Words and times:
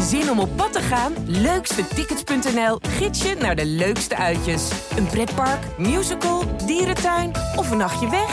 Zin 0.00 0.30
om 0.30 0.38
op 0.38 0.56
pad 0.56 0.72
te 0.72 0.80
gaan? 0.80 1.12
Leukstetickets.nl 1.26 2.78
gids 2.80 3.22
je 3.22 3.34
naar 3.34 3.56
de 3.56 3.66
leukste 3.66 4.16
uitjes. 4.16 4.70
Een 4.96 5.06
pretpark, 5.06 5.78
musical, 5.78 6.56
dierentuin 6.66 7.30
of 7.56 7.70
een 7.70 7.76
nachtje 7.76 8.10
weg? 8.10 8.30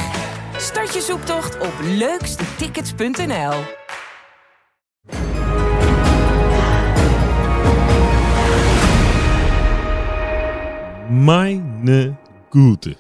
Start 0.58 0.94
je 0.94 1.02
zoektocht 1.02 1.60
op 1.60 1.74
leukstetickets.nl. 1.82 3.54
Meine 11.09 12.16
Gute. 12.50 12.96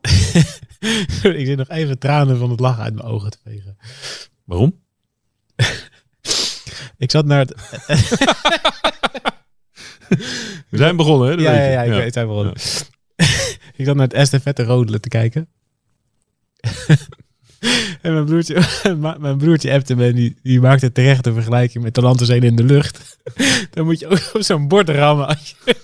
ik 1.38 1.46
zit 1.46 1.56
nog 1.56 1.68
even 1.68 1.98
tranen 1.98 2.38
van 2.38 2.50
het 2.50 2.60
lachen 2.60 2.82
uit 2.82 2.94
mijn 2.94 3.06
ogen 3.06 3.30
te 3.30 3.38
vegen. 3.44 3.76
Waarom? 4.44 4.80
Ik 7.00 7.10
zat 7.10 7.24
naar 7.24 7.38
het... 7.38 7.54
We 10.68 10.76
zijn 10.76 10.96
begonnen, 10.96 11.28
hè? 11.28 11.36
dat 11.36 11.44
ja, 11.44 11.50
weet 11.50 11.60
ja, 11.60 11.70
ja, 11.70 11.82
ik 11.82 11.90
weet 11.90 12.04
het. 12.04 12.12
zijn 12.12 12.26
begonnen. 12.26 12.54
ik 13.76 13.84
zat 13.84 13.94
naar 13.94 14.06
het 14.06 14.14
estafette 14.14 14.62
rodelen 14.62 15.00
te 15.00 15.08
kijken. 15.08 15.48
en 18.02 18.12
mijn 18.12 18.24
broertje, 18.24 18.62
mijn 19.18 19.38
broertje 19.38 19.72
appte 19.72 19.96
me 19.96 20.06
en 20.06 20.14
die, 20.14 20.36
die 20.42 20.60
maakte 20.60 20.92
terecht 20.92 21.26
een 21.26 21.34
vergelijking 21.34 21.84
met 21.84 21.94
de 21.94 22.00
landenzeen 22.00 22.42
in 22.42 22.56
de 22.56 22.64
lucht. 22.64 23.18
Dan 23.70 23.84
moet 23.84 23.98
je 23.98 24.06
ook 24.06 24.30
op 24.34 24.42
zo'n 24.42 24.68
bord 24.68 24.88
rammen. 24.88 25.26
Als 25.26 25.56
je... 25.64 25.76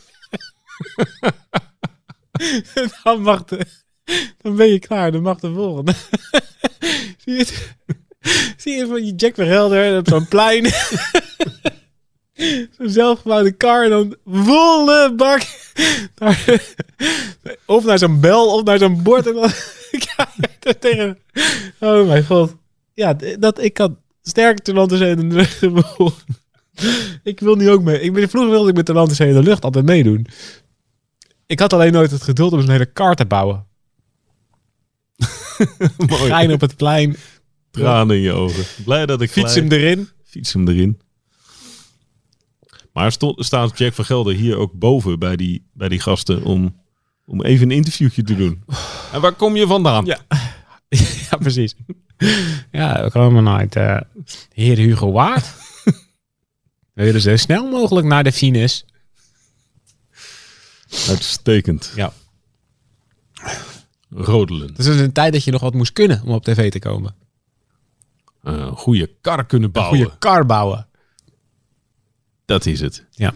dan, 3.02 3.23
mag 3.23 3.45
de, 3.45 3.66
dan 4.38 4.56
ben 4.56 4.66
je 4.66 4.78
klaar, 4.78 5.12
dan 5.12 5.23
mag 5.23 5.40
de 5.40 5.52
volgende. 5.52 5.95
Zie 7.18 7.32
je 7.32 7.38
het? 7.38 7.76
Zie 8.62 8.76
je 8.76 8.86
van 8.86 9.06
je 9.06 9.14
Jack 9.14 9.34
Verhelder 9.34 9.98
op 9.98 10.08
zo'n 10.08 10.28
plein. 10.34 10.64
Zo'n 12.78 12.90
zelfgebouwde 12.90 13.52
kar 13.52 13.84
en 13.84 13.90
dan 13.90 14.16
volle 14.24 15.12
bak. 15.16 15.42
Naar- 16.14 16.62
of 17.66 17.84
naar 17.84 17.98
zo'n 17.98 18.20
bel 18.20 18.54
of 18.54 18.64
naar 18.64 18.78
zo'n 18.78 19.02
bord. 19.02 19.26
En 19.26 19.34
dan 19.34 19.51
tegen. 20.78 21.18
Oh 21.80 22.06
mijn 22.06 22.26
god. 22.26 22.54
Ja, 22.95 23.16
dat 23.38 23.62
ik 23.62 23.74
kan 23.74 23.98
sterk 24.23 24.58
Talenten 24.58 24.98
zijn 24.98 25.18
in 25.18 25.29
de 25.29 25.34
lucht. 25.34 25.62
Ik 27.23 27.40
wil 27.40 27.54
nu 27.54 27.70
ook 27.70 27.82
mee. 27.82 28.01
Ik 28.01 28.12
ben, 28.12 28.29
vroeger 28.29 28.51
wilde 28.51 28.68
ik 28.68 28.76
met 28.76 28.86
Talenten 28.86 29.16
zijn 29.16 29.29
in 29.29 29.34
de 29.34 29.42
lucht 29.42 29.64
altijd 29.64 29.84
meedoen. 29.84 30.26
Ik 31.46 31.60
had 31.60 31.73
alleen 31.73 31.92
nooit 31.92 32.10
het 32.10 32.23
geduld 32.23 32.52
om 32.52 32.60
zo'n 32.60 32.70
hele 32.70 32.92
kar 32.92 33.14
te 33.14 33.26
bouwen. 33.26 33.66
Mooi. 35.96 36.52
Op 36.52 36.60
het 36.60 36.76
plein. 36.76 37.16
Tranen 37.80 38.16
in 38.16 38.23
je 38.23 38.32
ogen. 38.32 38.65
Blij 38.85 39.07
dat 39.07 39.21
ik 39.21 39.30
Fiets 39.30 39.55
hem 39.55 39.73
erin. 39.73 40.09
Fiets 40.24 40.52
hem 40.52 40.69
erin. 40.69 41.01
Maar 42.93 43.13
stond, 43.13 43.45
staat 43.45 43.79
Jack 43.79 43.93
van 43.95 44.05
Gelder 44.05 44.35
hier 44.35 44.57
ook 44.57 44.73
boven 44.73 45.19
bij 45.19 45.37
die, 45.37 45.66
bij 45.73 45.88
die 45.88 46.01
gasten 46.01 46.43
om, 46.43 46.80
om 47.24 47.43
even 47.43 47.71
een 47.71 47.77
interviewtje 47.77 48.23
te 48.23 48.37
doen. 48.37 48.65
En 49.13 49.21
waar 49.21 49.32
kom 49.32 49.57
je 49.57 49.66
vandaan? 49.66 50.04
Ja. 50.04 50.19
ja, 51.30 51.37
precies. 51.38 51.74
Ja, 52.73 53.02
we 53.02 53.10
komen 53.10 53.49
uit 53.49 53.77
eh 53.77 54.01
Heer 54.52 54.77
Hugo 54.77 55.13
Waard. 55.13 55.54
We 56.95 57.04
willen 57.04 57.21
zo 57.21 57.37
snel 57.37 57.71
mogelijk 57.71 58.07
naar 58.07 58.24
de 58.24 58.32
finish. 58.32 58.80
Uitstekend. 61.09 61.93
Ja. 61.97 62.13
Rodelen. 64.10 64.75
Dus 64.75 64.87
het 64.87 64.94
is 64.94 65.00
een 65.00 65.12
tijd 65.12 65.32
dat 65.32 65.44
je 65.44 65.50
nog 65.50 65.60
wat 65.60 65.75
moest 65.75 65.93
kunnen 65.93 66.22
om 66.22 66.31
op 66.31 66.44
tv 66.44 66.71
te 66.71 66.78
komen. 66.78 67.15
Een 68.47 68.76
goede 68.76 69.10
kar 69.20 69.47
kunnen 69.47 69.66
Een 69.66 69.72
bouwen. 69.72 69.98
goede 69.98 70.19
kar 70.19 70.47
bouwen. 70.47 70.88
Dat 72.44 72.66
is 72.66 72.80
het. 72.80 73.04
Ja. 73.10 73.34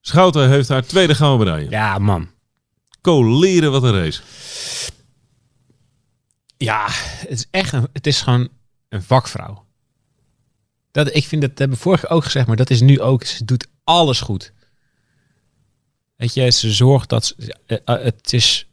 Schouten 0.00 0.48
heeft 0.48 0.68
haar 0.68 0.82
tweede 0.82 1.14
gouden 1.14 1.46
medaille. 1.46 1.70
Ja, 1.70 1.98
man. 1.98 2.30
Coleren 3.00 3.70
wat 3.70 3.82
een 3.82 3.94
race. 3.94 4.22
Ja, 6.56 6.86
het 6.90 7.30
is 7.30 7.46
echt 7.50 7.72
een, 7.72 7.88
het 7.92 8.06
is 8.06 8.20
gewoon 8.20 8.48
een 8.88 9.02
vakvrouw. 9.02 9.66
Dat, 10.90 11.14
ik 11.14 11.24
vind 11.24 11.42
dat 11.42 11.58
hebben 11.58 11.76
we 11.76 11.82
vorige 11.82 12.08
ook 12.08 12.24
gezegd, 12.24 12.46
maar 12.46 12.56
dat 12.56 12.70
is 12.70 12.80
nu 12.80 13.00
ook. 13.00 13.24
Ze 13.24 13.44
doet 13.44 13.66
alles 13.84 14.20
goed. 14.20 14.52
Weet 16.16 16.34
je, 16.34 16.50
ze 16.50 16.72
zorgt 16.72 17.08
dat 17.08 17.24
ze, 17.24 17.56
eh, 17.66 17.78
eh, 17.84 18.04
het 18.04 18.32
is 18.32 18.68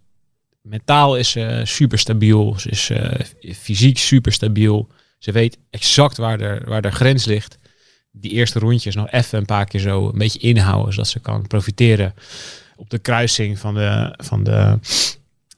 mentaal 0.62 1.18
is 1.18 1.30
ze 1.30 1.62
super 1.64 2.00
stabiel. 2.00 2.60
Ze 2.60 2.70
is 2.70 2.90
eh, 2.90 3.20
fysiek 3.56 3.98
super 3.98 4.32
stabiel. 4.32 4.90
Ze 5.26 5.32
weet 5.32 5.58
exact 5.70 6.18
waar 6.18 6.38
de, 6.38 6.62
waar 6.66 6.82
de 6.82 6.92
grens 6.92 7.26
ligt. 7.26 7.58
Die 8.12 8.32
eerste 8.32 8.60
rondjes 8.60 8.96
nog 8.96 9.12
even 9.12 9.40
een 9.40 9.46
paar 9.46 9.66
keer 9.66 9.80
zo 9.80 10.08
een 10.08 10.18
beetje 10.18 10.40
inhouden, 10.40 10.94
zodat 10.94 11.08
ze 11.08 11.20
kan 11.20 11.48
profiteren 11.48 12.14
op 12.76 12.90
de 12.90 13.00
kruising 13.00 13.60
van 13.60 13.74
de, 13.74 14.14
van 14.18 14.44
de 14.44 14.80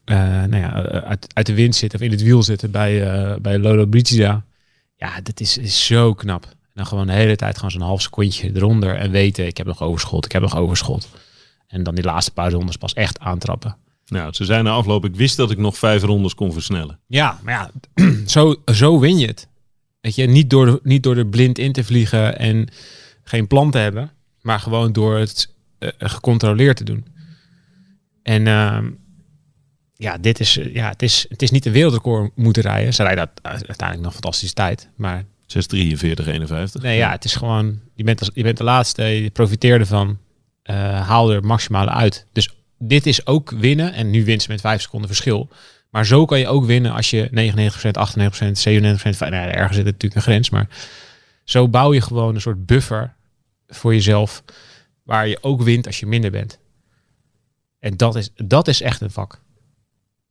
eh, 0.06 0.18
nou 0.18 0.58
ja, 0.58 0.72
uit, 0.84 1.28
uit 1.34 1.46
de 1.46 1.54
wind 1.54 1.76
zitten 1.76 2.00
of 2.00 2.06
in 2.06 2.12
het 2.12 2.22
wiel 2.22 2.44
zitten 2.44 2.72
bij, 2.72 3.12
eh 3.12 3.36
bij 3.40 3.60
Lolo 3.60 3.86
Brigida. 3.86 4.46
Ja, 4.96 5.22
dat 5.22 5.40
is, 5.40 5.58
is 5.58 5.86
zo 5.86 6.14
knap. 6.14 6.44
En 6.46 6.74
dan 6.74 6.86
gewoon 6.86 7.08
de 7.08 7.14
hele 7.14 7.36
tijd 7.36 7.56
gewoon 7.56 7.72
zo'n 7.72 7.82
half 7.82 8.02
secondje 8.02 8.52
eronder 8.56 8.96
en 8.96 9.12
weten, 9.12 9.46
ik 9.46 9.58
heb 9.58 9.68
nog 9.68 9.82
overschot, 9.82 10.26
ik 10.26 10.32
heb 10.32 10.42
nog 10.42 10.58
overschot. 10.58 11.10
En 11.68 11.84
dan 11.84 11.96
die 11.96 12.04
laatste 12.04 12.32
paar 12.32 12.52
rondes 12.52 12.78
pas 12.78 12.94
echt 12.94 13.20
aantrappen. 13.20 13.78
Nou, 14.06 14.34
ze 14.34 14.46
zijn 14.46 14.64
na 14.64 14.72
afloop. 14.72 15.06
Ik 15.06 15.16
wist 15.16 15.38
dat 15.38 15.52
ik 15.52 15.58
nog 15.58 15.78
vijf 15.78 16.04
rondes 16.04 16.36
kon 16.36 16.54
versnellen. 16.54 17.00
Ja, 17.08 17.40
maar 17.44 17.54
ja, 17.54 17.72
zo, 18.26 18.56
zo 18.66 19.00
win 19.00 19.18
je 19.18 19.28
het. 19.28 19.48
Weet 20.08 20.16
je, 20.16 20.28
niet 20.28 20.50
door, 20.50 20.66
de, 20.66 20.80
niet 20.84 21.04
door 21.04 21.18
er 21.18 21.28
blind 21.28 21.60
in 21.60 21.72
te 21.72 21.84
vliegen 21.84 22.40
en 22.40 22.68
geen 23.24 23.48
plan 23.48 23.72
te 23.72 23.78
hebben, 23.78 24.12
maar 24.42 24.60
gewoon 24.60 24.92
door 24.92 25.18
het 25.18 25.54
eh, 25.80 25.90
gecontroleerd 25.98 26.78
te 26.78 26.84
doen. 26.84 27.06
En 28.24 28.48
ehm, 28.48 28.90
ja, 29.94 30.18
dit 30.18 30.40
is, 30.40 30.58
eh, 30.58 30.74
ja 30.74 30.90
het, 30.90 31.02
is, 31.02 31.26
het 31.30 31.42
is 31.42 31.52
niet 31.52 31.66
een 31.66 31.72
wereldrecord 31.72 32.32
moeten 32.36 32.64
rijden. 32.64 32.94
Ze 32.94 33.04
rijden 33.04 33.30
uit- 33.42 33.68
uiteindelijk 33.68 34.02
nog 34.02 34.14
fantastische 34.14 34.54
tijd, 34.54 34.90
maar 34.96 35.26
643, 35.46 36.28
51. 36.28 36.82
nee, 36.82 36.98
ja, 36.98 37.12
het 37.12 37.26
is 37.26 37.36
gewoon, 37.36 37.80
je 37.96 38.04
bent, 38.04 38.20
als, 38.20 38.32
je 38.34 38.44
bent 38.44 38.58
de 38.58 38.64
laatste, 38.64 39.04
je 39.04 39.30
profiteert 39.30 39.80
ervan, 39.80 40.18
eh, 40.64 41.08
haal 41.08 41.32
er 41.32 41.44
maximale 41.44 41.92
uit. 41.92 42.26
Dus 42.32 42.56
dit 42.80 43.06
is 43.06 43.26
ook 43.26 43.50
winnen, 43.50 43.94
en 43.94 44.10
nu 44.10 44.26
wint 44.26 44.42
ze 44.42 44.52
met 44.52 44.62
5 44.62 44.82
seconden 44.82 45.08
verschil. 45.08 45.50
Maar 45.90 46.06
zo 46.06 46.26
kan 46.26 46.40
je 46.40 46.48
ook 46.48 46.66
winnen 46.66 46.92
als 46.92 47.10
je 47.10 47.30
99%, 47.30 47.32
98%, 47.32 48.58
97%, 49.08 49.20
nou, 49.20 49.34
ja, 49.34 49.52
ergens 49.52 49.76
zit 49.76 49.86
natuurlijk 49.86 50.16
een 50.16 50.22
grens, 50.22 50.50
maar 50.50 50.68
zo 51.44 51.68
bouw 51.68 51.94
je 51.94 52.02
gewoon 52.02 52.36
een 52.36 52.42
soort 52.42 52.66
buffer 52.66 53.14
voor 53.68 53.94
jezelf, 53.94 54.44
waar 55.04 55.28
je 55.28 55.44
ook 55.44 55.62
wint 55.62 55.86
als 55.86 56.00
je 56.00 56.06
minder 56.06 56.32
bent. 56.32 56.60
En 57.80 57.98
dat 57.98 58.16
is, 58.16 58.30
dat 58.36 58.68
is 58.68 58.82
echt 58.82 59.02
een 59.02 59.12
vak. 59.12 59.42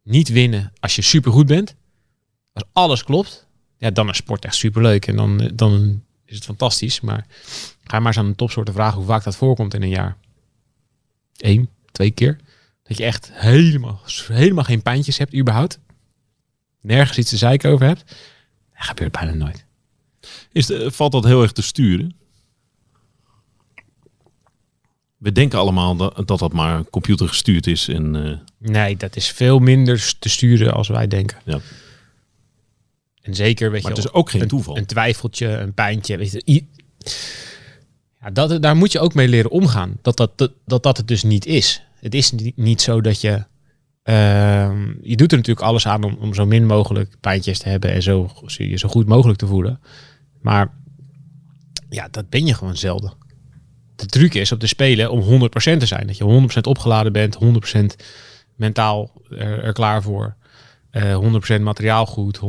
Niet 0.03 0.29
winnen 0.29 0.73
als 0.81 0.97
je 0.97 1.03
supergoed 1.03 1.47
bent. 1.47 1.75
Als 2.53 2.65
alles 2.73 3.05
klopt, 3.05 3.47
ja, 3.79 3.91
dan 3.91 4.09
is 4.09 4.17
sport 4.17 4.45
echt 4.45 4.55
superleuk. 4.55 5.07
En 5.07 5.17
dan, 5.17 5.51
dan 5.55 6.03
is 6.25 6.35
het 6.35 6.45
fantastisch. 6.45 7.01
Maar 7.01 7.27
ga 7.85 7.99
maar 7.99 8.07
eens 8.07 8.19
aan 8.19 8.27
een 8.27 8.35
topsoorten 8.35 8.75
vragen 8.75 8.97
hoe 8.97 9.07
vaak 9.07 9.25
dat 9.25 9.37
voorkomt 9.37 9.75
in 9.75 9.83
een 9.83 9.89
jaar. 9.89 10.17
Eén, 11.37 11.69
twee 11.93 12.11
keer. 12.11 12.39
Dat 12.89 12.97
je 12.97 13.05
echt 13.05 13.31
helemaal, 13.33 14.01
helemaal 14.27 14.65
geen 14.65 14.83
pijntjes 14.83 15.19
hebt 15.19 15.35
überhaupt. 15.35 15.79
Nergens 16.81 17.19
iets 17.19 17.31
te 17.31 17.37
zeiken 17.37 17.71
over 17.71 17.87
hebt. 17.87 18.05
Dat 18.77 18.87
gebeurt 18.87 19.13
bijna 19.13 19.33
nooit. 19.33 19.65
Is 20.53 20.67
de, 20.67 20.91
valt 20.91 21.13
dat 21.13 21.25
heel 21.25 21.43
erg 21.43 21.53
te 21.53 21.63
sturen? 21.63 22.17
We 25.17 25.33
denken 25.33 25.59
allemaal 25.59 25.97
dat 25.97 26.27
dat, 26.29 26.39
dat 26.39 26.53
maar 26.53 26.85
computergestuurd 26.91 27.67
is. 27.67 27.89
En, 27.89 28.25
eh, 28.27 28.39
Nee, 28.71 28.97
dat 28.97 29.17
is 29.17 29.29
veel 29.31 29.59
minder 29.59 30.15
te 30.19 30.29
sturen 30.29 30.73
als 30.73 30.89
wij 30.89 31.07
denken. 31.07 31.39
ja. 31.45 31.61
En 33.23 33.35
zeker, 33.35 33.71
weet 33.71 33.83
Maar 33.83 33.93
je 33.93 33.97
het 33.97 34.07
is 34.07 34.13
ook 34.13 34.31
geen 34.31 34.43
een, 34.43 34.49
toeval. 34.49 34.77
Een 34.77 34.87
twijfeltje, 34.87 35.47
een 35.49 35.75
pijntje. 35.75 36.17
Weet 36.17 36.43
je, 36.45 36.65
ja, 38.21 38.31
dat, 38.31 38.63
daar 38.63 38.77
moet 38.77 38.93
je 38.93 39.01
ook 39.01 39.15
mee 39.15 39.29
leren 39.29 39.51
omgaan. 39.51 39.99
Dat 40.03 40.17
dat, 40.17 40.39
dat, 40.39 40.53
dat, 40.65 40.83
dat 40.83 40.97
het 40.97 41.09
dus 41.09 41.23
niet 41.23 41.47
is. 41.47 41.83
Het 42.07 42.15
is 42.15 42.33
niet, 42.55 42.83
zo 42.83 43.01
dat 43.01 43.21
je... 43.21 43.45
ehm, 44.03 44.93
je 45.03 45.17
doet 45.17 45.31
er 45.33 45.39
natuurlijk 45.39 45.67
alles 45.67 45.87
aan 45.87 46.19
om, 46.19 46.35
zo 46.35 46.47
min 46.47 46.67
mogelijk 46.67 47.17
pijntjes 47.21 47.59
te 47.59 47.69
hebben... 47.69 47.93
en 47.93 48.03
zo, 48.03 48.31
je 48.47 48.79
zo 48.79 48.89
goed 48.89 49.07
mogelijk 49.07 49.39
te 49.39 49.47
voelen. 49.47 49.81
Maar 50.41 50.73
ja, 51.89 52.09
dat 52.11 52.29
ben 52.29 52.47
je 52.47 52.55
gewoon 52.55 52.77
zelden. 52.77 53.13
De 53.97 54.07
truc 54.07 54.35
is 54.35 54.53
op 54.53 54.61
de 54.61 54.67
spelen 54.67 55.11
om 55.11 55.21
100% 55.21 55.49
te 55.55 55.87
zijn. 55.87 56.07
Dat 56.07 56.17
je 56.17 56.49
100% 56.57 56.61
opgeladen 56.61 57.13
bent, 57.13 57.39
100% 57.45 58.05
mentaal 58.55 59.23
er 59.39 59.73
klaar 59.73 60.03
voor. 60.03 60.37
Eh 60.97 61.59
100% 61.59 61.61
materiaal 61.61 62.07
goed, 62.07 62.39
100% 62.39 62.43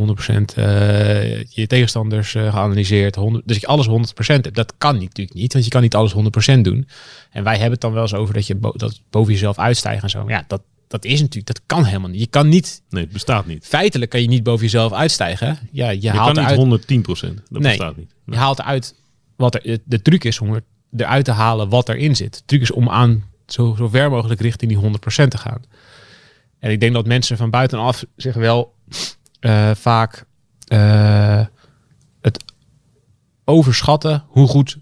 eh, 0.55 1.43
je 1.43 1.67
tegenstanders 1.67 2.35
eh, 2.35 2.51
geanalyseerd. 2.51 3.15
100, 3.15 3.47
dus 3.47 3.57
je 3.57 3.67
alles 3.67 3.87
100% 3.87 3.91
hebt. 4.25 4.55
Dat 4.55 4.73
kan 4.77 4.93
natuurlijk 4.93 5.33
niet, 5.33 5.53
want 5.53 5.65
je 5.65 5.71
kan 5.71 5.81
niet 5.81 5.95
alles 5.95 6.13
100% 6.57 6.61
doen. 6.61 6.87
En 7.31 7.43
wij 7.43 7.53
hebben 7.53 7.71
het 7.71 7.81
dan 7.81 7.93
wel 7.93 8.01
eens 8.01 8.13
over 8.13 8.33
dat 8.33 8.47
je 8.47 8.55
bo- 8.55 8.73
dat 8.75 9.01
boven 9.09 9.33
jezelf 9.33 9.57
uitstijgt 9.57 10.03
en 10.03 10.09
zo. 10.09 10.23
Maar 10.23 10.33
ja, 10.33 10.43
dat, 10.47 10.61
dat 10.87 11.05
is 11.05 11.19
natuurlijk, 11.19 11.47
dat 11.47 11.61
kan 11.65 11.83
helemaal 11.85 12.09
niet. 12.09 12.19
Je 12.19 12.27
kan 12.27 12.49
niet, 12.49 12.81
Nee, 12.89 13.03
het 13.03 13.11
bestaat 13.13 13.45
niet. 13.45 13.65
feitelijk 13.67 14.11
kan 14.11 14.21
je 14.21 14.27
niet 14.27 14.43
boven 14.43 14.63
jezelf 14.63 14.93
uitstijgen. 14.93 15.57
Ja, 15.71 15.89
je, 15.89 16.01
Je 16.01 16.09
haalt 16.09 16.25
kan 16.25 16.31
eruit, 16.37 16.49
niet 16.49 16.57
110 16.57 17.01
procent. 17.01 17.41
Dat 17.49 17.61
Nee. 17.61 17.77
bestaat 17.77 17.97
niet. 17.97 18.13
je 18.25 18.35
haalt 18.35 18.59
eruit 18.59 18.95
wat 19.35 19.55
er, 19.55 19.79
de 19.85 20.01
truc 20.01 20.23
is 20.23 20.39
om 20.39 20.53
er, 20.53 20.63
eruit 20.97 21.25
te 21.25 21.31
halen 21.31 21.69
wat 21.69 21.89
erin 21.89 22.15
zit. 22.15 22.33
De 22.33 22.41
truc 22.45 22.61
is 22.61 22.71
om 22.71 22.89
aan 22.89 23.23
zo, 23.47 23.75
zo 23.77 23.87
ver 23.87 24.09
mogelijk 24.09 24.41
richting 24.41 24.71
die 24.71 24.79
100% 24.79 25.27
te 25.27 25.37
gaan. 25.37 25.61
En 26.59 26.71
ik 26.71 26.79
denk 26.79 26.93
dat 26.93 27.05
mensen 27.05 27.37
van 27.37 27.49
buitenaf 27.49 28.05
zich 28.15 28.35
wel 28.35 28.75
eh, 29.39 29.71
vaak 29.75 30.25
eh, 30.67 31.45
het 32.21 32.43
overschatten 33.45 34.23
hoe 34.27 34.47
goed 34.47 34.77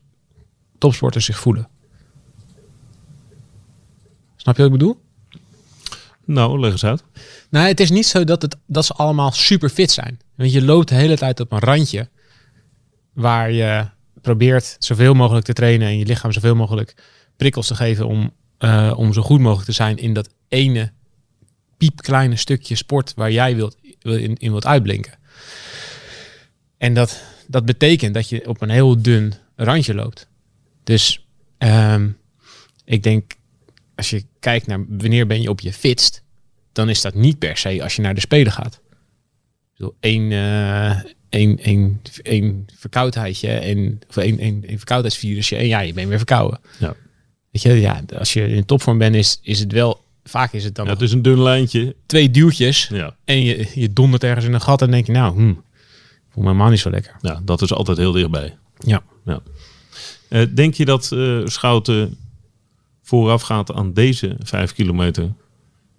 topsporters 0.78 1.26
zich 1.26 1.40
voelen. 1.40 1.70
Snap 4.36 4.56
je 4.56 4.62
wat 4.62 4.72
ik 4.72 4.78
bedoel? 4.78 5.04
Nou, 6.26 6.60
leg 6.60 6.72
eens 6.72 6.86
uit. 6.86 7.04
Nou, 7.50 7.68
het 7.68 7.80
is 7.80 7.90
niet 7.90 8.06
zo 8.06 8.24
dat, 8.24 8.42
het, 8.42 8.58
dat 8.66 8.86
ze 8.86 8.94
allemaal 8.94 9.32
super 9.32 9.70
fit 9.70 9.92
zijn. 9.92 10.20
Want 10.36 10.52
je 10.52 10.62
loopt 10.62 10.88
de 10.88 10.96
hele 10.96 11.18
tijd 11.18 11.40
op 11.40 11.52
een 11.52 11.60
randje 11.60 12.10
waar 13.14 13.52
je 13.52 13.86
probeert 14.22 14.76
zoveel 14.80 15.14
mogelijk 15.14 15.46
te 15.46 15.54
trainen 15.54 15.88
en 15.88 15.98
je 15.98 16.06
lichaam 16.06 16.32
zoveel 16.32 16.56
mogelijk 16.56 16.96
prikkels 17.38 17.68
te 17.68 17.76
geven 17.76 18.08
om, 18.08 18.32
eh, 18.58 18.94
om 18.96 19.14
zo 19.14 19.22
goed 19.22 19.40
mogelijk 19.40 19.66
te 19.66 19.72
zijn 19.72 19.98
in 19.98 20.14
dat 20.14 20.30
ene 20.48 20.92
piepkleine 21.86 22.36
stukje 22.36 22.76
sport 22.76 23.14
waar 23.16 23.32
jij 23.32 23.56
wilt, 23.56 23.78
in, 24.02 24.36
in 24.38 24.52
wilt 24.52 24.66
uitblinken. 24.66 25.14
En 26.78 26.94
dat, 26.94 27.24
dat 27.48 27.66
betekent 27.66 28.14
dat 28.14 28.30
je 28.30 28.48
op 28.48 28.62
een 28.62 28.70
heel 28.70 29.02
dun 29.02 29.34
randje 29.56 29.94
loopt. 29.94 30.28
Dus 30.84 31.26
ehm, 31.58 32.10
ik 32.86 33.04
denk, 33.04 33.34
als 33.96 34.10
je 34.10 34.24
kijkt 34.40 34.68
naar 34.68 34.86
wanneer 34.88 35.28
ben 35.28 35.42
je 35.42 35.50
op 35.50 35.60
je 35.60 35.74
fitst, 35.74 36.24
dan 36.72 36.90
is 36.90 37.02
dat 37.02 37.14
niet 37.14 37.40
per 37.40 37.58
se 37.58 37.84
als 37.84 37.96
je 37.96 38.02
naar 38.02 38.14
de 38.14 38.20
Spelen 38.20 38.52
gaat. 38.52 38.82
Bedoel, 39.78 39.96
één, 40.00 40.32
eh, 40.32 41.00
één, 41.30 41.60
één, 41.60 42.02
één 42.22 42.66
verkoudheidje 42.76 43.50
en, 43.50 44.00
of 44.10 44.18
één, 44.18 44.40
één, 44.40 44.64
één 44.68 44.78
verkoudheidsvirusje 44.78 45.56
en 45.56 45.68
ja, 45.68 45.80
je 45.80 45.94
bent 45.94 46.08
weer 46.08 46.18
verkouden. 46.18 46.60
Ja. 46.80 46.96
Weet 47.52 47.62
je, 47.62 47.74
ja, 47.74 48.02
als 48.18 48.34
je 48.34 48.48
in 48.48 48.66
topvorm 48.66 48.98
bent, 48.98 49.16
is, 49.16 49.40
is 49.42 49.60
het 49.60 49.72
wel, 49.72 50.05
vaak 50.30 50.54
is 50.54 50.64
het 50.64 50.76
dan 50.76 50.86
Ja, 50.86 50.92
het 50.92 51.02
is 51.02 51.12
een 51.12 51.22
dun 51.22 51.42
lijntje. 51.42 51.96
twee 52.06 52.32
duwtjes 52.32 52.88
Ja. 52.88 53.16
en 53.26 53.42
je, 53.44 53.72
je 53.76 53.94
dondert 53.94 54.24
ergens 54.24 54.46
in 54.46 54.54
een 54.54 54.62
gat 54.62 54.82
en 54.82 54.92
denk 54.92 55.06
je, 55.06 55.12
nou, 55.12 55.36
hm, 55.36 55.54
voel 56.30 56.44
me 56.44 56.50
helemaal 56.50 56.70
niet 56.70 56.80
zo 56.80 56.90
lekker. 56.90 57.16
ja, 57.22 57.42
dat 57.44 57.62
is 57.62 57.74
altijd 57.74 57.98
heel 57.98 58.12
dichtbij. 58.12 58.58
Ja. 58.80 59.04
Ja. 59.26 59.40
Eh, 60.30 60.46
denk 60.54 60.74
je 60.74 60.86
dat 60.86 61.12
eh, 61.12 61.42
Schouten 61.46 62.18
voorafgaat 63.02 63.72
aan 63.74 63.94
deze 63.94 64.36
vijf 64.40 64.74
kilometer 64.74 65.34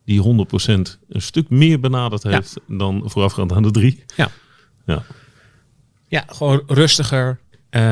die 0.05 0.21
100% 0.21 0.99
een 1.09 1.23
stuk 1.23 1.49
meer 1.51 1.81
benaderd 1.81 2.23
Ja. 2.23 2.31
heeft 2.31 2.55
dan 2.69 3.03
voorafgaand 3.05 3.53
aan 3.53 3.63
de 3.63 3.71
drie? 3.71 4.05
Ja. 4.17 4.31
Ja. 4.87 5.03
Ja, 6.09 6.25
gewoon 6.29 6.63
rustiger. 6.67 7.39
Eh, 7.77 7.83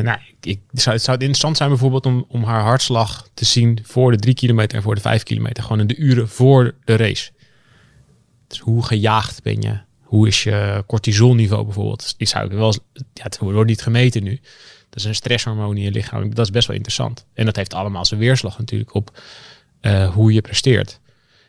nou, 0.00 0.18
ik, 0.40 0.60
zou, 0.72 0.96
het 0.96 1.04
zou 1.04 1.18
interessant 1.18 1.56
zijn 1.56 1.68
bijvoorbeeld 1.68 2.06
om, 2.06 2.24
om 2.28 2.44
haar 2.44 2.62
hartslag 2.62 3.28
te 3.34 3.44
zien 3.44 3.78
voor 3.82 4.10
de 4.10 4.16
drie 4.16 4.34
kilometer 4.34 4.76
en 4.76 4.82
voor 4.82 4.94
de 4.94 5.00
vijf 5.00 5.22
kilometer. 5.22 5.62
Gewoon 5.62 5.80
in 5.80 5.86
de 5.86 5.96
uren 5.96 6.28
voor 6.28 6.74
de 6.84 6.96
race. 6.96 7.30
Dus 8.46 8.58
hoe 8.58 8.84
gejaagd 8.84 9.42
ben 9.42 9.60
je? 9.60 9.78
Hoe 10.02 10.26
is 10.26 10.42
je 10.42 10.84
cortisolniveau 10.86 11.64
bijvoorbeeld? 11.64 12.14
Die 12.16 12.26
zou 12.26 12.44
ik 12.44 12.52
wel, 12.52 12.74
ja, 12.92 13.22
het 13.22 13.38
wordt 13.38 13.68
niet 13.68 13.82
gemeten 13.82 14.22
nu. 14.22 14.40
Dat 14.90 14.98
is 14.98 15.04
een 15.04 15.14
stresshormoon 15.14 15.76
in 15.76 15.82
je 15.82 15.90
lichaam. 15.90 16.34
Dat 16.34 16.44
is 16.44 16.52
best 16.52 16.66
wel 16.66 16.76
interessant. 16.76 17.26
En 17.34 17.44
dat 17.44 17.56
heeft 17.56 17.74
allemaal 17.74 18.04
zijn 18.04 18.20
weerslag 18.20 18.58
natuurlijk 18.58 18.94
op 18.94 19.20
eh, 19.80 20.14
hoe 20.14 20.32
je 20.32 20.40
presteert. 20.40 21.00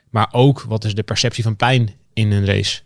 Maar 0.10 0.28
ook 0.32 0.62
wat 0.62 0.84
is 0.84 0.96
de 0.96 1.04
perceptie 1.04 1.44
van 1.44 1.56
pijn 1.56 1.94
in 2.14 2.32
een 2.32 2.46
race? 2.46 2.82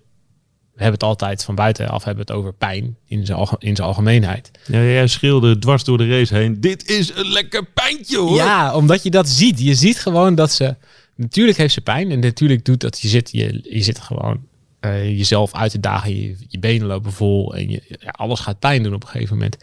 We 0.80 0.86
hebben 0.86 1.00
het 1.00 1.10
altijd 1.10 1.44
van 1.44 1.56
buitenaf 1.56 2.04
hebben 2.04 2.26
het 2.26 2.36
over 2.36 2.54
pijn 2.54 2.98
in 3.06 3.26
zijn, 3.26 3.38
alge- 3.38 3.56
in 3.60 3.76
zijn 3.76 3.88
algemeenheid. 3.88 4.52
ja, 4.66 4.82
jij 4.84 5.08
schreeuwde 5.08 5.60
dwars 5.60 5.84
door 5.84 5.98
de 5.98 6.08
race 6.08 6.36
heen. 6.36 6.62
Dit 6.62 6.90
is 6.90 7.16
een 7.16 7.28
lekker 7.28 7.66
pijntje 7.66 8.18
hoor. 8.18 8.36
Ja, 8.36 8.76
omdat 8.76 9.04
je 9.04 9.10
dat 9.10 9.30
ziet. 9.30 9.60
Je 9.60 9.76
ziet 9.76 10.00
gewoon 10.00 10.36
dat 10.36 10.52
ze. 10.52 10.76
Natuurlijk 11.16 11.58
heeft 11.58 11.74
ze 11.74 11.82
pijn 11.82 12.12
en 12.12 12.20
natuurlijk 12.20 12.66
doet 12.66 12.82
dat 12.82 13.00
je 13.00 13.08
zit. 13.08 13.30
Je, 13.32 13.60
je 13.70 13.82
zit 13.84 14.00
gewoon 14.00 14.40
eh, 14.80 15.18
jezelf 15.18 15.54
uit 15.54 15.72
te 15.72 15.80
dagen. 15.80 16.16
Je, 16.22 16.36
je 16.48 16.60
benen 16.60 16.88
lopen 16.88 17.12
vol 17.12 17.56
en 17.56 17.70
je, 17.70 17.82
ja, 18.00 18.10
alles 18.10 18.40
gaat 18.40 18.60
pijn 18.60 18.84
doen 18.84 18.94
op 18.94 19.04
een 19.04 19.10
gegeven 19.10 19.36
moment. 19.36 19.58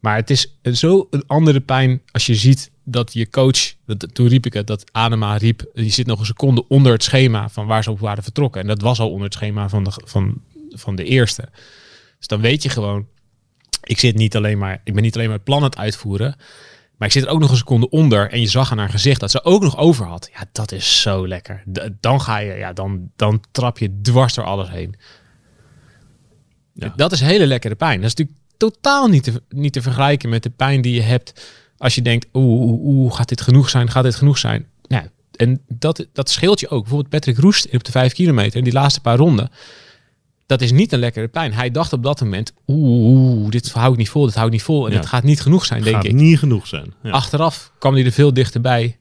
Maar 0.00 0.16
het 0.16 0.30
is 0.30 0.58
zo 0.72 1.06
een 1.10 1.24
andere 1.26 1.60
pijn 1.60 2.02
als 2.12 2.26
je 2.26 2.34
ziet 2.34 2.70
dat 2.84 3.12
je 3.12 3.30
coach, 3.30 3.74
dat, 3.86 4.14
toen 4.14 4.28
riep 4.28 4.46
ik 4.46 4.52
het, 4.52 4.66
dat 4.66 4.84
Anema 4.92 5.36
riep, 5.36 5.70
je 5.74 5.88
zit 5.88 6.06
nog 6.06 6.18
een 6.18 6.26
seconde 6.26 6.68
onder 6.68 6.92
het 6.92 7.02
schema 7.02 7.48
van 7.48 7.66
waar 7.66 7.82
ze 7.82 7.90
op 7.90 8.00
waren 8.00 8.22
vertrokken. 8.22 8.60
En 8.60 8.66
dat 8.66 8.80
was 8.80 9.00
al 9.00 9.10
onder 9.10 9.24
het 9.24 9.34
schema 9.34 9.68
van 9.68 9.84
de, 9.84 9.92
van, 10.04 10.42
van 10.70 10.96
de 10.96 11.04
eerste. 11.04 11.48
Dus 12.18 12.26
dan 12.26 12.40
weet 12.40 12.62
je 12.62 12.68
gewoon, 12.68 13.06
ik 13.82 13.98
zit 13.98 14.14
niet 14.14 14.36
alleen 14.36 14.58
maar, 14.58 14.80
ik 14.84 14.94
ben 14.94 15.02
niet 15.02 15.14
alleen 15.14 15.26
maar 15.26 15.36
het 15.36 15.44
plan 15.44 15.58
aan 15.58 15.64
het 15.64 15.76
uitvoeren, 15.76 16.36
maar 16.96 17.08
ik 17.08 17.14
zit 17.14 17.24
er 17.24 17.30
ook 17.30 17.40
nog 17.40 17.50
een 17.50 17.56
seconde 17.56 17.88
onder 17.88 18.30
en 18.30 18.40
je 18.40 18.46
zag 18.46 18.70
aan 18.70 18.78
haar 18.78 18.90
gezicht 18.90 19.20
dat 19.20 19.30
ze 19.30 19.44
ook 19.44 19.62
nog 19.62 19.78
over 19.78 20.06
had. 20.06 20.30
Ja, 20.32 20.44
dat 20.52 20.72
is 20.72 21.00
zo 21.00 21.28
lekker. 21.28 21.62
D- 21.72 21.90
dan 22.00 22.20
ga 22.20 22.38
je, 22.38 22.54
ja, 22.54 22.72
dan, 22.72 23.10
dan 23.16 23.42
trap 23.52 23.78
je 23.78 24.00
dwars 24.02 24.34
door 24.34 24.44
alles 24.44 24.70
heen. 24.70 24.94
Ja. 26.72 26.92
Dat 26.96 27.12
is 27.12 27.20
hele 27.20 27.46
lekkere 27.46 27.74
pijn. 27.74 28.00
Dat 28.00 28.10
is 28.10 28.14
natuurlijk 28.14 28.38
totaal 28.56 29.08
niet 29.08 29.22
te, 29.22 29.42
niet 29.48 29.72
te 29.72 29.82
vergelijken 29.82 30.28
met 30.28 30.42
de 30.42 30.50
pijn 30.50 30.80
die 30.80 30.94
je 30.94 31.02
hebt 31.02 31.54
als 31.78 31.94
je 31.94 32.02
denkt, 32.02 32.26
oeh, 32.32 32.60
oeh, 32.60 32.80
oeh, 32.84 33.14
gaat 33.14 33.28
dit 33.28 33.40
genoeg 33.40 33.70
zijn? 33.70 33.90
Gaat 33.90 34.04
dit 34.04 34.14
genoeg 34.14 34.38
zijn? 34.38 34.66
Ja, 34.88 35.06
en 35.36 35.60
dat, 35.68 36.06
dat 36.12 36.30
scheelt 36.30 36.60
je 36.60 36.68
ook. 36.68 36.80
Bijvoorbeeld 36.80 37.10
Patrick 37.10 37.38
Roest 37.38 37.68
op 37.72 37.84
de 37.84 37.90
vijf 37.92 38.12
kilometer, 38.12 38.62
die 38.64 38.72
laatste 38.72 39.00
paar 39.00 39.16
ronden. 39.16 39.50
Dat 40.46 40.60
is 40.60 40.72
niet 40.72 40.92
een 40.92 40.98
lekkere 40.98 41.28
pijn. 41.28 41.52
Hij 41.52 41.70
dacht 41.70 41.92
op 41.92 42.02
dat 42.02 42.20
moment, 42.20 42.52
oeh, 42.66 43.04
oeh 43.40 43.50
dit 43.50 43.72
hou 43.72 43.92
ik 43.92 43.98
niet 43.98 44.08
vol, 44.08 44.24
dit 44.24 44.34
hou 44.34 44.46
ik 44.46 44.52
niet 44.52 44.62
vol. 44.62 44.86
En 44.86 44.92
Ja. 44.92 44.98
het 44.98 45.06
gaat 45.06 45.22
niet 45.22 45.40
genoeg 45.40 45.64
zijn, 45.64 45.82
denk 45.82 45.96
Gaat 45.96 46.04
ik. 46.04 46.12
niet 46.12 46.38
genoeg 46.38 46.66
zijn. 46.66 46.94
Ja. 47.02 47.10
Achteraf 47.10 47.72
kwam 47.78 47.94
hij 47.94 48.04
er 48.04 48.12
veel 48.12 48.32
dichterbij 48.34 48.98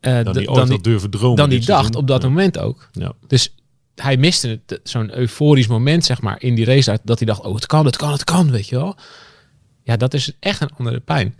eh, 0.00 0.12
dan 0.24 0.32
die 0.32 0.44
dan 0.46 0.54
ooit 0.56 0.64
die, 0.66 0.74
had 0.74 0.84
durven 0.84 1.10
dromen. 1.10 1.36
dan 1.36 1.48
die 1.48 1.58
dit 1.58 1.66
dacht 1.68 1.96
op 1.96 2.06
dat 2.06 2.22
Ja. 2.22 2.28
moment 2.28 2.58
ook. 2.58 2.88
Ja. 2.92 3.12
Dus 3.26 3.54
hij 3.94 4.16
miste 4.16 4.60
het, 4.66 4.80
zo'n 4.82 5.16
euforisch 5.16 5.66
moment, 5.66 6.04
zeg 6.04 6.20
maar, 6.20 6.42
in 6.42 6.54
die 6.54 6.64
race. 6.64 6.98
Dat 7.04 7.18
hij 7.18 7.26
dacht, 7.26 7.40
oh, 7.40 7.54
het 7.54 7.66
kan, 7.66 7.84
het 7.86 7.96
kan, 7.96 8.12
het 8.12 8.24
kan, 8.24 8.50
weet 8.50 8.68
je 8.68 8.76
wel. 8.76 8.96
Ja, 9.88 9.96
dat 9.96 10.14
is 10.14 10.32
echt 10.40 10.60
een 10.60 10.70
andere 10.76 11.00
pijn. 11.00 11.34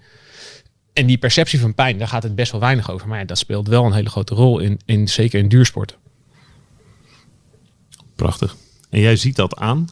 En 0.93 1.07
die 1.07 1.19
perceptie 1.19 1.61
van 1.61 1.75
pijn, 1.75 1.99
daar 1.99 2.09
gaat 2.09 2.23
het 2.23 2.35
best 2.35 2.53
wel 2.53 2.61
weinig 2.61 2.91
over. 2.91 3.09
Maar 3.09 3.19
ja, 3.19 3.25
dat 3.25 3.39
speelt 3.39 3.69
wel 3.69 3.85
een 3.85 3.93
hele 3.93 4.09
grote 4.09 4.35
rol, 4.35 4.59
in, 4.59 4.81
in, 4.85 5.09
zeker 5.09 5.39
in 5.39 5.49
duursporten. 5.49 5.97
Prachtig. 8.17 8.57
En 8.91 9.01
jij 9.01 9.17
ziet 9.17 9.37
dat 9.37 9.57
aan. 9.57 9.89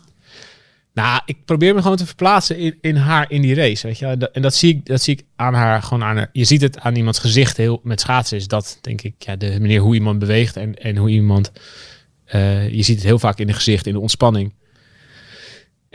Nou, 0.95 1.21
ik 1.25 1.45
probeer 1.45 1.75
me 1.75 1.83
gewoon 1.83 1.97
te 1.97 2.07
verplaatsen 2.07 2.59
in, 2.59 2.79
in 2.81 2.97
haar 2.97 3.31
in 3.31 3.43
die 3.43 3.55
race, 3.55 3.87
weet 3.87 3.99
je. 3.99 4.07
En 4.33 4.43
dat 4.43 4.55
zie 4.55 4.75
ik, 4.75 4.87
dat 4.87 5.03
zie 5.03 5.17
ik 5.17 5.25
aan 5.37 5.55
haar 5.55 5.83
gewoon 5.83 6.05
aan 6.05 6.17
haar. 6.17 6.31
Je 6.33 6.45
ziet 6.45 6.61
het 6.61 6.79
aan 6.79 6.97
iemands 6.97 7.19
gezicht 7.19 7.57
heel 7.57 7.81
met 7.83 8.01
schaatsen 8.01 8.37
is 8.37 8.49
dat 8.49 8.79
denk 8.81 9.03
ik 9.03 9.15
ja, 9.19 9.37
de 9.37 9.61
manier 9.61 9.81
hoe 9.81 9.95
iemand 9.95 10.19
beweegt 10.19 10.57
en, 10.57 10.75
en 10.75 10.97
hoe 10.97 11.11
iemand. 11.11 11.53
eh, 12.25 12.69
je 12.69 12.83
ziet 12.83 12.97
het 12.97 13.05
heel 13.05 13.19
vaak 13.19 13.39
in 13.39 13.47
de 13.47 13.53
gezicht, 13.53 13.87
in 13.87 13.93
de 13.93 14.01
ontspanning. 14.01 14.53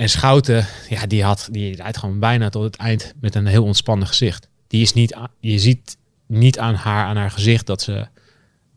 En 0.01 0.10
Schouten, 0.10 0.65
ja, 0.89 1.05
die 1.08 1.24
had 1.24 1.48
die 1.51 1.75
rijdt 1.75 1.98
gewoon 1.98 2.20
bijna 2.20 2.50
tot 2.50 2.63
het 2.63 2.75
eind 2.75 3.13
met 3.20 3.36
een 3.36 3.46
heel 3.46 3.63
ontspannen 3.63 4.08
gezicht. 4.08 4.48
Die 4.67 4.81
is 4.81 4.93
niet, 4.93 5.17
je 5.39 5.60
ziet 5.60 5.98
niet 6.27 6.60
aan 6.60 6.74
haar 6.75 7.05
aan 7.05 7.15
haar 7.17 7.31
gezicht 7.31 7.65
dat 7.65 7.81
ze 7.81 8.08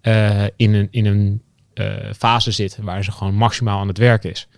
eh, 0.00 0.44
in 0.56 0.74
een 0.74 0.88
in 0.90 1.06
een 1.06 1.42
eh, 1.74 2.12
fase 2.16 2.50
zit 2.50 2.78
waar 2.80 3.04
ze 3.04 3.12
gewoon 3.12 3.34
maximaal 3.34 3.80
aan 3.80 3.88
het 3.88 3.98
werk 3.98 4.24
is. 4.24 4.48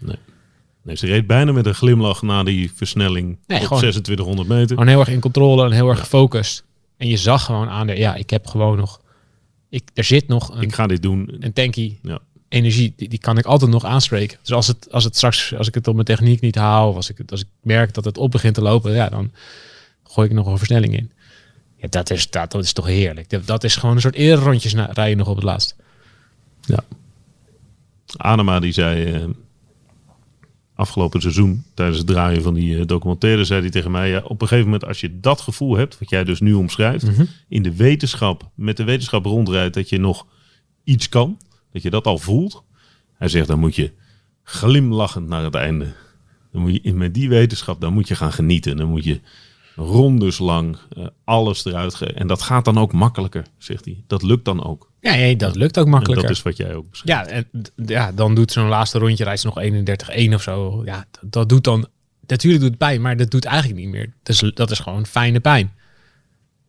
Nee, 0.83 0.97
ze 0.97 1.07
reed 1.07 1.27
bijna 1.27 1.53
met 1.53 1.67
een 1.67 1.75
glimlach 1.75 2.23
na 2.23 2.43
die 2.43 2.73
versnelling 2.75 3.27
Nee, 3.47 3.59
op 3.59 3.65
gewoon- 3.65 3.79
2600 3.79 4.49
meter. 4.49 4.69
Gewoon 4.69 4.87
heel 4.89 5.01
erg 5.01 5.09
in 5.09 5.21
controle 5.21 5.65
en 5.65 5.73
heel 5.73 5.89
erg 5.89 5.99
gefocust. 5.99 6.65
En 6.97 7.09
je 7.09 7.17
zag 7.17 7.45
gewoon 7.45 7.69
aan 7.69 7.87
de, 7.87 7.97
ja, 7.99 8.15
ik 8.15 8.31
heb 8.31 8.47
gewoon 8.47 8.77
nog, 8.77 9.01
ik, 9.69 9.83
er 9.95 10.05
zit 10.05 10.29
nog 10.29 10.55
een, 10.55 10.63
Ik 10.63 10.75
ga 10.75 10.87
dit 10.87 11.03
doen. 11.03 11.37
een 11.41 11.53
tankie 11.53 11.99
Ja. 12.03 12.19
Energie, 12.49 12.93
die, 12.97 13.09
die 13.09 13.19
kan 13.19 13.39
ik 13.39 13.45
altijd 13.45 13.71
nog 13.71 13.85
aanspreken. 13.85 14.39
Dus 14.43 14.53
als 14.53 14.67
het, 14.67 14.93
als 14.93 15.05
het 15.05 15.17
straks, 15.17 15.55
als 15.55 15.69
ik 15.69 15.75
het 15.75 15.89
op 15.89 15.95
mijn 15.95 16.07
techniek 16.07 16.41
niet 16.41 16.55
haal, 16.55 16.89
of 16.89 16.97
als 16.97 17.11
ik, 17.11 17.31
als 17.31 17.41
ik 17.41 17.47
merk 17.61 17.95
dat 17.95 18.05
het 18.05 18.19
op 18.19 18.31
begint 18.31 18.55
te 18.55 18.63
lopen, 18.63 18.93
ja, 18.93 19.09
dan 19.09 19.33
gooi 20.05 20.29
ik 20.29 20.35
nog 20.35 20.47
een 20.47 20.59
versnelling 20.59 20.97
in. 20.97 21.11
Ja, 21.77 21.89
dat 21.89 22.11
is, 22.11 22.31
dat, 22.31 22.51
dat 22.53 22.65
is 22.65 22.73
toch 22.73 22.87
heerlijk. 22.87 23.31
Dat, 23.31 23.47
dat 23.47 23.65
is 23.65 23.77
gewoon 23.77 23.95
een 23.95 24.01
soort 24.01 24.15
eerrondjes 24.15 24.75
na, 24.75 24.91
rijden 24.93 25.19
nog 25.19 25.29
op 25.29 25.35
het 25.35 25.45
laatst. 25.45 25.77
Ja. 26.61 26.85
Anema 28.17 28.61
die 28.61 28.73
zei 28.73 29.13
eh, 29.13 29.25
afgelopen 30.75 31.21
seizoen 31.21 31.65
tijdens 31.75 31.99
het 31.99 32.07
draaien 32.07 32.43
van 32.43 32.55
die 32.55 32.79
eh, 32.79 32.87
documentaire 32.87 33.45
zei 33.45 33.61
hij 33.61 33.71
tegen 33.71 33.91
mij 33.91 34.09
ja, 34.09 34.21
op 34.25 34.43
een 34.43 34.49
gegeven 34.49 34.71
moment 34.71 34.85
als 34.87 35.01
je 35.01 35.21
dat 35.21 35.41
gevoel 35.41 35.77
hebt 35.77 35.99
wat 35.99 36.11
jij 36.11 36.25
dus 36.25 36.41
nu 36.41 36.53
omschrijft 36.53 37.07
Mhm. 37.07 37.25
in 37.49 37.63
de 37.63 37.77
wetenschap 37.77 38.51
met 38.55 38.77
de 38.77 38.85
wetenschap 38.85 39.25
rondrijdt 39.25 39.75
dat 39.75 39.89
je 39.89 39.99
nog 39.99 40.27
iets 40.85 41.09
kan 41.09 41.39
dat 41.77 41.85
je 41.85 41.91
dat 41.91 42.07
al 42.07 42.19
voelt 42.19 42.63
hij 43.19 43.29
zegt 43.29 43.47
dan 43.47 43.59
moet 43.59 43.75
je 43.75 43.93
glimlachend 44.43 45.29
naar 45.29 45.45
het 45.45 45.55
einde 45.55 45.87
dan 46.53 46.63
moet 46.63 46.79
je 46.83 46.95
met 46.95 47.15
die 47.15 47.29
wetenschap 47.29 47.81
dan 47.81 47.93
moet 47.93 48.09
je 48.09 48.15
gaan 48.15 48.33
genieten 48.33 48.77
dan 48.77 48.89
moet 48.89 49.05
je 49.05 49.21
rondes 49.75 50.39
lang 50.39 50.77
eh, 50.97 51.07
alles 51.25 51.65
eruit 51.65 51.95
ge 51.95 52.07
en 52.07 52.27
dat 52.27 52.43
gaat 52.43 52.65
dan 52.65 52.79
ook 52.79 52.93
makkelijker 52.93 53.45
zegt 53.59 53.85
hij 53.85 54.03
dat 54.07 54.23
lukt 54.23 54.45
dan 54.45 54.65
ook 54.65 54.91
Ja, 55.01 55.35
dat 55.35 55.57
lukt 55.57 55.79
ook 55.79 55.85
en 55.85 55.91
makkelijker. 55.91 56.27
dat 56.27 56.37
is 56.37 56.43
wat 56.43 56.57
jij 56.57 56.75
ook 56.75 56.91
beschrijft 56.91 57.31
Ja, 57.31 57.37
en 57.37 57.63
ja, 57.87 58.13
dan 58.13 58.35
doet 58.35 58.53
zo'n 58.53 58.69
laatste 58.69 58.99
rondje 58.99 59.25
reis 59.25 59.43
nog 59.43 59.63
31-1 59.63 60.35
of 60.35 60.43
zo. 60.43 60.83
Ja, 60.85 61.07
dat, 61.11 61.33
dat 61.33 61.49
doet 61.49 61.65
dan 61.65 61.89
natuurlijk 62.27 62.63
doet 62.63 62.71
het 62.71 62.79
pijn, 62.79 63.01
maar 63.01 63.17
dat 63.17 63.31
doet 63.31 63.45
eigenlijk 63.45 63.81
niet 63.81 63.91
meer. 63.91 64.13
Dus 64.23 64.39
dat 64.55 64.71
is 64.71 64.79
gewoon 64.79 65.07
fijne 65.07 65.41
pijn. 65.41 65.73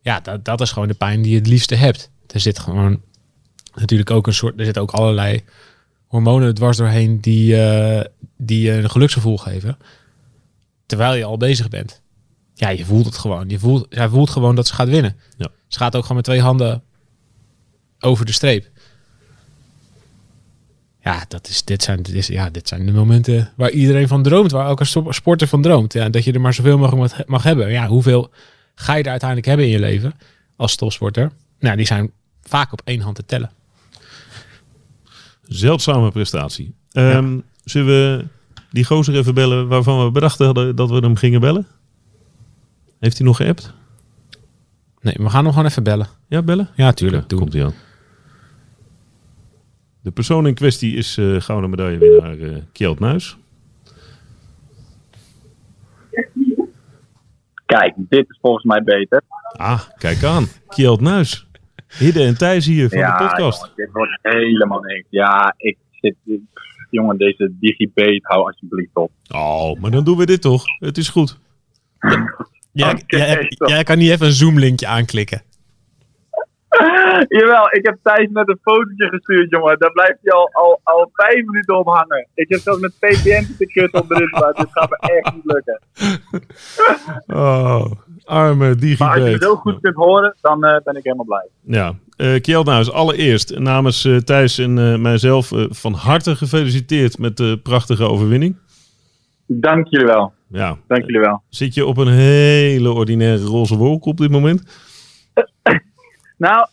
Ja, 0.02 0.20
dat, 0.20 0.44
dat 0.44 0.60
is 0.60 0.72
gewoon 0.72 0.88
de 0.88 0.94
pijn 0.94 1.22
die 1.22 1.32
je 1.32 1.38
het 1.38 1.46
liefste 1.46 1.74
hebt. 1.74 2.10
Er 2.26 2.40
zit 2.40 2.58
gewoon 2.58 3.00
natuurlijk 3.80 4.10
ook 4.10 4.26
een 4.26 4.34
soort, 4.34 4.58
er 4.58 4.64
zitten 4.64 4.82
ook 4.82 4.90
allerlei 4.90 5.42
hormonen 6.06 6.54
dwars 6.54 6.76
doorheen 6.76 7.20
die, 7.20 7.62
eh, 7.62 8.04
die 8.36 8.60
je 8.60 8.72
een 8.72 8.90
geluksgevoel 8.90 9.38
geven. 9.38 9.76
Terwijl 10.86 11.14
je 11.14 11.24
al 11.24 11.36
bezig 11.36 11.68
bent. 11.68 12.02
Ja, 12.54 12.68
je 12.68 12.84
voelt 12.84 13.06
het 13.06 13.18
gewoon. 13.18 13.48
Je 13.48 13.58
voelt, 13.58 13.86
hij 13.88 14.08
voelt 14.08 14.30
gewoon 14.30 14.54
dat 14.54 14.66
ze 14.66 14.74
gaat 14.74 14.88
winnen. 14.88 15.16
Ja. 15.36 15.48
Ze 15.68 15.78
gaat 15.78 15.96
ook 15.96 16.02
gewoon 16.02 16.16
met 16.16 16.24
twee 16.24 16.40
handen 16.40 16.82
over 18.00 18.26
de 18.26 18.32
streep. 18.32 18.70
Ja, 21.02 21.24
dat 21.28 21.48
is, 21.48 21.64
dit, 21.64 21.82
zijn, 21.82 22.02
dit, 22.02 22.14
is, 22.14 22.26
ja, 22.26 22.50
dit 22.50 22.68
zijn 22.68 22.86
de 22.86 22.92
momenten 22.92 23.52
waar 23.56 23.70
iedereen 23.70 24.08
van 24.08 24.22
droomt. 24.22 24.50
Waar 24.50 24.66
elke 24.66 24.84
spo- 24.84 25.12
sporter 25.12 25.48
van 25.48 25.62
droomt. 25.62 25.92
Ja, 25.92 26.08
dat 26.08 26.24
je 26.24 26.32
er 26.32 26.40
maar 26.40 26.54
zoveel 26.54 26.78
mogelijk 26.78 27.16
mag, 27.16 27.26
mag 27.26 27.42
hebben. 27.42 27.70
Ja, 27.70 27.86
hoeveel 27.86 28.30
ga 28.74 28.94
je 28.94 29.02
er 29.02 29.10
uiteindelijk 29.10 29.48
hebben 29.48 29.66
in 29.66 29.72
je 29.72 29.78
leven 29.78 30.12
als 30.56 30.76
topsporter? 30.76 31.30
Nou, 31.58 31.76
die 31.76 31.86
zijn 31.86 32.10
vaak 32.42 32.72
op 32.72 32.80
één 32.84 33.00
hand 33.00 33.16
te 33.16 33.24
tellen. 33.24 33.50
Zeldzame 35.48 36.10
prestatie. 36.10 36.74
Ehm, 36.92 37.38
Zullen 37.64 37.86
we 37.86 38.24
die 38.70 38.84
gozer 38.84 39.14
even 39.14 39.34
bellen 39.34 39.68
waarvan 39.68 40.04
we 40.04 40.10
bedacht 40.10 40.38
hadden 40.38 40.76
dat 40.76 40.90
we 40.90 40.96
hem 40.96 41.16
gingen 41.16 41.40
bellen? 41.40 41.66
Heeft 42.98 43.18
hij 43.18 43.26
nog 43.26 43.36
geappt? 43.36 43.72
Nee, 45.00 45.14
we 45.18 45.28
gaan 45.30 45.44
hem 45.44 45.52
gewoon 45.52 45.68
even 45.68 45.82
bellen. 45.82 46.06
Ja, 46.28 46.42
bellen? 46.42 46.68
Ja, 46.76 46.92
tuurlijk. 46.92 47.30
Ja, 47.30 47.36
komt 47.36 47.52
hij 47.52 47.64
aan. 47.64 47.74
De 50.00 50.10
persoon 50.10 50.46
in 50.46 50.54
kwestie 50.54 50.96
is 50.96 51.16
eh 51.18 51.40
gouden 51.40 51.70
medaillewinnaar 51.70 52.38
eh 52.38 52.56
Kjeld 52.72 52.98
Nuis. 53.00 53.36
Kijk, 57.66 57.94
dit 57.96 58.30
is 58.30 58.38
volgens 58.40 58.64
mij 58.64 58.82
beter. 58.82 59.22
Ah, 59.52 59.80
kijk 59.98 60.22
aan. 60.24 60.46
Kjeld 60.68 61.00
Nuis. 61.00 61.47
Hidde 61.98 62.24
en 62.24 62.38
Thijs 62.38 62.66
hier 62.66 62.88
van 62.88 62.98
de 62.98 63.14
podcast. 63.18 63.60
jongen, 63.60 63.76
dit 63.76 63.92
wordt 63.92 64.18
helemaal 64.22 64.80
niks. 64.80 65.06
Ja, 65.10 65.54
ik 65.56 65.76
zit... 65.90 66.14
Jongen, 66.90 67.18
deze 67.18 67.52
digibate, 67.60 68.20
hou 68.22 68.46
alsjeblieft 68.46 68.94
op. 68.94 69.10
Oh, 69.34 69.80
maar 69.80 69.90
dan 69.90 70.04
doen 70.04 70.16
we 70.16 70.26
dit 70.26 70.42
toch. 70.42 70.64
Het 70.78 70.98
is 70.98 71.08
goed. 71.08 71.38
Jij, 72.72 72.92
Oké, 72.92 73.46
jij, 73.66 73.82
kan 73.82 73.98
niet 73.98 74.10
even 74.10 74.26
een 74.26 74.32
Zoom-linkje 74.32 74.86
aanklikken. 74.86 75.42
Jawel, 77.38 77.68
ik 77.72 77.86
heb 77.86 77.98
Thijs 78.02 78.28
net 78.30 78.48
een 78.48 78.58
fotootje 78.62 79.08
gestuurd, 79.08 79.50
jongen. 79.50 79.78
Daar 79.78 79.92
blijft 79.92 80.18
hij 80.22 80.32
al, 80.32 80.50
al, 80.52 80.80
al 80.82 81.10
vijf 81.12 81.44
minuten 81.44 81.78
op 81.78 81.86
hangen. 81.86 82.26
Ik 82.34 82.48
heb 82.48 82.60
zelfs 82.60 82.80
met 82.80 82.96
VPN 83.00 83.56
te 83.58 83.66
kutten 83.66 84.00
op 84.00 84.08
de 84.08 84.14
rit, 84.14 84.56
dit 84.56 84.68
gaat 84.70 84.90
me 84.90 84.96
echt 84.96 85.34
niet 85.34 85.44
lukken. 85.44 85.80
Oh, 87.26 87.90
arme 88.28 88.94
Maar 88.98 89.14
als 89.14 89.24
je 89.24 89.32
het 89.32 89.42
zo 89.42 89.54
goed 89.54 89.80
kunt 89.80 89.94
horen, 89.94 90.36
dan 90.40 90.64
eh, 90.64 90.80
ben 90.84 90.96
ik 90.96 91.04
helemaal 91.04 91.24
blij. 91.24 91.48
Ja, 91.62 91.94
eh 92.16 92.40
Kjeld 92.40 92.66
Nuis, 92.66 92.92
allereerst 92.92 93.58
namens 93.58 94.04
eh, 94.04 94.16
Thijs 94.16 94.58
en 94.58 95.02
mijzelf 95.02 95.52
van 95.68 95.92
harte 95.92 96.36
gefeliciteerd 96.36 97.18
met 97.18 97.36
de 97.36 97.60
prachtige 97.62 98.04
overwinning. 98.04 98.56
Dank 99.46 99.86
jullie 99.88 100.06
wel. 100.06 100.32
Ja, 100.48 100.76
Dank 100.86 101.04
jullie 101.04 101.20
wel. 101.20 101.42
zit 101.48 101.74
je 101.74 101.86
op 101.86 101.96
een 101.96 102.08
hele 102.12 102.92
ordinaire 102.92 103.44
roze 103.44 103.76
wolk 103.76 104.04
op 104.04 104.16
dit 104.16 104.30
moment? 104.30 104.62
Nou, 106.36 106.68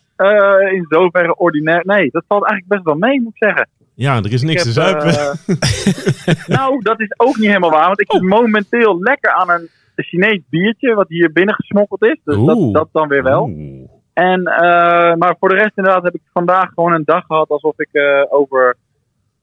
in 0.74 0.85
zoverre 0.89 1.35
ordinair. 1.38 1.81
Nee, 1.85 2.09
dat 2.12 2.24
valt 2.27 2.50
eigenlijk 2.50 2.74
best 2.74 2.83
wel 2.83 3.09
mee, 3.09 3.21
moet 3.21 3.33
ik 3.35 3.43
zeggen. 3.43 3.67
Ja, 3.95 4.17
er 4.17 4.33
is 4.33 4.41
niks 4.41 4.63
te 4.63 4.71
zuipen. 4.71 5.39
nou, 6.57 6.81
dat 6.81 7.00
is 7.00 7.13
ook 7.17 7.38
niet 7.38 7.47
helemaal 7.47 7.69
waar. 7.69 7.88
Want 7.88 8.01
ik 8.01 8.12
zit 8.12 8.21
momenteel 8.21 9.00
lekker 9.00 9.31
aan 9.31 9.50
een 9.50 9.69
Chinees 10.04 10.42
biertje. 10.50 10.94
wat 10.96 11.10
hier 11.10 11.32
binnen 11.32 11.56
gesmokkeld 11.56 12.04
is. 12.04 12.20
Dus 12.24 12.36
dat, 12.46 12.58
Oeh. 12.58 12.74
dat 12.74 12.90
dan 12.92 13.08
weer 13.08 13.24
wel. 13.24 13.44
Oeh. 13.44 13.90
En, 14.14 14.46
eh, 14.46 15.16
maar 15.16 15.36
voor 15.40 15.50
de 15.50 15.56
rest 15.56 15.72
inderdaad 15.78 16.04
heb 16.04 16.16
ik 16.16 16.22
vandaag 16.34 16.70
gewoon 16.74 16.94
een 16.94 17.04
dag 17.06 17.25
gehad. 17.25 17.50
alsof 17.50 17.80
ik 17.80 17.90
eh, 17.92 18.24
over 18.30 18.78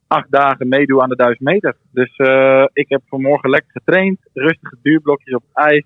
acht 0.07 0.31
dagen 0.31 0.69
meedoe 0.69 1.03
aan 1.03 1.09
de 1.09 1.17
1000 1.17 1.41
meter. 1.41 1.77
Dus 1.91 2.17
eh, 2.17 2.65
ik 2.73 2.89
heb 2.89 3.03
vanmorgen 3.07 3.51
lekker 3.51 3.71
getraind. 3.73 4.19
Rustige 4.33 4.77
duurblokjes 4.83 5.35
op 5.35 5.43
het 5.53 5.65
ijs. 5.67 5.85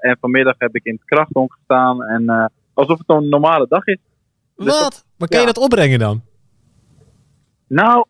en 0.00 0.16
vanmiddag 0.20 0.54
heb 0.58 0.74
ik 0.74 0.84
in 0.84 0.94
het 0.94 1.04
krachthonk 1.04 1.52
gestaan. 1.52 2.02
En 2.02 2.50
alsof 2.74 2.98
het 2.98 3.08
een 3.10 3.28
normale 3.28 3.66
dag 3.68 3.86
is. 3.86 3.98
Dus 4.56 4.66
dat- 4.66 4.80
Wat? 4.82 5.04
Maar 5.18 5.28
kan 5.28 5.40
je 5.40 5.46
dat 5.46 5.58
opbrengen 5.58 5.98
dan? 5.98 6.22
Nou, 7.68 8.06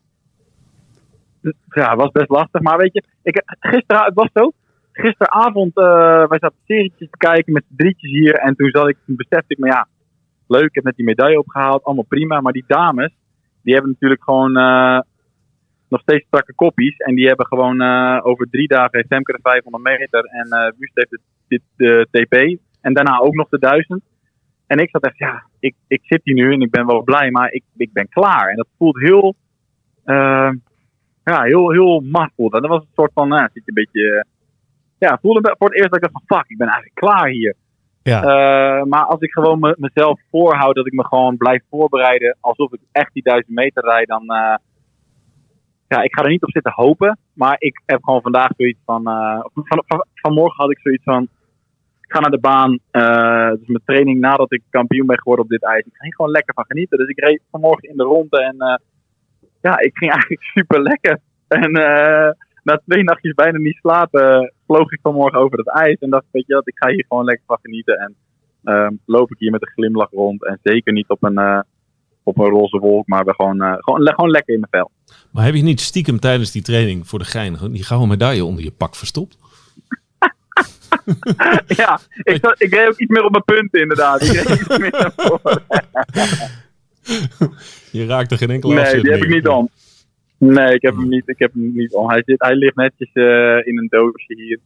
ja, 1.69 1.89
het 1.89 1.99
was 1.99 2.11
best 2.11 2.29
lastig. 2.29 2.61
Maar 2.61 2.77
weet 2.77 2.93
je, 2.93 3.03
ik, 3.23 3.41
gisteren, 3.59 4.03
het 4.03 4.13
was 4.13 4.29
zo. 4.33 4.51
Gisteravond, 5.03 5.75
eh 5.75 6.27
wij 6.27 6.39
zaten 6.39 6.57
serietjes 6.65 7.09
te 7.09 7.17
kijken 7.17 7.53
met 7.53 7.63
z'n 7.67 7.75
drietjes 7.75 8.11
hier. 8.11 8.33
En 8.33 8.55
toen 8.55 8.69
zat 8.69 8.89
ik, 8.89 8.97
toen 9.05 9.15
besefte 9.15 9.45
ik 9.47 9.57
me, 9.57 9.67
ja, 9.67 9.87
leuk, 10.47 10.67
ik 10.67 10.75
heb 10.75 10.83
net 10.83 10.95
die 10.95 11.05
medaille 11.05 11.39
opgehaald. 11.39 11.83
Allemaal 11.83 12.05
prima. 12.07 12.41
Maar 12.41 12.53
die 12.53 12.63
dames, 12.67 13.13
die 13.63 13.73
hebben 13.73 13.91
natuurlijk 13.91 14.23
gewoon 14.23 14.57
eh, 14.57 14.99
nog 15.89 16.01
steeds 16.01 16.25
strakke 16.25 16.53
koppies. 16.53 16.97
En 16.97 17.15
die 17.15 17.27
hebben 17.27 17.45
gewoon 17.45 17.81
eh, 17.81 18.19
over 18.23 18.47
drie 18.49 18.67
dagen 18.67 18.97
heeft 18.97 19.09
de 19.09 19.39
500 19.41 19.83
meter. 19.83 20.23
En 20.25 20.47
eh 20.47 20.71
Wust 20.77 20.95
heeft 20.95 21.09
de, 21.09 21.19
de, 21.47 21.61
de 21.75 22.07
TP. 22.11 22.59
En 22.81 22.93
daarna 22.93 23.19
ook 23.19 23.35
nog 23.35 23.49
de 23.49 23.59
1000. 23.59 24.01
En 24.67 24.77
ik 24.77 24.89
zat 24.89 25.03
echt, 25.03 25.17
ja, 25.17 25.43
ik, 25.59 25.75
ik 25.87 26.01
zit 26.03 26.21
hier 26.23 26.33
nu 26.33 26.53
en 26.53 26.61
ik 26.61 26.71
ben 26.71 26.85
wel 26.85 27.03
blij, 27.03 27.31
maar 27.31 27.51
ik, 27.51 27.63
ik 27.77 27.93
ben 27.93 28.09
klaar. 28.09 28.49
En 28.49 28.55
dat 28.55 28.67
voelt 28.77 28.99
heel, 28.99 29.35
ja, 31.23 31.41
heel, 31.41 31.71
heel 31.71 32.03
voelt. 32.35 32.53
En 32.53 32.61
dat 32.61 32.69
was 32.69 32.81
een 32.81 32.95
soort 32.95 33.11
van, 33.13 33.27
nou, 33.27 33.49
zit 33.53 33.65
je 33.65 33.71
een 33.71 33.73
beetje, 33.73 34.25
ja, 34.97 35.17
voelde 35.21 35.55
voor 35.57 35.67
het 35.67 35.77
eerst 35.77 35.91
dat 35.91 36.03
ik 36.03 36.11
dacht 36.11 36.25
van, 36.25 36.37
fuck, 36.37 36.49
ik 36.49 36.57
ben 36.57 36.67
eigenlijk 36.67 36.99
klaar 36.99 37.27
hier. 37.27 37.55
Ja. 38.03 38.21
Eh, 38.21 38.83
maar 38.83 39.05
als 39.05 39.19
ik 39.19 39.31
gewoon 39.31 39.59
me, 39.59 39.75
mezelf 39.77 40.19
voorhoud 40.31 40.75
dat 40.75 40.85
ik 40.85 40.93
me 40.93 41.05
gewoon 41.05 41.37
blijf 41.37 41.63
voorbereiden 41.69 42.37
alsof 42.39 42.73
ik 42.73 42.79
echt 42.91 43.13
die 43.13 43.23
duizend 43.23 43.55
meter 43.55 43.83
rijd, 43.83 44.07
dan, 44.07 44.21
eh, 44.21 44.55
ja, 45.87 46.01
ik 46.01 46.15
ga 46.15 46.23
er 46.23 46.29
niet 46.29 46.43
op 46.43 46.51
zitten 46.51 46.71
hopen. 46.75 47.17
Maar 47.33 47.55
ik 47.59 47.81
heb 47.85 48.03
gewoon 48.03 48.21
vandaag 48.21 48.49
zoiets 48.57 48.79
van, 48.85 49.07
eh, 49.07 49.39
van, 49.53 49.83
van, 49.87 50.05
vanmorgen 50.13 50.63
had 50.63 50.71
ik 50.71 50.79
zoiets 50.79 51.03
van, 51.03 51.23
ik 52.01 52.13
ga 52.13 52.19
naar 52.19 52.31
de 52.31 52.39
baan. 52.39 52.79
dus 53.57 53.67
mijn 53.67 53.83
training 53.85 54.19
nadat 54.19 54.53
ik 54.53 54.63
kampioen 54.69 55.07
ben 55.07 55.19
geworden 55.19 55.45
op 55.45 55.51
dit 55.51 55.63
ijs. 55.63 55.85
Ik 55.85 55.95
hier 55.99 56.15
gewoon 56.15 56.31
lekker 56.31 56.53
van 56.53 56.65
genieten. 56.65 56.97
Dus 56.97 57.07
ik 57.07 57.19
reed 57.19 57.41
vanmorgen 57.51 57.89
in 57.89 57.97
de 57.97 58.03
ronde 58.03 58.43
en 58.43 58.81
ja, 59.61 59.79
ik 59.79 59.97
ging 59.97 60.11
eigenlijk 60.17 60.43
super 60.43 60.81
lekker. 60.81 61.19
En 61.47 61.71
na 62.67 62.81
twee 62.87 63.03
nachtjes 63.03 63.33
bijna 63.33 63.57
niet 63.57 63.77
slapen, 63.81 64.53
vloog 64.65 64.91
ik 64.91 64.99
vanmorgen 65.01 65.39
over 65.39 65.57
het 65.57 65.67
ijs. 65.69 65.97
En 65.99 66.09
dacht, 66.09 66.25
weet 66.31 66.43
je 66.47 66.53
wat, 66.53 66.67
ik 66.67 66.77
ga 66.77 66.89
hier 66.89 67.05
gewoon 67.07 67.23
lekker 67.23 67.43
van 67.47 67.57
genieten. 67.61 67.97
En 67.99 68.15
ehm, 68.63 68.91
loop 69.05 69.31
ik 69.31 69.39
hier 69.39 69.51
met 69.51 69.61
een 69.61 69.71
glimlach 69.73 70.11
rond. 70.11 70.45
En 70.45 70.59
zeker 70.63 70.93
niet 70.93 71.09
op 71.09 71.23
een, 71.23 71.37
eh, 71.37 71.59
op 72.23 72.37
een 72.37 72.49
roze 72.49 72.77
wolk, 72.79 73.07
maar 73.07 73.25
we 73.25 73.33
gewoon, 73.33 73.61
eh, 73.61 73.73
gewoon, 73.77 74.07
gewoon 74.13 74.29
lekker 74.31 74.53
in 74.53 74.59
mijn 74.59 74.71
vel. 74.71 74.91
Maar 75.31 75.45
heb 75.45 75.53
je 75.55 75.63
niet 75.63 75.81
stiekem 75.81 76.19
tijdens 76.19 76.51
die 76.51 76.61
training 76.61 77.07
voor 77.07 77.19
de 77.19 77.25
gein 77.25 77.57
die 77.71 77.83
gouden 77.83 78.09
medaille 78.09 78.45
onder 78.45 78.63
je 78.63 78.71
pak 78.71 78.95
verstopt? 78.95 79.37
ja, 81.81 81.99
ik, 82.23 82.37
zat- 82.41 82.61
ik 82.61 82.73
reed 82.73 82.87
ook 82.87 82.97
iets 82.97 83.11
meer 83.11 83.23
op 83.23 83.31
mijn 83.31 83.43
punten 83.43 83.81
inderdaad. 83.81 84.21
Ik 84.21 84.31
reed 84.31 84.59
iets 84.59 84.77
meer 84.77 84.91
naar 84.91 85.11
voren. 85.15 85.63
Je 87.91 88.05
raakte 88.05 88.37
geen 88.37 88.49
enkele 88.51 88.73
Nee, 88.73 89.01
die 89.01 89.11
heb 89.11 89.19
meer. 89.19 89.29
ik 89.29 89.35
niet 89.35 89.47
om. 89.47 89.69
Nee, 90.37 90.73
ik 90.73 90.81
heb 90.81 90.95
hem 90.95 91.09
niet, 91.09 91.27
ik 91.29 91.39
heb 91.39 91.53
hem 91.53 91.71
niet 91.73 91.93
om. 91.93 92.09
Hij, 92.09 92.21
zit, 92.25 92.41
hij 92.41 92.55
ligt 92.55 92.75
netjes 92.75 93.09
eh, 93.13 93.67
in 93.67 93.77
een 93.77 93.87
doosje 93.89 94.33
hier. 94.35 94.59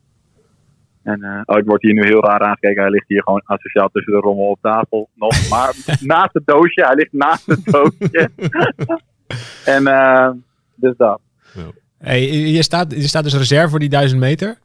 En 1.04 1.24
eh, 1.24 1.42
oh, 1.46 1.58
ik 1.58 1.66
word 1.66 1.82
hier 1.82 1.94
nu 1.94 2.06
heel 2.06 2.24
raar 2.24 2.40
aangekeken. 2.40 2.82
Hij 2.82 2.92
ligt 2.92 3.08
hier 3.08 3.24
gewoon 3.24 3.42
asociaal 3.46 3.90
tussen 3.90 4.14
de 4.14 4.20
rommel 4.20 4.46
op 4.46 4.60
tafel 4.62 5.10
nog. 5.16 5.50
Maar 5.50 5.76
naast 6.14 6.34
het 6.34 6.46
doosje. 6.46 6.86
Hij 6.86 6.96
ligt 6.96 7.14
naast 7.14 7.46
het 7.46 7.66
doosje. 7.66 8.30
en 9.76 9.88
eh, 9.88 10.30
dus 10.76 10.94
dat. 10.98 11.22
Hey, 11.98 12.28
je, 12.32 12.64
staat, 12.64 12.92
je 12.92 13.08
staat 13.08 13.24
dus 13.24 13.38
reserve 13.38 13.70
voor 13.70 13.80
die 13.80 13.90
1000 13.90 14.20
meter. 14.20 14.58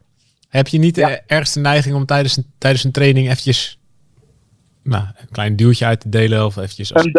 Heb 0.49 0.69
je 0.69 0.79
niet 0.79 0.97
Ja. 0.97 1.09
de 1.09 1.23
ergste 1.27 1.61
neiging 1.61 1.95
om 1.95 2.07
tijdens 2.07 2.37
een, 2.37 2.45
tijdens 2.59 2.85
een 2.85 2.93
training 2.93 3.27
eventjes 3.27 3.79
nou, 4.83 5.05
een 5.17 5.29
klein 5.31 5.57
duwtje 5.57 5.85
uit 5.85 6.01
te 6.01 6.09
delen? 6.09 6.45
Of 6.45 6.57
eventjes 6.57 6.95
als, 6.95 7.05
Een, 7.05 7.13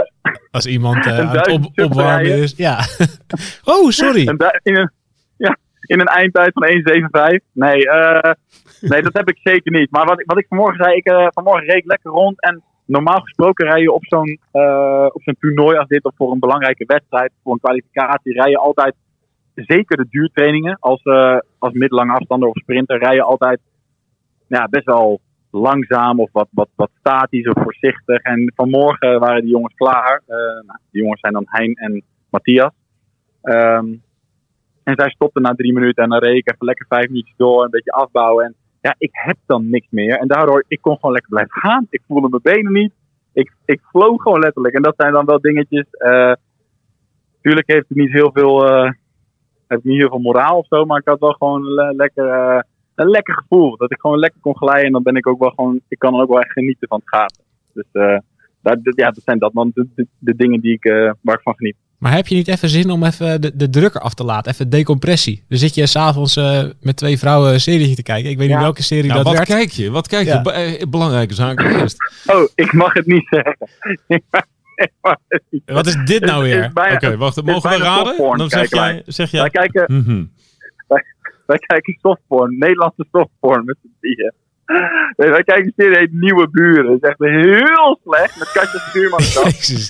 als 0.51 0.65
iemand 0.65 1.05
aan 1.07 1.27
het 1.27 1.47
op, 1.47 1.65
opwarmen 1.75 2.37
is? 2.41 2.53
Ja. 2.57 2.77
oh, 3.73 3.89
sorry. 3.89 4.27
een 4.27 4.37
in, 4.63 4.75
een, 4.77 4.91
ja, 5.37 5.57
in 5.81 5.99
een 5.99 6.05
eindtijd 6.05 6.51
van 6.53 6.67
1,75. 7.39 7.45
Nee, 7.51 7.89
eh, 7.89 8.31
nee, 8.81 9.01
dat 9.01 9.13
heb 9.13 9.29
ik 9.29 9.39
zeker 9.43 9.71
niet. 9.71 9.91
Maar 9.91 10.05
wat, 10.05 10.19
ik- 10.19 10.25
wat 10.25 10.37
ik 10.37 10.45
vanmorgen 10.47 10.83
zei, 10.83 10.95
ik, 10.95 11.05
eh, 11.05 11.27
vanmorgen 11.33 11.65
reed 11.67 11.77
ik 11.77 11.85
lekker 11.85 12.11
rond. 12.11 12.41
En 12.41 12.63
normaal 12.85 13.19
gesproken 13.19 13.65
rij 13.67 13.81
je 13.81 13.91
op 13.91 14.05
zo'n 14.05 14.39
op 15.13 15.21
zo'n 15.23 15.37
toernooi 15.39 15.77
als 15.77 15.87
dit, 15.87 16.03
of 16.03 16.15
voor 16.15 16.31
een 16.31 16.39
belangrijke 16.39 16.85
wedstrijd, 16.87 17.31
voor 17.43 17.53
een 17.53 17.59
kwalificatie, 17.59 18.33
rij 18.33 18.49
je 18.49 18.57
altijd, 18.57 18.95
zeker 19.55 19.97
de 19.97 20.07
duurtrainingen, 20.09 20.77
als, 20.79 21.03
als 21.59 21.73
middellange 21.73 22.13
afstander 22.13 22.49
of 22.49 22.55
sprinter, 22.57 22.97
rij 22.99 23.15
je 23.15 23.21
altijd 23.21 23.59
ja, 24.47 24.67
best 24.69 24.85
wel 24.85 25.19
langzaam 25.51 26.19
of 26.19 26.29
wat, 26.31 26.47
wat, 26.51 26.69
wat 26.75 26.89
statisch 26.99 27.47
of 27.47 27.63
voorzichtig. 27.63 28.21
En 28.21 28.51
vanmorgen 28.55 29.19
waren 29.19 29.41
die 29.41 29.51
jongens 29.51 29.73
klaar. 29.73 30.21
Eh, 30.25 30.37
nou, 30.37 30.79
die 30.91 31.01
jongens 31.01 31.19
zijn 31.19 31.33
dan 31.33 31.45
Hein 31.47 31.73
en 31.73 32.03
Matthias. 32.29 32.71
Ehm, 33.41 33.87
En 34.83 34.93
zij 34.95 35.09
stopte 35.09 35.39
na 35.39 35.53
drie 35.55 35.73
minuten 35.73 36.03
en 36.03 36.09
dan 36.09 36.19
reed 36.19 36.51
even 36.51 36.65
lekker 36.65 36.85
vijf 36.89 37.07
minuutjes 37.07 37.37
door, 37.37 37.63
een 37.63 37.69
beetje 37.69 37.91
afbouwen. 37.91 38.45
En 38.45 38.55
ja, 38.81 38.95
ik 38.97 39.09
heb 39.11 39.37
dan 39.45 39.69
niks 39.69 39.87
meer. 39.89 40.17
En 40.19 40.27
daardoor, 40.27 40.63
ik 40.67 40.81
kon 40.81 40.95
gewoon 40.95 41.11
lekker 41.11 41.29
blijven 41.31 41.59
gaan. 41.61 41.87
Ik 41.89 42.01
voelde 42.07 42.29
mijn 42.29 42.55
benen 42.55 42.71
niet. 42.73 42.93
Ik, 43.33 43.51
ik 43.65 43.81
vloog 43.91 44.21
gewoon 44.21 44.39
letterlijk. 44.39 44.75
En 44.75 44.81
dat 44.81 44.93
zijn 44.97 45.13
dan 45.13 45.25
wel 45.25 45.41
dingetjes. 45.41 45.85
eh 45.91 46.33
tuurlijk 47.41 47.71
heeft 47.71 47.87
het 47.87 47.97
niet 47.97 48.11
heel 48.11 48.31
veel, 48.33 48.67
eh, 48.67 48.91
heeft 49.67 49.83
niet 49.83 49.97
heel 49.99 50.09
veel 50.09 50.19
moraal 50.19 50.57
of 50.57 50.67
zo, 50.67 50.85
maar 50.85 50.99
ik 50.99 51.07
had 51.07 51.19
wel 51.19 51.31
gewoon 51.33 51.63
le- 51.73 51.91
lekker, 51.91 52.65
een 52.97 53.09
lekker 53.09 53.33
gevoel. 53.33 53.77
Dat 53.77 53.91
ik 53.91 53.99
gewoon 53.99 54.19
lekker 54.19 54.41
kon 54.41 54.57
glijden. 54.57 54.85
En 54.85 54.91
dan 54.91 55.03
ben 55.03 55.15
ik 55.15 55.27
ook 55.27 55.39
wel 55.39 55.49
gewoon, 55.49 55.79
ik 55.87 55.99
kan 55.99 56.11
dan 56.11 56.21
ook 56.21 56.29
wel 56.29 56.41
echt 56.41 56.51
genieten 56.51 56.87
van 56.87 56.97
het 56.97 57.07
schaatsen. 57.07 57.43
Dus 57.73 57.85
eh, 57.91 58.17
dat, 58.61 58.77
ja, 58.83 59.11
dat 59.11 59.23
zijn 59.25 59.39
dat 59.39 59.53
dan 59.53 59.71
de, 59.73 59.87
de, 59.95 60.07
de 60.17 60.35
dingen 60.35 60.61
die 60.61 60.73
ik, 60.73 60.85
eh, 60.85 61.11
waar 61.21 61.35
ik 61.35 61.41
van 61.41 61.55
geniet. 61.55 61.75
Maar 61.97 62.13
heb 62.13 62.27
je 62.27 62.35
niet 62.35 62.47
even 62.47 62.69
zin 62.69 62.89
om 62.89 63.03
even 63.03 63.41
de, 63.41 63.55
de 63.55 63.69
drukker 63.69 64.01
af 64.01 64.13
te 64.13 64.23
laten? 64.23 64.51
Even 64.51 64.69
decompressie. 64.69 65.43
Dan 65.47 65.57
zit 65.57 65.75
je 65.75 65.87
s'avonds 65.87 66.35
eh 66.35 66.63
met 66.81 66.97
twee 66.97 67.17
vrouwen 67.17 67.53
een 67.53 67.59
serie 67.59 67.95
te 67.95 68.03
kijken. 68.03 68.29
Ik 68.29 68.37
weet 68.37 68.49
niet 68.49 68.57
welke 68.57 68.83
serie 68.83 69.07
Ja, 69.07 69.13
dat 69.13 69.23
wat 69.23 69.33
werd. 69.33 69.47
kijk 69.47 69.71
je? 69.71 69.91
Wat 69.91 70.07
kijk 70.07 70.27
je? 70.27 70.77
Ja. 70.79 70.85
Belangrijke 70.89 71.33
zaken 71.33 71.79
eerst. 71.79 71.97
Oh, 72.33 72.47
ik 72.65 72.73
mag 72.73 72.93
het 72.93 73.05
niet 73.05 73.27
zeggen. 73.29 73.57
Wat 75.65 75.87
is 75.87 75.95
dit 76.05 76.25
nou 76.25 76.43
weer? 76.43 76.71
Oké, 76.93 77.17
wacht. 77.17 77.43
Mogen 77.43 77.69
we 77.69 77.77
raden? 77.77 78.37
Dan 78.37 78.49
zeg 78.49 78.69
kijken 78.69 78.77
jij... 78.77 79.03
Zeg 79.05 79.31
Wij 79.31 79.41
jij 79.41 79.49
kijken, 79.49 79.85
mhm. 79.97 80.23
Wij 81.47 81.57
kijken 81.57 81.97
softporn, 82.01 82.57
Nederlandse 82.57 83.05
softporn 83.11 83.65
met 83.65 83.77
z'n 83.81 83.95
drieën. 83.99 84.33
Nee, 85.15 85.29
wij 85.29 85.43
kijken 85.43 85.65
een 85.65 85.73
serie 85.75 85.97
heet 85.97 86.13
Nieuwe 86.13 86.49
Buren. 86.49 86.85
Dat 86.85 87.03
is 87.03 87.09
echt 87.09 87.19
heel 87.19 87.99
slecht 88.03 88.39
met 88.39 88.51
Katja 88.51 88.79
Stuurman. 88.79 89.19
Jezus 89.19 89.89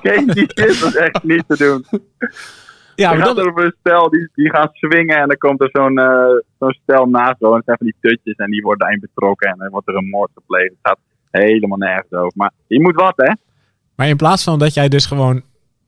Ken 0.00 0.24
je 0.24 0.28
die? 0.28 0.46
Shit? 0.46 0.80
Dat 0.80 0.88
is 0.88 0.96
echt 0.96 1.22
niet 1.22 1.44
te 1.48 1.56
doen. 1.56 1.84
Ja, 2.94 3.08
Dan 3.08 3.18
maar 3.18 3.26
gaat 3.26 3.36
dat, 3.36 3.44
er 3.44 3.50
over 3.50 3.64
een 3.64 3.76
stel 3.80 4.10
die, 4.10 4.28
die 4.34 4.50
gaan 4.50 4.68
swingen 4.72 5.16
en 5.16 5.28
dan 5.28 5.36
komt 5.36 5.60
er 5.62 5.68
zo'n 5.72 5.98
eh, 5.98 6.40
zo'n 6.58 6.78
stel 6.82 7.06
naast. 7.06 7.38
zo. 7.38 7.46
En 7.46 7.52
dat 7.52 7.64
zijn 7.64 7.76
van 7.76 7.86
die 7.86 7.96
tutjes 8.00 8.36
en 8.36 8.50
die 8.50 8.62
worden 8.62 8.78
daarin 8.78 9.00
betrokken 9.00 9.50
en 9.50 9.58
dan 9.58 9.70
wordt 9.70 9.88
er 9.88 9.96
een 9.96 10.08
moord 10.08 10.30
gepleegd. 10.34 10.70
Het 10.70 10.78
gaat 10.82 10.98
helemaal 11.30 11.78
nergens 11.78 12.12
over. 12.12 12.32
Maar 12.34 12.52
je 12.66 12.80
moet 12.80 12.94
wat, 12.94 13.16
hè? 13.16 13.32
maar 13.96 14.08
in 14.08 14.16
plaats 14.16 14.44
van 14.44 14.58
dat 14.58 14.74
jij 14.74 14.88
dus 14.88 15.06
gewoon 15.06 15.42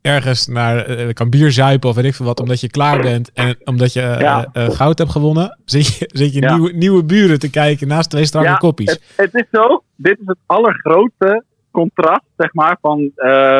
ergens 0.08 0.46
naar 0.46 0.76
eh, 0.86 1.12
kan 1.12 1.30
bier 1.30 1.50
zuipen 1.52 1.88
of 1.88 1.94
weet 1.94 2.04
ik 2.04 2.14
veel 2.14 2.26
wat, 2.26 2.40
omdat 2.40 2.60
je 2.60 2.70
klaar 2.70 3.00
bent 3.00 3.32
en 3.32 3.56
omdat 3.64 3.92
je 3.92 4.00
eh, 4.00 4.20
Ja. 4.20 4.48
goud 4.54 4.98
hebt 4.98 5.10
gewonnen, 5.10 5.58
zit 5.64 5.86
je, 5.98 6.10
zit 6.12 6.32
je 6.34 6.40
Ja. 6.40 6.54
nieuwe, 6.56 6.72
nieuwe 6.72 7.04
buren 7.04 7.38
te 7.38 7.50
kijken 7.50 7.88
naast 7.88 8.10
twee 8.10 8.24
strakke 8.24 8.58
koppies. 8.58 8.90
Het, 8.90 9.02
het 9.16 9.34
is 9.34 9.46
zo. 9.50 9.82
Dit 9.96 10.18
is 10.20 10.26
het 10.26 10.38
allergrootste 10.46 11.44
contrast, 11.70 12.24
zeg 12.36 12.54
maar, 12.54 12.76
van 12.80 13.10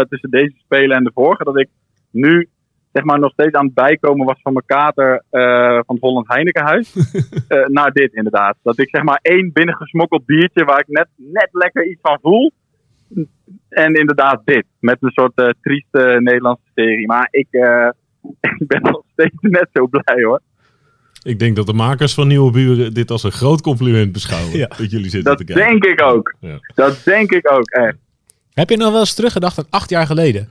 tussen 0.09 0.31
deze 0.31 0.55
spelen 0.64 0.97
en 0.97 1.05
de 1.05 1.11
vorige. 1.14 1.45
Dat 1.45 1.59
ik 1.59 1.69
nu, 2.11 2.49
zeg 2.93 3.05
maar, 3.05 3.19
nog 3.19 3.33
steeds 3.33 3.55
aan 3.55 3.64
het 3.64 3.75
bijkomen 3.75 4.26
was 4.26 4.40
van 4.43 4.52
mijn 4.52 4.67
kater 4.67 5.25
van 5.87 5.95
het 5.95 6.00
Holland 6.00 6.28
Heinekenhuis. 6.28 6.95
Naar 7.78 7.90
dit, 7.93 8.12
inderdaad. 8.14 8.57
Dat 8.62 8.78
ik, 8.78 8.88
zeg 8.88 9.02
maar, 9.02 9.19
één 9.23 9.50
binnengesmokkeld 9.52 10.26
biertje 10.26 10.64
waar 10.64 10.78
ik 10.78 10.88
net, 10.88 11.09
net 11.17 11.49
lekker 11.52 11.87
iets 11.90 12.00
van 12.02 12.19
voel. 12.23 12.52
En 13.69 13.95
inderdaad 13.95 14.41
dit. 14.45 14.65
Met 14.81 14.97
een 15.00 15.11
soort 15.11 15.33
eh, 15.35 15.49
trieste 15.62 16.17
Nederlandse 16.23 16.71
serie. 16.75 17.07
Maar 17.07 17.29
ik, 17.31 17.47
eh, 17.50 17.88
ik 18.59 18.67
ben 18.67 18.83
nog 18.83 19.03
steeds 19.12 19.35
net 19.41 19.69
zo 19.73 19.87
blij, 19.87 20.23
hoor. 20.25 20.41
Ik 21.23 21.38
denk 21.38 21.57
dat 21.57 21.67
de 21.67 21.73
makers 21.73 22.15
van 22.15 22.29
Nieuwe 22.29 22.50
Buren 22.53 22.95
dit 22.95 23.11
als 23.11 23.23
een 23.23 23.33
groot 23.33 23.61
compliment 23.61 24.12
beschouwen. 24.12 24.57
Ja. 24.59 24.67
Dat 24.67 24.91
jullie 24.91 25.11
zitten 25.11 25.23
Dat 25.25 25.38
te 25.38 25.45
kijken. 25.45 25.67
denk 25.81 25.85
ik 25.85 26.03
ook. 26.03 26.35
Ja. 26.41 26.59
Dat 26.75 27.03
denk 27.05 27.31
ik 27.31 27.53
ook, 27.53 27.71
echt. 27.71 27.97
Heb 28.53 28.69
je 28.71 28.77
nou 28.77 28.91
wel 28.91 29.00
eens 29.00 29.15
teruggedacht 29.15 29.59
aan 29.59 29.67
acht 29.71 29.91
jaar 29.91 30.07
geleden? 30.07 30.49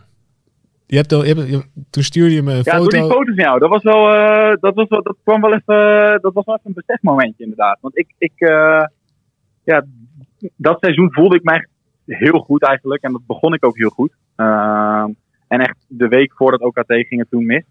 Je 0.85 0.95
hebt, 0.95 1.11
al- 1.13 1.25
je 1.25 1.33
hebt, 1.33 1.49
je- 1.49 1.83
toen 1.89 2.03
stuurde 2.03 2.35
je 2.35 2.41
me 2.43 2.51
een 2.51 2.61
Ja, 2.63 2.63
foto. 2.77 2.77
door 2.77 2.91
die 2.91 3.01
foto's 3.01 3.35
van 3.35 3.43
jou. 3.43 3.59
Dat 3.59 3.69
was 3.69 3.83
wel, 3.83 4.13
eh, 4.13 4.55
dat 4.59 4.75
was 4.75 4.87
wel, 4.89 5.03
dat 5.03 5.17
kwam 5.23 5.41
wel 5.41 5.53
even, 5.53 6.21
dat 6.21 6.33
was 6.33 6.45
wel 6.45 6.55
even 6.55 6.69
een 6.75 6.81
besefmomentje 6.85 7.43
inderdaad. 7.43 7.77
Want 7.81 7.97
ik, 7.97 8.13
ik 8.17 8.31
eh, 8.35 8.83
ja, 9.63 9.85
dat 10.55 10.77
seizoen 10.79 11.13
voelde 11.13 11.35
ik 11.35 11.43
mij 11.43 11.67
heel 12.07 12.39
goed 12.39 12.63
eigenlijk. 12.63 13.03
En 13.03 13.11
dat 13.11 13.25
begon 13.25 13.53
ik 13.53 13.65
ook 13.65 13.77
heel 13.77 13.89
goed. 13.89 14.13
Ehm, 14.35 15.11
en 15.47 15.59
echt 15.59 15.85
de 15.87 16.07
week 16.07 16.33
voordat 16.33 16.61
OKT 16.61 16.93
ging 16.93 17.19
het 17.19 17.29
toen 17.29 17.45
mis. 17.45 17.63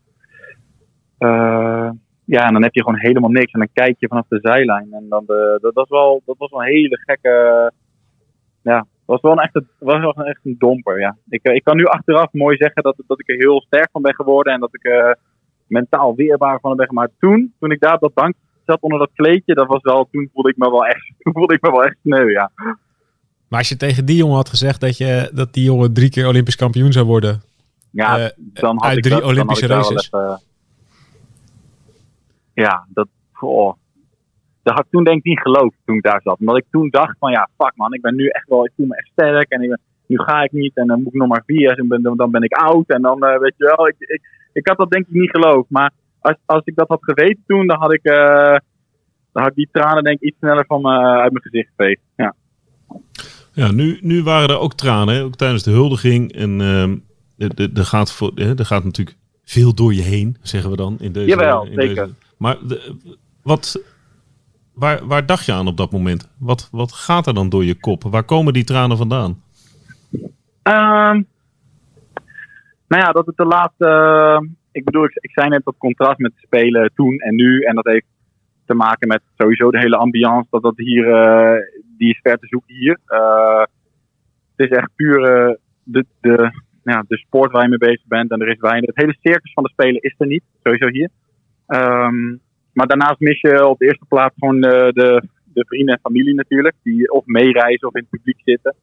Eh, 1.18 1.90
ja, 2.24 2.46
en 2.46 2.52
dan 2.52 2.62
heb 2.62 2.74
je 2.74 2.82
gewoon 2.82 2.98
helemaal 2.98 3.30
niks. 3.30 3.52
En 3.52 3.58
dan 3.58 3.68
kijk 3.72 3.96
je 3.98 4.08
vanaf 4.08 4.26
de 4.28 4.38
zijlijn. 4.42 4.92
En 4.92 5.06
dan 5.08 5.24
dat, 5.60 5.74
was 5.74 5.88
wel, 5.88 6.22
dat 6.24 6.36
was 6.38 6.50
wel 6.50 6.60
een 6.60 6.66
hele 6.66 6.98
gekke, 6.98 7.72
ja, 8.62 8.86
was 9.06 9.20
wel 9.20 9.32
een 9.32 9.38
echt, 9.38 9.60
was 9.78 10.00
wel 10.00 10.12
echt 10.12 10.40
een 10.44 10.56
domper, 10.58 11.00
ja. 11.00 11.16
Ik, 11.28 11.42
eh, 11.42 11.54
ik 11.54 11.64
kan 11.64 11.76
nu 11.76 11.84
achteraf 11.84 12.32
mooi 12.32 12.56
zeggen 12.56 12.82
dat, 12.82 13.02
dat 13.06 13.20
ik 13.20 13.28
er 13.28 13.36
heel 13.36 13.60
sterk 13.60 13.88
van 13.90 14.02
ben 14.02 14.14
geworden 14.14 14.52
en 14.52 14.60
dat 14.60 14.74
ik 14.74 14.82
eh, 14.82 15.10
mentaal 15.66 16.14
weerbaar 16.14 16.60
van 16.60 16.76
ben. 16.76 16.94
Maar 16.94 17.08
toen, 17.18 17.54
toen 17.58 17.70
ik 17.70 17.80
daar 17.80 17.94
op 17.94 18.00
dat 18.00 18.14
bankje 18.14 18.40
zat 18.64 18.80
onder 18.80 18.98
dat 18.98 19.10
kleedje, 19.14 19.54
dat 19.54 19.66
was 19.66 19.82
wel, 19.82 20.08
toen 20.10 20.30
voelde 20.32 20.50
ik 20.50 20.56
me 20.56 20.70
wel 20.70 20.86
echt, 20.86 21.12
voelde 21.34 21.54
ik 21.54 21.62
me 21.62 21.70
wel 21.70 21.84
echt 21.84 21.96
sneu, 22.02 22.30
ja. 22.30 22.50
Maar 23.48 23.58
als 23.58 23.68
je 23.68 23.76
tegen 23.76 24.04
die 24.04 24.16
jongen 24.16 24.36
had 24.36 24.48
gezegd 24.48 24.80
dat, 24.80 24.96
je, 24.96 25.30
dat 25.34 25.52
die 25.52 25.64
jongen 25.64 25.92
drie 25.92 26.10
keer 26.10 26.26
Olympisch 26.26 26.56
kampioen 26.56 26.92
zou 26.92 27.06
worden. 27.06 27.42
Ja, 27.90 28.18
Eh, 28.18 28.28
dan 28.52 28.74
had 28.76 28.84
uit 28.84 28.96
ik 28.96 29.02
drie 29.02 29.14
dat, 29.20 29.24
Olympische 29.24 29.66
races. 29.66 30.06
even- 30.12 30.40
ja, 32.52 32.86
dat, 32.88 33.08
goh. 33.32 33.74
dat 34.62 34.74
had 34.74 34.84
ik 34.84 34.90
toen 34.90 35.04
denk 35.04 35.18
ik 35.18 35.24
niet 35.24 35.40
geloofd 35.40 35.76
toen 35.84 35.96
ik 35.96 36.02
daar 36.02 36.20
zat. 36.22 36.38
Omdat 36.38 36.56
ik 36.56 36.64
toen 36.70 36.88
dacht 36.90 37.16
van 37.18 37.30
ja, 37.30 37.48
fuck 37.56 37.72
man, 37.76 37.92
ik 37.94 38.00
ben 38.00 38.14
nu 38.14 38.26
echt 38.26 38.48
wel, 38.48 38.64
ik 38.64 38.72
voel 38.76 38.86
me 38.86 38.96
echt 38.96 39.08
sterk 39.12 39.48
en 39.50 39.62
ik 39.62 39.68
ben- 39.68 39.80
nu 40.06 40.18
ga 40.18 40.42
ik 40.42 40.52
niet 40.52 40.76
en 40.76 40.86
dan 40.86 40.98
moet 41.02 41.14
ik 41.14 41.20
nog 41.20 41.28
maar 41.28 41.42
vier 41.46 41.78
en 41.78 41.88
ben, 41.88 42.02
dan, 42.16 42.30
ben 42.30 42.42
ik 42.42 42.52
oud 42.52 42.88
en 42.88 43.02
dan 43.02 43.22
eh, 43.24 43.38
weet 43.38 43.54
je 43.56 43.74
wel, 43.76 43.88
ik, 43.88 43.94
ik, 43.98 44.20
ik 44.52 44.68
had 44.68 44.76
dat 44.76 44.90
denk 44.90 45.06
ik 45.06 45.12
niet 45.14 45.30
geloofd. 45.30 45.70
Maar 45.70 45.90
als, 46.20 46.36
als 46.44 46.62
ik 46.64 46.76
dat 46.76 46.88
had 46.88 46.98
geweten 47.04 47.42
toen, 47.46 47.66
dan 47.66 47.78
had 47.78 47.92
ik, 47.92 48.02
eh, 48.04 48.56
dan 49.32 49.42
had 49.42 49.48
ik 49.48 49.54
die 49.54 49.68
tranen 49.72 50.04
denk 50.04 50.20
ik 50.20 50.28
iets 50.28 50.38
sneller 50.38 50.64
van 50.66 50.86
uit 50.88 51.32
mijn 51.32 51.42
gezicht 51.42 51.68
geveegd. 51.76 52.00
Ja. 52.16 52.34
Ja, 53.56 53.70
nu, 53.72 53.98
nu 54.00 54.22
waren 54.22 54.48
er 54.48 54.58
ook 54.58 54.74
tranen, 54.74 55.14
hè, 55.14 55.22
ook 55.22 55.36
tijdens 55.36 55.62
de 55.62 55.70
huldiging. 55.70 56.32
En 56.32 56.60
ehm, 56.60 56.96
er- 57.38 57.70
er 57.78 57.84
gaat, 57.84 58.12
voor, 58.12 58.32
hè, 58.34 58.58
er 58.58 58.66
gaat 58.66 58.84
natuurlijk 58.84 59.16
veel 59.44 59.74
door 59.74 59.94
je 59.94 60.02
heen, 60.02 60.36
zeggen 60.42 60.70
we 60.70 60.76
dan. 60.76 60.96
In 61.00 61.12
deze, 61.12 61.26
Jawel, 61.26 61.66
in 61.66 61.72
zeker. 61.74 61.94
Deze, 61.94 62.14
maar 62.38 62.56
de, 62.68 62.94
wat, 63.42 63.82
waar, 64.74 65.06
waar 65.06 65.26
dacht 65.26 65.44
je 65.46 65.52
aan 65.52 65.66
op 65.66 65.76
dat 65.76 65.92
moment? 65.92 66.28
Wat, 66.38 66.68
wat 66.72 66.92
gaat 66.92 67.26
er 67.26 67.34
dan 67.34 67.48
door 67.48 67.64
je 67.64 67.74
kop? 67.74 68.02
Waar 68.02 68.24
komen 68.24 68.52
die 68.52 68.64
tranen 68.64 68.96
vandaan? 68.96 69.42
Ehm, 70.62 71.22
nou 72.88 73.02
ja, 73.02 73.10
dat 73.12 73.26
het 73.26 73.36
de 73.36 73.44
laatste. 73.44 74.48
ik 74.72 74.84
bedoel, 74.84 75.04
ik, 75.04 75.16
ik 75.20 75.30
zei 75.30 75.48
net 75.48 75.64
dat 75.64 75.74
contrast 75.78 76.18
met 76.18 76.32
spelen 76.36 76.90
toen 76.94 77.18
en 77.18 77.34
nu. 77.34 77.60
En 77.60 77.74
dat 77.74 77.84
heeft 77.84 78.06
te 78.64 78.74
maken 78.74 79.08
met 79.08 79.22
sowieso 79.36 79.70
de 79.70 79.78
hele 79.78 79.96
ambiance. 79.96 80.46
Dat 80.50 80.62
dat 80.62 80.76
hier. 80.76 81.10
eh, 81.12 81.84
die 81.98 82.10
is 82.10 82.20
ver 82.22 82.38
te 82.38 82.46
zoeken 82.46 82.74
hier. 82.74 82.98
Eh, 83.06 83.64
het 84.56 84.70
is 84.70 84.76
echt 84.76 84.90
puur 84.94 85.22
eh, 85.22 85.54
de, 85.82 86.04
de, 86.20 86.50
ja, 86.84 87.04
de 87.08 87.16
sport 87.16 87.52
waar 87.52 87.62
je 87.62 87.68
mee 87.68 87.78
bezig 87.78 88.06
bent. 88.06 88.30
En 88.30 88.40
er 88.40 88.48
is 88.48 88.60
weinig. 88.60 88.88
Het 88.94 89.04
hele 89.04 89.16
circus 89.20 89.52
van 89.52 89.62
de 89.62 89.70
spelen 89.70 90.00
is 90.00 90.14
er 90.18 90.26
niet. 90.26 90.42
Sowieso 90.62 90.88
hier. 90.88 91.08
Ehm, 91.66 92.36
maar 92.72 92.86
daarnaast 92.86 93.20
mis 93.20 93.40
je 93.40 93.66
op 93.66 93.78
de 93.78 93.86
eerste 93.86 94.04
plaats 94.08 94.34
gewoon 94.38 94.60
de, 94.60 94.90
de, 94.94 95.22
de 95.44 95.64
vrienden 95.68 95.94
en 95.94 96.00
familie 96.00 96.34
natuurlijk. 96.34 96.74
Die 96.82 97.12
of 97.12 97.26
meereizen 97.26 97.88
of 97.88 97.94
in 97.94 98.06
het 98.08 98.10
publiek 98.10 98.40
zitten 98.44 98.74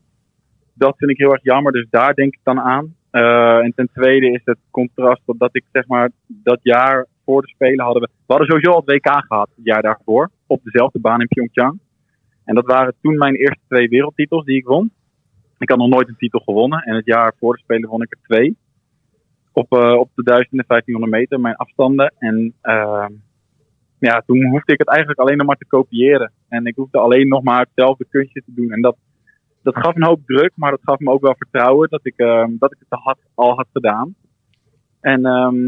dat 0.73 0.97
vind 0.97 1.11
ik 1.11 1.17
heel 1.17 1.31
erg 1.31 1.43
jammer, 1.43 1.71
dus 1.71 1.87
daar 1.89 2.13
denk 2.13 2.33
ik 2.33 2.39
dan 2.43 2.59
aan. 2.59 2.95
Eh, 3.09 3.57
en 3.57 3.73
ten 3.75 3.89
tweede 3.93 4.31
is 4.31 4.41
het 4.45 4.57
contrast 4.71 5.21
dat 5.25 5.55
ik 5.55 5.63
zeg 5.71 5.87
maar 5.87 6.09
dat 6.27 6.59
jaar 6.61 7.07
voor 7.25 7.41
de 7.41 7.47
Spelen 7.47 7.85
hadden 7.85 8.01
we. 8.01 8.07
We 8.07 8.33
hadden 8.33 8.47
sowieso 8.47 8.71
al 8.71 8.83
het 8.85 8.89
WK 8.89 9.25
gehad, 9.27 9.49
het 9.55 9.65
jaar 9.65 9.81
daarvoor, 9.81 10.29
op 10.47 10.63
dezelfde 10.63 10.99
baan 10.99 11.21
in 11.21 11.27
Pyeongchang. 11.27 11.79
En 12.45 12.55
dat 12.55 12.65
waren 12.65 12.95
toen 13.01 13.17
mijn 13.17 13.35
eerste 13.35 13.61
twee 13.67 13.89
wereldtitels 13.89 14.45
die 14.45 14.57
ik 14.57 14.65
won. 14.65 14.91
Ik 15.57 15.69
had 15.69 15.77
nog 15.77 15.89
nooit 15.89 16.07
een 16.07 16.17
titel 16.17 16.39
gewonnen 16.39 16.79
en 16.79 16.95
het 16.95 17.05
jaar 17.05 17.33
voor 17.39 17.53
de 17.53 17.59
Spelen 17.59 17.89
won 17.89 18.01
ik 18.01 18.11
er 18.11 18.19
twee. 18.21 18.57
Op, 19.51 19.71
eh, 19.71 19.93
op 19.93 20.09
de 20.15 20.23
1000 20.23 20.59
en 20.59 20.65
1500 20.67 21.11
meter, 21.11 21.39
mijn 21.39 21.55
afstanden. 21.55 22.13
En 22.17 22.53
ehm, 22.61 23.11
ja, 23.99 24.23
toen 24.25 24.45
hoefde 24.45 24.73
ik 24.73 24.79
het 24.79 24.87
eigenlijk 24.87 25.19
alleen 25.19 25.37
nog 25.37 25.47
maar 25.47 25.57
te 25.57 25.65
kopiëren. 25.65 26.31
En 26.47 26.65
ik 26.65 26.75
hoefde 26.75 26.99
alleen 26.99 27.27
nog 27.27 27.43
maar 27.43 27.59
hetzelfde 27.59 28.05
kunstje 28.09 28.41
te 28.45 28.53
doen. 28.53 28.71
En 28.71 28.81
dat, 28.81 28.95
dat 29.61 29.75
gaf 29.75 29.95
een 29.95 30.03
hoop 30.03 30.25
druk, 30.25 30.51
maar 30.55 30.71
dat 30.71 30.83
gaf 30.83 30.99
me 30.99 31.11
ook 31.11 31.21
wel 31.21 31.35
vertrouwen 31.37 31.89
dat 31.89 31.99
ik, 32.03 32.17
ehm, 32.17 32.51
dat 32.59 32.71
ik 32.71 32.77
het 32.79 32.99
had, 32.99 33.17
al 33.33 33.55
had 33.55 33.67
gedaan. 33.73 34.15
En 34.99 35.25
ehm, 35.25 35.63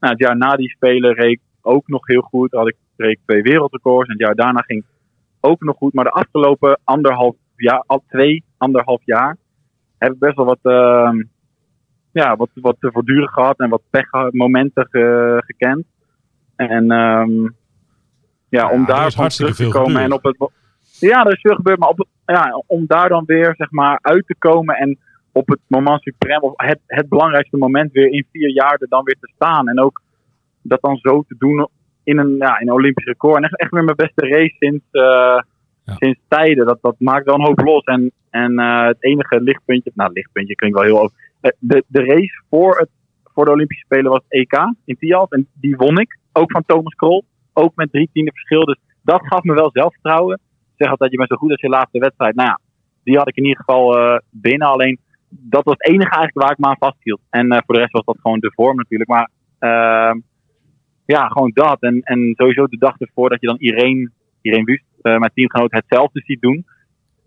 nou, 0.00 0.12
het 0.12 0.18
jaar 0.18 0.36
na 0.36 0.56
die 0.56 0.70
spelen 0.70 1.14
reed 1.14 1.30
ik 1.32 1.40
ook 1.60 1.88
nog 1.88 2.06
heel 2.06 2.20
goed. 2.20 2.52
Had 2.52 2.68
ik, 2.68 2.76
reed 2.96 3.10
ik 3.10 3.20
twee 3.26 3.42
wereldrecords. 3.42 4.08
En 4.08 4.12
het 4.12 4.22
jaar 4.22 4.34
daarna 4.34 4.60
ging 4.60 4.84
ook 5.40 5.62
nog 5.62 5.76
goed. 5.76 5.92
Maar 5.94 6.04
de 6.04 6.10
afgelopen 6.10 6.80
anderhalf 6.84 7.36
jaar, 7.56 7.82
al 7.86 8.02
twee, 8.08 8.44
anderhalf 8.56 9.00
jaar, 9.04 9.36
heb 9.98 10.12
ik 10.12 10.18
best 10.18 10.36
wel 10.36 10.44
wat, 10.44 10.58
ehm, 10.62 11.22
ja, 12.12 12.36
wat, 12.36 12.50
wat 12.54 12.76
te 12.80 12.90
voortduren 12.92 13.28
gehad 13.28 13.58
en 13.58 13.68
wat 13.68 13.82
pechmomenten 13.90 14.86
ge- 14.90 15.42
gekend. 15.46 15.84
En 16.56 16.90
ehm, 16.90 17.48
ja, 18.48 18.70
om 18.70 18.84
daarvan 18.84 19.20
hartstikke 19.22 19.54
terug 19.54 19.72
te 19.72 19.78
komen 19.78 20.02
en 20.02 20.12
op 20.12 20.22
het 20.22 20.36
ja, 21.00 21.24
er 21.24 21.32
is 21.32 21.40
veel 21.40 21.54
gebeurd, 21.54 21.78
maar 21.78 21.88
op, 21.88 22.06
ja, 22.26 22.62
om 22.66 22.86
daar 22.86 23.08
dan 23.08 23.24
weer 23.26 23.54
zeg 23.56 23.70
maar 23.70 23.98
uit 24.02 24.26
te 24.26 24.34
komen 24.38 24.76
en 24.76 24.98
op 25.32 25.48
het 25.48 25.60
moment 25.66 26.02
suprem, 26.02 26.40
of 26.40 26.52
het, 26.56 26.80
het 26.86 27.08
belangrijkste 27.08 27.56
moment 27.56 27.92
weer 27.92 28.12
in 28.12 28.26
vier 28.32 28.50
jaar 28.50 28.76
er 28.78 28.88
dan 28.88 29.04
weer 29.04 29.16
te 29.20 29.32
staan. 29.34 29.68
En 29.68 29.80
ook 29.80 30.02
dat 30.62 30.80
dan 30.80 30.96
zo 30.96 31.24
te 31.28 31.34
doen 31.38 31.68
in 32.08 32.18
een, 32.18 32.36
ja, 32.36 32.58
in 32.60 32.68
een 32.68 32.74
Olympisch 32.74 33.04
record. 33.04 33.36
En 33.36 33.42
echt, 33.42 33.58
echt 33.60 33.70
weer 33.70 33.84
mijn 33.84 33.96
beste 33.96 34.26
race 34.28 34.54
sinds, 34.58 34.84
eh, 34.90 35.40
Ja. 35.84 35.94
sinds 35.94 36.20
tijden. 36.28 36.66
Dat, 36.66 36.78
dat 36.80 36.94
maakt 36.98 37.24
wel 37.24 37.34
een 37.34 37.44
hoop 37.46 37.60
los. 37.60 37.84
En, 37.84 38.12
en 38.30 38.58
eh, 38.58 38.86
het 38.86 38.96
enige 39.00 39.40
lichtpuntje, 39.40 39.90
nou 39.94 40.12
lichtpuntje 40.12 40.54
klinkt 40.54 40.76
wel 40.76 40.86
heel 40.86 41.00
over. 41.00 41.16
Eh, 41.40 41.50
De, 41.58 41.84
de 41.86 42.04
race 42.04 42.42
voor, 42.50 42.78
het, 42.78 42.88
voor 43.24 43.44
de 43.44 43.50
Olympische 43.50 43.84
Spelen 43.84 44.10
was 44.10 44.20
het 44.28 44.32
EK 44.32 44.74
in 44.84 44.96
Tialf. 44.98 45.30
En 45.30 45.48
die 45.54 45.76
won 45.76 45.98
ik. 45.98 46.18
Ook 46.32 46.50
van 46.52 46.62
Thomas 46.66 46.94
Krol. 46.94 47.24
Ook 47.52 47.72
met 47.74 47.92
drie 47.92 48.10
tienden 48.12 48.32
verschil. 48.34 48.64
Dus 48.64 48.78
dat 49.02 49.26
gaf 49.26 49.42
me 49.42 49.54
wel 49.54 49.70
zelfvertrouwen. 49.72 50.34
Ik 50.44 50.74
zeg 50.84 50.90
altijd, 50.90 51.10
je 51.10 51.16
bent 51.16 51.28
zo 51.28 51.36
goed 51.36 51.50
als 51.50 51.60
je 51.60 51.68
laatste 51.68 51.98
wedstrijd. 51.98 52.34
Nou 52.34 52.48
ja, 52.48 52.60
die 53.04 53.16
had 53.16 53.28
ik 53.28 53.36
in 53.36 53.44
ieder 53.44 53.64
geval 53.64 54.20
binnen. 54.30 54.68
Alleen, 54.68 54.98
dat 55.28 55.64
was 55.64 55.74
het 55.78 55.88
enige 55.88 56.10
eigenlijk 56.10 56.40
waar 56.40 56.50
ik 56.50 56.58
me 56.58 56.66
aan 56.66 56.88
vasthield. 56.88 57.20
En 57.30 57.62
voor 57.66 57.74
de 57.74 57.80
rest 57.80 57.92
was 57.92 58.04
dat 58.04 58.18
gewoon 58.20 58.38
de 58.40 58.52
vorm 58.54 58.76
natuurlijk. 58.76 59.10
Maar 59.10 59.30
ehm, 59.58 60.18
ja, 61.14 61.28
gewoon 61.28 61.50
dat. 61.54 61.80
En, 61.80 62.00
en 62.02 62.34
sowieso 62.36 62.66
de 62.66 62.78
dag 62.78 62.98
ervoor 62.98 63.28
dat 63.28 63.40
je 63.40 63.46
dan 63.46 63.58
Irene, 63.58 64.10
Irene 64.40 64.64
Wust, 64.64 64.84
eh, 65.02 65.18
mijn 65.18 65.30
teamgenoot, 65.34 65.72
hetzelfde 65.72 66.20
ziet 66.24 66.40
doen. 66.40 66.66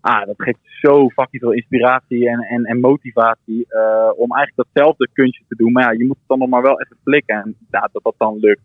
Ah, 0.01 0.25
dat 0.25 0.35
geeft 0.37 0.59
zo 0.63 1.09
fucking 1.09 1.41
veel 1.41 1.51
inspiratie 1.51 2.29
en, 2.29 2.39
en, 2.39 2.63
en 2.63 2.79
motivatie 2.79 3.65
eh, 3.67 4.11
om 4.15 4.35
eigenlijk 4.35 4.55
datzelfde 4.55 5.09
kunstje 5.13 5.43
te 5.47 5.55
doen. 5.55 5.71
Maar 5.71 5.83
ja, 5.83 5.91
je 5.91 6.05
moet 6.05 6.17
het 6.17 6.27
dan 6.27 6.39
nog 6.39 6.49
maar 6.49 6.61
wel 6.61 6.81
even 6.81 6.97
flikken. 7.03 7.35
En 7.35 7.55
ja, 7.71 7.89
dat 7.91 8.03
dat 8.03 8.15
dan 8.17 8.37
lukt, 8.39 8.61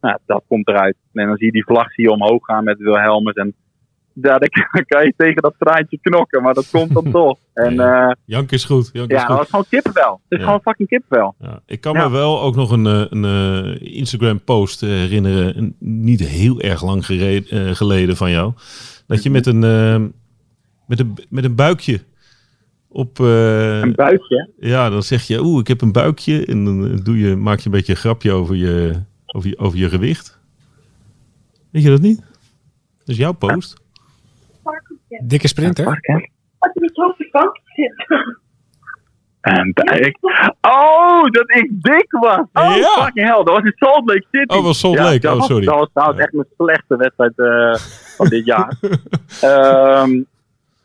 nou, 0.00 0.18
dat 0.26 0.44
komt 0.48 0.68
eruit. 0.68 0.96
En 1.12 1.26
dan 1.26 1.36
zie 1.36 1.46
je 1.46 1.52
die 1.52 1.64
vlag 1.64 1.92
zie 1.92 2.04
je 2.04 2.10
omhoog 2.10 2.44
gaan 2.44 2.64
met 2.64 2.78
Wilhelmus. 2.78 3.34
En 3.34 3.54
ja, 4.22 4.38
dan 4.38 4.48
kan 4.86 5.04
je 5.04 5.12
tegen 5.16 5.42
dat 5.42 5.54
traantje 5.58 5.98
knokken, 6.00 6.42
maar 6.42 6.54
dat 6.54 6.70
komt 6.70 6.92
dan 6.94 7.10
toch. 7.20 7.38
En 7.54 7.80
eh, 7.80 8.10
Jank 8.24 8.50
is 8.52 8.64
goed. 8.64 8.90
Jank 8.92 9.10
is 9.10 9.16
ja, 9.16 9.20
goed. 9.20 9.28
dat 9.28 9.38
was 9.38 9.48
gewoon 9.50 9.64
kippenvel. 9.68 10.12
Het 10.12 10.32
is 10.32 10.38
Ja. 10.38 10.44
gewoon 10.44 10.60
fucking 10.60 10.88
kippenvel. 10.88 11.34
Ja, 11.38 11.62
ik 11.66 11.80
kan 11.80 11.96
me 11.96 12.10
wel 12.10 12.40
ook 12.40 12.54
nog 12.54 12.70
een, 12.70 12.86
eh, 12.86 13.04
een 13.10 13.24
eh, 13.24 13.94
Instagram-post 13.96 14.80
herinneren, 14.80 15.58
een- 15.58 15.76
niet 15.78 16.20
heel 16.20 16.60
erg 16.60 16.84
lang 16.84 17.06
geleden 17.76 18.16
van 18.16 18.30
jou, 18.30 18.52
dat 19.06 19.22
je 19.22 19.30
met 19.30 19.46
een, 19.46 19.58
met 20.86 20.98
een, 21.00 21.14
met 21.28 21.44
een 21.44 21.54
buikje 21.54 22.00
op, 22.88 23.18
Een 23.18 23.94
buikje. 23.94 24.50
ja, 24.58 24.90
dan 24.90 25.02
zeg 25.02 25.22
je, 25.22 25.42
oeh, 25.44 25.60
ik 25.60 25.66
heb 25.68 25.80
een 25.80 25.92
buikje, 25.92 26.46
en 26.46 26.64
dan 26.64 26.96
doe 26.96 27.18
je, 27.18 27.36
maak 27.36 27.58
je 27.58 27.66
een 27.66 27.70
beetje 27.72 27.92
een 27.92 27.98
grapje 27.98 28.32
over 28.32 28.56
je, 28.56 29.02
over 29.26 29.48
je, 29.48 29.58
over 29.58 29.78
je 29.78 29.88
gewicht. 29.88 30.38
Weet 31.70 31.82
je 31.82 31.88
dat 31.90 32.00
niet? 32.00 32.16
Dat 32.98 33.08
is 33.08 33.16
jouw 33.16 33.32
post. 33.32 33.84
Dikke 35.22 35.48
sprinter. 35.48 35.84
Park, 35.84 36.06
hè? 36.06 36.14
Als 36.58 36.70
je 36.74 36.90
op 36.94 37.14
de 37.18 37.28
bank 37.32 37.60
zit. 37.64 38.04
Een 39.40 39.72
buik. 39.74 40.18
Oh, 40.60 41.22
dat 41.24 41.50
ik 41.50 41.70
dik 41.82 42.06
was. 42.10 42.46
Oh, 42.52 42.76
Ja. 42.76 43.02
fucking 43.04 43.26
hell. 43.26 43.36
Dat 43.44 43.48
was 43.48 43.62
in 43.64 43.72
Salt 43.76 44.08
Lake 44.08 44.26
City. 44.30 44.56
Oh, 44.56 44.62
was 44.64 44.78
Salt 44.78 44.98
Lake. 44.98 45.30
Oh, 45.30 45.42
sorry. 45.42 45.64
Dat 45.66 45.78
was 45.78 45.88
trouwens 45.92 46.20
echt 46.20 46.32
mijn 46.32 46.46
slechtste 46.56 46.96
wedstrijd 46.96 47.38
eh, 47.38 47.74
van 48.16 48.28
dit 48.28 48.44
jaar. 48.44 48.76
Ehm, 49.40 50.10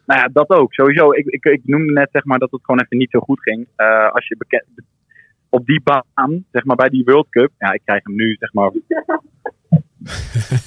nou 0.06 0.20
ja, 0.20 0.30
dat 0.34 0.50
ook. 0.50 0.74
Sowieso. 0.74 1.12
Ik, 1.12 1.26
ik, 1.26 1.46
ik 1.46 1.62
noemde 1.64 1.92
net 1.94 2.10
zeg 2.12 2.24
maar, 2.26 2.40
dat 2.40 2.52
het 2.52 2.62
gewoon 2.64 2.82
even 2.82 2.98
niet 2.98 3.10
zo 3.12 3.20
goed 3.20 3.42
ging. 3.42 3.68
Eh, 3.76 4.12
als 4.12 4.28
je 4.28 4.36
bekend... 4.38 4.64
Op 5.50 5.66
die 5.66 5.82
baan, 5.84 6.46
zeg 6.52 6.64
maar 6.66 6.76
bij 6.76 6.90
die 6.90 7.04
World 7.04 7.30
Cup. 7.30 7.52
Ja, 7.58 7.72
ik 7.72 7.82
krijg 7.86 8.04
hem 8.04 8.16
nu, 8.16 8.36
zeg 8.40 8.54
maar. 8.54 8.72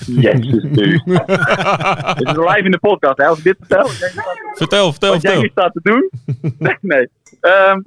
Jezus, 0.07 0.63
nu. 0.79 1.01
Dit 1.05 2.29
is 2.29 2.37
live 2.37 2.63
in 2.65 2.71
de 2.71 2.79
podcast, 2.81 3.19
hè? 3.19 3.27
Als 3.27 3.39
ik 3.39 3.45
dit 3.45 3.57
vertel. 3.59 3.83
dan 3.83 3.97
denk 4.01 4.13
je, 4.13 4.53
Vertel, 4.55 4.91
vertel, 4.91 5.13
wat 5.13 5.23
jij 5.23 5.33
vertel. 5.33 5.41
hier 5.41 5.51
staat 5.51 5.73
te 5.73 5.81
doen. 5.83 6.11
nee, 6.59 6.77
nee. 6.81 7.09
Ehm, 7.41 7.81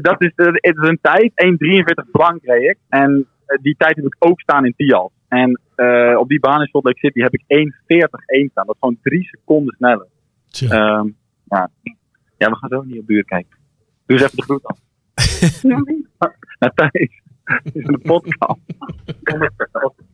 dat 0.00 0.22
is, 0.22 0.32
eh, 0.34 0.46
het 0.46 0.76
is 0.76 0.88
een 0.88 0.98
tijd, 1.00 1.32
1.43 1.34 2.10
blank 2.10 2.44
reed 2.44 2.70
ik. 2.70 2.78
En 2.88 3.26
eh, 3.46 3.58
die 3.62 3.74
tijd 3.78 3.96
heb 3.96 4.04
ik 4.04 4.16
ook 4.18 4.40
staan 4.40 4.64
in 4.64 4.74
Tial. 4.76 5.12
En 5.28 5.60
eh, 5.74 6.16
op 6.18 6.28
die 6.28 6.40
baan 6.40 6.60
in 6.60 6.66
Salt 6.66 6.84
Lake 6.84 6.98
City 6.98 7.20
heb 7.20 7.34
ik 7.34 7.42
1.40-1 7.46 8.50
staan. 8.50 8.66
Dat 8.66 8.74
is 8.74 8.80
gewoon 8.80 8.98
drie 9.02 9.24
seconden 9.24 9.74
sneller. 9.76 10.06
Tja. 10.48 10.68
Ehm, 10.68 11.08
ja. 11.44 11.70
ja, 12.36 12.50
we 12.50 12.56
gaan 12.56 12.68
zo 12.68 12.82
niet 12.82 12.98
op 13.00 13.06
buurt 13.06 13.26
kijken. 13.26 13.56
Doe 14.06 14.18
eens 14.18 14.26
even 14.26 14.36
de 14.36 14.42
groet 14.42 14.64
af. 14.64 14.78
Naar 16.58 16.72
Thijs. 16.74 17.20
Dit 17.62 17.74
is 17.74 17.86
een 17.86 18.02
podcast. 18.02 18.60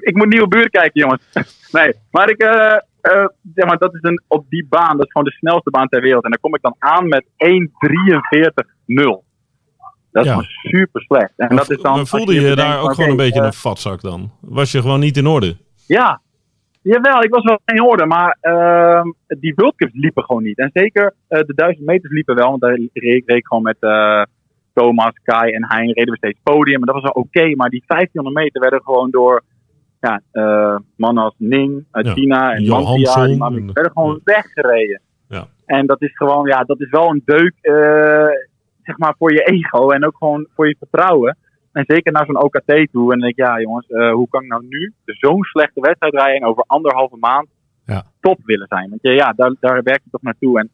Ik 0.00 0.16
moet 0.16 0.28
nieuwe 0.28 0.48
buurt 0.48 0.70
kijken, 0.70 1.00
jongens. 1.00 1.22
Nee, 1.72 1.92
maar 2.10 2.30
ik, 2.30 2.40
eh, 2.42 2.74
eh, 3.00 3.26
zeg 3.54 3.66
maar, 3.66 3.78
dat 3.78 3.94
is 3.94 4.02
een, 4.02 4.22
op 4.26 4.44
die 4.48 4.66
baan, 4.68 4.96
dat 4.96 5.06
is 5.06 5.12
gewoon 5.12 5.26
de 5.26 5.36
snelste 5.36 5.70
baan 5.70 5.88
ter 5.88 6.00
wereld. 6.00 6.24
En 6.24 6.30
daar 6.30 6.40
kom 6.40 6.54
ik 6.54 6.62
dan 6.62 6.74
aan 6.78 7.08
met 7.08 7.24
1.43.0 7.36 9.24
Dat 10.12 10.24
is 10.24 10.30
Ja. 10.30 10.36
gewoon 10.36 10.48
super 10.62 11.02
slecht. 11.02 11.32
En 11.36 11.56
dat 11.56 11.70
is 11.70 11.80
dan, 11.80 11.96
maar 11.96 12.06
voelde 12.06 12.34
je 12.34 12.40
bedenkt 12.40 12.60
daar 12.60 12.80
ook 12.80 12.94
gewoon 12.94 13.10
een 13.10 13.16
beetje 13.16 13.40
eh, 13.40 13.46
een 13.46 13.52
vatzak 13.52 14.00
dan? 14.00 14.30
Was 14.40 14.72
je 14.72 14.80
gewoon 14.80 15.00
niet 15.00 15.16
in 15.16 15.26
orde? 15.26 15.56
ja, 15.86 16.20
jawel, 16.82 17.22
ik 17.22 17.30
was 17.34 17.44
wel 17.44 17.60
in 17.64 17.82
orde, 17.82 18.06
maar 18.06 18.36
ehm, 18.40 19.06
die 19.26 19.52
World 19.54 19.74
Cups 19.76 19.92
liepen 19.94 20.24
gewoon 20.24 20.42
niet. 20.42 20.58
En 20.58 20.70
zeker 20.72 21.14
eh, 21.28 21.40
de 21.40 21.54
1000 21.54 21.86
meters 21.86 22.12
liepen 22.12 22.34
wel, 22.34 22.48
want 22.48 22.60
daar 22.60 22.74
reed 22.74 22.90
reed 23.26 23.36
ik 23.38 23.46
gewoon 23.46 23.62
met 23.62 23.76
eh, 23.80 24.22
Thomas, 24.78 25.12
Kai 25.24 25.50
en 25.52 25.64
Hein 25.68 25.92
reden 25.92 26.10
we 26.12 26.16
steeds 26.16 26.38
podium. 26.42 26.80
En 26.80 26.86
dat 26.86 26.94
was 26.94 27.02
wel 27.12 27.22
oké, 27.24 27.54
maar 27.56 27.68
die 27.70 27.84
1500 27.86 28.44
meter 28.44 28.60
werden 28.60 28.82
gewoon 28.82 29.10
door 29.10 29.42
ja, 30.00 30.20
eh, 30.32 30.76
mannen 30.96 31.24
als 31.24 31.34
Ning 31.38 31.84
uit 31.90 32.06
Ja, 32.06 32.12
China 32.12 32.54
en 32.54 32.66
Mantia, 32.66 33.24
die 33.26 33.36
mannen, 33.36 33.60
en- 33.60 33.72
werden 33.72 33.92
gewoon 33.92 34.20
weggereden. 34.24 35.00
Ja. 35.28 35.46
En 35.66 35.86
dat 35.86 36.02
is 36.02 36.16
gewoon, 36.16 36.46
ja, 36.46 36.62
dat 36.64 36.80
is 36.80 36.90
wel 36.90 37.08
een 37.10 37.22
deuk, 37.24 37.54
eh, 37.60 38.26
zeg 38.82 38.98
maar, 38.98 39.14
voor 39.18 39.32
je 39.32 39.42
ego 39.42 39.90
en 39.90 40.06
ook 40.06 40.16
gewoon 40.16 40.46
voor 40.54 40.68
je 40.68 40.76
vertrouwen. 40.78 41.36
En 41.72 41.84
zeker 41.86 42.12
naar 42.12 42.26
zo'n 42.26 42.42
OKT 42.42 42.88
toe. 42.92 43.12
En 43.12 43.18
dan 43.18 43.18
denk 43.18 43.32
ik, 43.32 43.36
ja 43.44 43.60
jongens, 43.60 43.86
eh, 43.86 44.12
hoe 44.12 44.28
kan 44.28 44.42
ik 44.42 44.48
nou 44.48 44.66
nu 44.68 44.92
zo'n 45.04 45.42
slechte 45.42 45.80
wedstrijd 45.80 46.14
rijden 46.14 46.40
en 46.40 46.46
over 46.48 46.64
anderhalve 46.66 47.16
maand 47.16 47.46
Ja. 47.84 48.02
top 48.20 48.38
willen 48.44 48.66
zijn? 48.68 48.88
Want 48.90 49.00
ja, 49.02 49.32
daar, 49.36 49.54
daar 49.60 49.82
werk 49.82 50.00
je 50.04 50.10
toch 50.10 50.22
naartoe. 50.22 50.58
En 50.58 50.70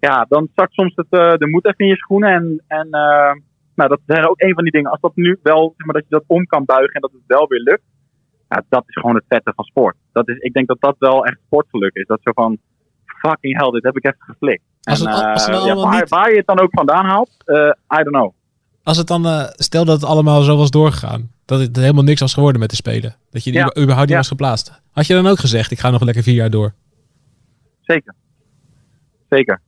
ja, 0.00 0.26
dan 0.28 0.48
zakt 0.54 0.72
soms 0.72 0.92
het, 0.94 1.06
eh, 1.10 1.34
de 1.36 1.48
moed 1.48 1.66
even 1.66 1.78
in 1.84 1.86
je 1.90 1.96
schoenen. 1.96 2.30
En, 2.34 2.62
en 2.66 2.86
eh, 2.90 3.32
nou, 3.74 3.88
dat 3.88 4.00
is 4.06 4.26
ook 4.26 4.40
een 4.40 4.54
van 4.54 4.62
die 4.62 4.72
dingen. 4.72 4.90
Als 4.90 5.00
dat 5.00 5.16
nu 5.16 5.38
wel, 5.42 5.74
zeg 5.76 5.86
maar, 5.86 5.94
dat 5.94 6.04
je 6.08 6.14
dat 6.14 6.24
om 6.26 6.46
kan 6.46 6.64
buigen 6.64 6.94
en 6.94 7.00
dat 7.00 7.12
het 7.12 7.22
wel 7.26 7.46
weer 7.48 7.60
lukt. 7.60 7.82
Ja, 8.48 8.64
dat 8.68 8.82
is 8.86 8.94
gewoon 8.94 9.14
het 9.16 9.24
vette 9.28 9.52
van 9.54 9.64
sport. 9.64 9.96
Dat 10.12 10.28
is, 10.28 10.36
ik 10.38 10.52
denk 10.52 10.66
dat 10.66 10.80
dat 10.80 10.96
wel 10.98 11.24
echt 11.26 11.38
sportgeluk 11.46 11.94
is. 11.94 12.06
Dat 12.06 12.18
zo 12.22 12.32
van, 12.32 12.58
fucking 13.06 13.60
hell, 13.60 13.70
dit 13.70 13.82
heb 13.82 13.96
ik 13.96 14.04
even 14.04 14.20
geflikt. 14.24 14.62
Als 14.82 15.00
En, 15.04 15.10
het- 15.10 15.24
als 15.24 15.46
het 15.46 15.54
eh, 15.54 15.64
nou 15.64 15.78
ja, 15.78 15.82
waar, 15.88 16.00
niet- 16.00 16.08
waar 16.08 16.30
je 16.30 16.36
het 16.36 16.46
dan 16.46 16.60
ook 16.60 16.70
vandaan 16.74 17.04
haalt, 17.04 17.30
eh, 17.44 17.56
I 18.00 18.02
don't 18.02 18.08
know. 18.16 18.32
Als 18.82 18.96
het 18.96 19.06
dan, 19.06 19.26
eh, 19.26 19.44
stel 19.52 19.84
dat 19.84 20.00
het 20.00 20.10
allemaal 20.10 20.42
zo 20.42 20.56
was 20.56 20.70
doorgegaan. 20.70 21.30
Dat 21.44 21.60
het 21.60 21.76
helemaal 21.76 22.02
niks 22.04 22.20
was 22.20 22.34
geworden 22.34 22.60
met 22.60 22.70
de 22.70 22.76
Spelen. 22.76 23.16
Dat 23.30 23.44
je 23.44 23.52
Ja. 23.52 23.76
überhaupt 23.78 24.08
niet 24.08 24.16
was 24.16 24.28
geplaatst. 24.28 24.82
Had 24.92 25.06
je 25.06 25.14
dan 25.14 25.26
ook 25.26 25.38
gezegd, 25.38 25.70
ik 25.70 25.78
ga 25.78 25.90
nog 25.90 26.02
lekker 26.02 26.22
vier 26.22 26.34
jaar 26.34 26.50
door. 26.50 26.74
Zeker. 27.80 28.14
Zeker. 29.28 29.60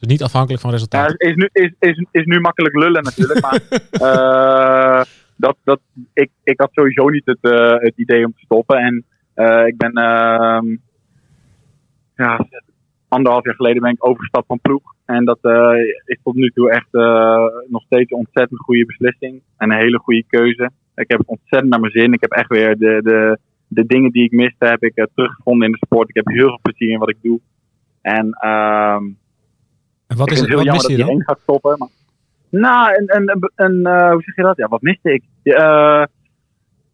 Dus 0.00 0.08
niet 0.08 0.22
afhankelijk 0.22 0.60
van 0.62 0.70
Ja, 0.70 0.76
resultaat. 0.76 1.14
is, 1.22 1.34
nu, 1.34 1.48
is, 1.52 1.72
is, 1.78 2.04
is 2.10 2.24
nu 2.24 2.40
makkelijk 2.40 2.74
lullen 2.74 3.02
natuurlijk. 3.02 3.40
Maar 3.40 3.60
eh, 4.06 5.04
dat, 5.36 5.56
dat, 5.64 5.80
ik, 6.12 6.30
ik 6.42 6.60
had 6.60 6.70
sowieso 6.72 7.08
niet 7.08 7.26
het, 7.26 7.38
eh, 7.40 7.74
het 7.78 7.92
idee 7.96 8.24
om 8.24 8.32
te 8.32 8.44
stoppen. 8.44 8.78
En 8.78 9.04
eh, 9.34 9.66
ik 9.66 9.76
ben 9.76 9.92
ehm, 9.92 10.76
ja, 12.14 12.46
anderhalf 13.08 13.44
jaar 13.44 13.54
geleden 13.54 13.82
ben 13.82 13.90
ik 13.90 14.06
overgestapt 14.06 14.46
van 14.46 14.60
ploeg. 14.60 14.94
En 15.04 15.24
dat 15.24 15.38
is 16.04 16.18
tot 16.22 16.34
nu 16.34 16.50
toe 16.50 16.70
echt 16.70 16.92
nog 17.68 17.82
steeds 17.82 18.10
een 18.10 18.18
ontzettend 18.18 18.60
goede 18.60 18.86
beslissing. 18.86 19.42
En 19.56 19.70
een 19.70 19.78
hele 19.78 19.98
goede 19.98 20.24
keuze. 20.28 20.70
Ik 20.94 21.10
heb 21.10 21.18
het 21.18 21.28
ontzettend 21.28 21.70
naar 21.70 21.80
mijn 21.80 21.92
zin. 21.92 22.12
Ik 22.12 22.20
heb 22.20 22.30
echt 22.30 22.48
weer 22.48 22.78
de, 22.78 23.00
de, 23.02 23.38
de 23.68 23.86
dingen 23.86 24.10
die 24.10 24.24
ik 24.24 24.32
miste, 24.32 24.66
heb 24.66 24.82
ik 24.82 25.08
teruggevonden 25.14 25.66
in 25.66 25.72
de 25.72 25.86
sport. 25.86 26.08
Ik 26.08 26.14
heb 26.14 26.26
heel 26.26 26.48
veel 26.48 26.58
plezier 26.62 26.90
in 26.90 26.98
wat 26.98 27.10
ik 27.10 27.18
doe. 27.22 27.40
En 28.02 28.30
ehm 28.32 29.04
en 30.06 30.16
wat, 30.16 30.26
ik 30.26 30.32
is 30.32 30.40
het, 30.40 30.48
heel 30.48 30.56
wat 30.56 30.66
jammer 30.66 31.06
dat 31.06 31.16
je 31.16 31.24
gaat 31.24 31.40
stoppen. 31.40 31.78
Maar... 31.78 31.88
Nou, 32.48 32.94
een, 32.94 33.16
een, 33.16 33.50
een, 33.54 33.86
eh, 33.86 34.10
hoe 34.10 34.22
zeg 34.22 34.36
je 34.36 34.42
dat? 34.42 34.56
Ja, 34.56 34.68
wat 34.68 34.82
miste 34.82 35.12
ik? 35.12 35.22
Eh, 35.42 36.04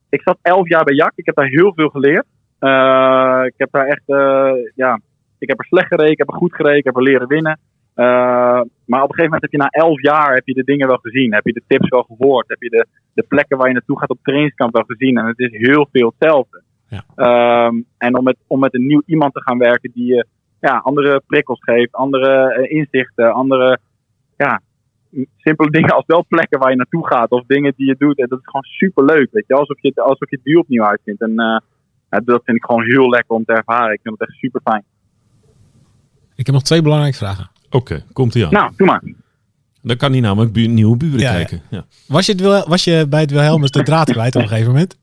ik 0.08 0.22
zat 0.22 0.38
elf 0.42 0.68
jaar 0.68 0.84
bij 0.84 0.94
Jak. 0.94 1.12
Ik 1.14 1.26
heb 1.26 1.34
daar 1.34 1.46
heel 1.46 1.72
veel 1.74 1.88
geleerd. 1.88 2.26
Eh, 2.58 3.42
ik 3.44 3.54
heb 3.56 3.68
daar 3.70 3.86
echt, 3.86 4.02
ja, 4.74 5.00
ik 5.38 5.48
heb 5.48 5.58
er 5.58 5.64
slecht 5.64 5.86
gereden, 5.86 6.12
ik 6.12 6.18
heb 6.18 6.28
er 6.28 6.34
goed 6.34 6.54
gereden, 6.54 6.78
ik 6.78 6.84
heb 6.84 6.96
er 6.96 7.02
leren 7.02 7.28
winnen. 7.28 7.58
Maar 8.84 9.02
op 9.02 9.08
een 9.08 9.14
gegeven 9.14 9.24
moment 9.24 9.42
heb 9.42 9.50
je 9.50 9.58
na 9.58 9.68
elf 9.68 10.02
jaar 10.02 10.34
heb 10.34 10.46
je 10.46 10.54
de 10.54 10.64
dingen 10.64 10.86
wel 10.86 10.96
gezien. 10.96 11.34
Heb 11.34 11.46
je 11.46 11.52
de 11.52 11.62
tips 11.66 11.88
wel 11.88 12.02
gehoord. 12.02 12.48
Heb 12.48 12.62
je 12.62 12.68
de, 12.68 12.86
de 13.14 13.24
plekken 13.28 13.56
waar 13.58 13.66
je 13.66 13.72
naartoe 13.72 13.98
gaat 13.98 14.08
op 14.08 14.18
trainingskamp 14.22 14.72
wel 14.72 14.84
gezien. 14.86 15.18
En 15.18 15.26
het 15.26 15.38
is 15.38 15.50
heel 15.50 15.88
veel 15.92 16.14
hetzelfde. 16.16 16.62
Ja. 16.88 17.04
Ehm, 17.14 17.80
en 17.98 18.16
om 18.16 18.24
met, 18.24 18.36
om 18.46 18.60
met 18.60 18.74
een 18.74 18.86
nieuw 18.86 19.02
iemand 19.06 19.34
te 19.34 19.42
gaan 19.42 19.58
werken 19.58 19.90
die 19.94 20.06
je 20.06 20.26
ja, 20.68 20.76
andere 20.78 21.22
prikkels 21.26 21.58
geeft, 21.62 21.92
andere 21.92 22.52
eh, 22.52 22.76
inzichten, 22.78 23.32
andere 23.32 23.78
ja, 24.36 24.60
simpele 25.36 25.70
dingen 25.76 25.94
als 25.94 26.06
wel 26.06 26.24
plekken 26.28 26.58
waar 26.58 26.70
je 26.70 26.76
naartoe 26.76 27.06
gaat 27.06 27.30
of 27.30 27.44
dingen 27.46 27.72
die 27.76 27.86
je 27.86 27.94
doet. 27.98 28.18
En 28.18 28.28
dat 28.28 28.38
is 28.38 28.44
gewoon 28.44 28.62
super 28.64 29.04
leuk, 29.04 29.28
weet 29.32 29.44
je, 29.46 29.54
alsof 29.54 29.80
je 29.82 29.88
het, 29.88 29.98
alsof 30.00 30.30
je 30.30 30.36
het 30.36 30.44
wiel 30.44 30.60
opnieuw 30.60 30.84
uitvindt. 30.84 31.20
En 31.20 31.30
eh, 31.38 31.58
ja, 32.10 32.20
dat 32.24 32.42
vind 32.44 32.56
ik 32.56 32.64
gewoon 32.64 32.84
heel 32.84 33.08
lekker 33.08 33.34
om 33.36 33.44
te 33.44 33.52
ervaren. 33.52 33.92
Ik 33.92 34.00
vind 34.02 34.18
het 34.18 34.28
echt 34.28 34.38
super 34.38 34.60
fijn. 34.64 34.84
Ik 36.34 36.46
heb 36.46 36.54
nog 36.54 36.64
twee 36.64 36.82
belangrijke 36.82 37.16
vragen. 37.18 37.50
Oké, 37.70 38.04
komt 38.12 38.34
ie 38.34 38.44
aan. 38.44 38.52
Nou, 38.52 38.72
doe 38.76 38.86
maar. 38.86 39.02
Dan 39.82 39.96
kan 39.96 40.12
hij 40.12 40.20
namelijk 40.20 40.52
bu- 40.52 40.66
nieuwe 40.66 40.96
buren 40.96 41.18
Ja, 41.18 41.30
ja. 41.30 41.36
kijken. 41.36 41.62
Ja. 41.70 41.84
Was 42.08 42.26
je, 42.26 42.32
het 42.32 42.40
Wil- 42.40 42.68
was 42.68 42.84
je 42.84 43.06
bij 43.08 43.20
het 43.20 43.30
Wilhelmus 43.30 43.70
de 43.70 43.82
draad 43.82 44.10
kwijt 44.12 44.34
op 44.36 44.42
een 44.42 44.48
gegeven 44.48 44.72
moment? 44.72 44.98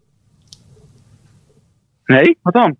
Nee, 2.05 2.37
wat 2.41 2.53
dan? 2.53 2.75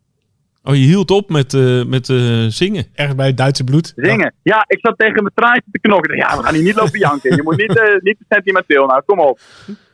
Oh, 0.63 0.75
je 0.75 0.81
hield 0.81 1.11
op 1.11 1.29
met, 1.29 1.53
eh, 1.53 1.83
met 1.85 2.09
eh, 2.09 2.45
zingen. 2.47 2.85
Ergens 2.93 3.15
bij 3.17 3.27
het 3.27 3.37
Duitse 3.37 3.63
bloed? 3.63 3.93
Zingen. 3.95 4.33
Ja, 4.43 4.63
ik 4.67 4.77
zat 4.81 4.97
tegen 4.97 5.23
mijn 5.23 5.33
traantje 5.35 5.71
te 5.71 5.79
knokken. 5.79 6.15
Ja, 6.17 6.37
we 6.37 6.43
gaan 6.43 6.53
hier 6.53 6.63
niet 6.63 6.75
lopen 6.75 6.99
janken. 6.99 7.35
Je 7.35 7.43
moet 7.43 7.57
niet, 7.57 7.77
eh, 7.77 7.95
niet 8.01 8.17
te 8.17 8.25
sentimenteel. 8.29 8.85
Nou, 8.85 9.01
kom 9.05 9.19
op. 9.19 9.39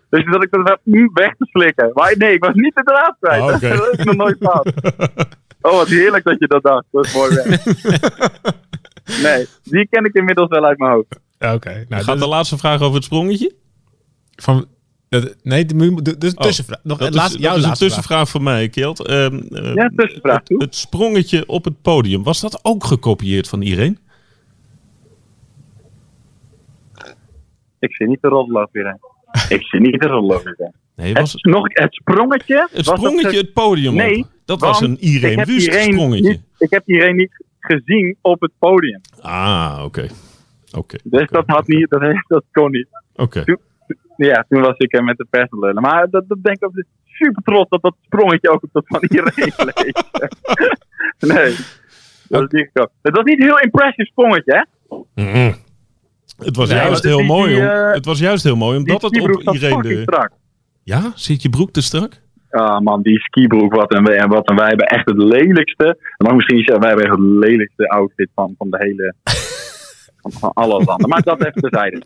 Dus 0.10 0.24
zat 0.24 0.44
ik 0.44 0.52
dat 0.52 0.80
mm, 0.84 1.10
weg 1.14 1.36
te 1.38 1.46
slikken. 1.52 1.92
Maar 1.94 2.16
nee, 2.18 2.34
ik 2.34 2.44
was 2.44 2.54
niet 2.54 2.76
de 2.76 2.84
draad 2.84 3.16
kwijt. 3.20 3.42
Oh, 3.42 3.54
oké. 3.56 3.70
dat 3.78 3.98
is 4.00 4.06
nog 4.06 4.16
nooit 4.16 4.38
gehad. 4.40 4.72
Oh, 5.62 5.72
wat 5.72 5.88
heerlijk 5.88 6.24
dat 6.24 6.36
je 6.40 6.48
dat 6.48 6.64
dacht. 6.64 6.86
Dat 6.92 7.06
is 7.06 7.14
mooi 7.14 7.36
weg. 7.36 7.64
Nee, 9.24 9.48
die 9.64 9.88
ken 9.90 10.06
ik 10.06 10.14
inmiddels 10.14 10.48
wel 10.50 10.66
uit 10.66 10.78
mijn 10.78 10.92
hoofd. 10.92 11.20
Ja, 11.40 11.54
Oké. 11.54 11.70
Nou, 11.70 11.86
Gaat 11.90 12.06
dat- 12.06 12.20
de 12.20 12.28
laatste 12.28 12.58
vraag 12.58 12.82
over 12.82 12.96
het 12.96 13.04
sprongetje? 13.04 13.54
van, 14.36 14.66
dat, 15.22 15.36
nee, 15.44 15.66
de, 15.66 16.02
de, 16.02 16.18
de 16.18 16.34
tussenvraag. 16.34 16.80
Nog 16.84 16.94
Oh, 16.98 17.00
Dat 17.04 17.08
een 17.08 17.16
laatste, 17.16 17.38
is, 17.38 17.44
jouw 17.44 17.54
dat 17.54 17.64
is 17.64 17.70
een 17.70 17.74
tussenvraag 17.88 18.30
van 18.30 18.44
mij, 18.44 18.70
Kjeld. 18.70 19.06
Ehm, 19.08 19.36
eh, 19.40 19.74
Ja, 19.74 19.92
tussenvraag, 19.96 20.38
Het, 20.38 20.46
toe. 20.46 20.62
het 20.64 20.76
sprongetje 20.76 21.48
op 21.48 21.66
het 21.66 21.82
podium, 21.82 22.24
was 22.24 22.42
dat 22.42 22.60
ook 22.64 22.84
gekopieerd 22.84 23.50
van 23.50 23.62
iedereen? 23.62 23.98
Ik 27.80 27.96
zie 27.96 28.08
niet 28.08 28.22
de 28.22 28.28
roddel 28.28 28.68
weer. 28.72 28.98
Ik 29.50 29.64
zie 29.64 29.80
niet 29.80 30.02
de 30.02 30.08
roddel 30.08 30.42
weer. 30.44 30.72
Nee, 30.96 31.14
was 31.14 31.32
Het, 31.34 31.44
nog, 31.44 31.64
het 31.74 31.94
sprongetje. 31.94 32.68
het 32.72 32.86
sprongetje 32.86 33.28
op- 33.28 33.34
het 33.46 33.54
podium 33.54 33.94
Nee, 33.96 34.18
op? 34.18 34.30
Dat 34.46 34.60
was 34.60 34.82
een 34.82 34.98
Irene 35.00 35.32
ik 35.32 35.38
heb 35.38 35.48
Wust 35.48 35.68
Irene 35.68 35.94
sprongetje. 35.94 36.30
niet- 36.30 36.42
Ik 36.58 36.70
heb 36.70 36.84
iedereen 36.90 37.16
niet 37.16 37.44
gezien 37.60 38.16
op 38.22 38.42
het 38.42 38.52
podium. 38.60 39.02
Ah, 39.22 39.82
oké. 39.84 40.08
Oké. 40.78 40.98
Dus 41.04 41.30
dat, 41.30 41.44
had 41.48 41.68
niet, 41.68 41.90
dat, 41.90 42.02
dat 42.28 42.44
kon 42.52 42.72
niet. 42.72 42.88
Oké. 43.16 43.44
Ja, 44.18 44.46
toen 44.50 44.62
was 44.62 44.78
ik 44.78 44.92
eh, 44.92 45.04
met 45.06 45.18
de 45.18 45.26
pers 45.30 45.52
aan 45.52 45.60
lullen. 45.60 45.82
Maar 45.82 46.10
dat, 46.10 46.24
dat 46.28 46.38
denk 46.44 46.58
ik 46.58 46.64
ook 46.66 46.84
super 47.06 47.44
trots 47.44 47.70
dat 47.70 47.82
dat 47.82 47.96
sprongetje 48.06 48.50
ook 48.50 48.64
op 48.64 48.70
dat 48.72 48.84
van 48.88 49.02
iedereen 49.02 49.54
leek. 49.76 50.04
nee, 51.34 51.56
dat 52.28 52.42
is 52.42 52.50
niet 52.60 52.66
gekomen. 52.74 52.92
Het 53.02 53.16
was 53.16 53.24
niet 53.24 53.40
een 53.40 53.46
heel 53.46 53.60
impressive 53.60 54.06
sprongetje, 54.12 54.68
hè? 54.86 54.96
Mhm. 55.24 55.54
Het 56.46 56.56
was 56.56 56.70
Nee, 56.70 56.78
juist 56.78 57.04
heel 57.04 57.18
die- 57.18 57.26
mooi. 57.26 57.54
die, 57.54 57.62
om, 57.62 57.68
het 57.68 58.06
was 58.06 58.20
juist 58.20 58.44
heel 58.44 58.56
mooi 58.56 58.78
omdat 58.78 59.02
het 59.02 59.22
op 59.22 59.54
iedereen 59.54 59.82
de. 59.82 60.02
strak. 60.02 60.32
Ja, 60.84 61.12
zit 61.16 61.42
je 61.42 61.50
broek 61.50 61.72
te 61.72 61.82
strak? 61.82 62.24
Ah 62.50 62.80
man, 62.80 63.02
die 63.02 63.20
skibroek, 63.20 63.76
wat 63.76 63.94
en, 63.94 64.04
wij- 64.04 64.18
en 64.18 64.30
wat 64.30 64.48
en 64.50 64.56
wij 64.56 64.68
hebben 64.68 64.86
echt 64.86 65.06
het 65.10 65.18
lelijkste. 65.18 65.84
Dan 66.18 66.18
mag 66.18 66.30
ik 66.32 66.36
misschien 66.36 66.80
wij 66.80 66.88
hebben 66.88 67.06
echt 67.06 67.16
het 67.18 67.26
lelijkste 67.26 67.90
outfit 67.90 68.30
van, 68.36 68.54
van 68.58 68.70
de 68.70 68.78
hele... 68.80 69.14
van, 70.32 70.40
van 70.40 70.54
alle 70.54 70.84
landen. 70.84 71.10
Maar 71.10 71.22
dat 71.22 71.46
even 71.46 71.62
terzijde. 71.62 72.02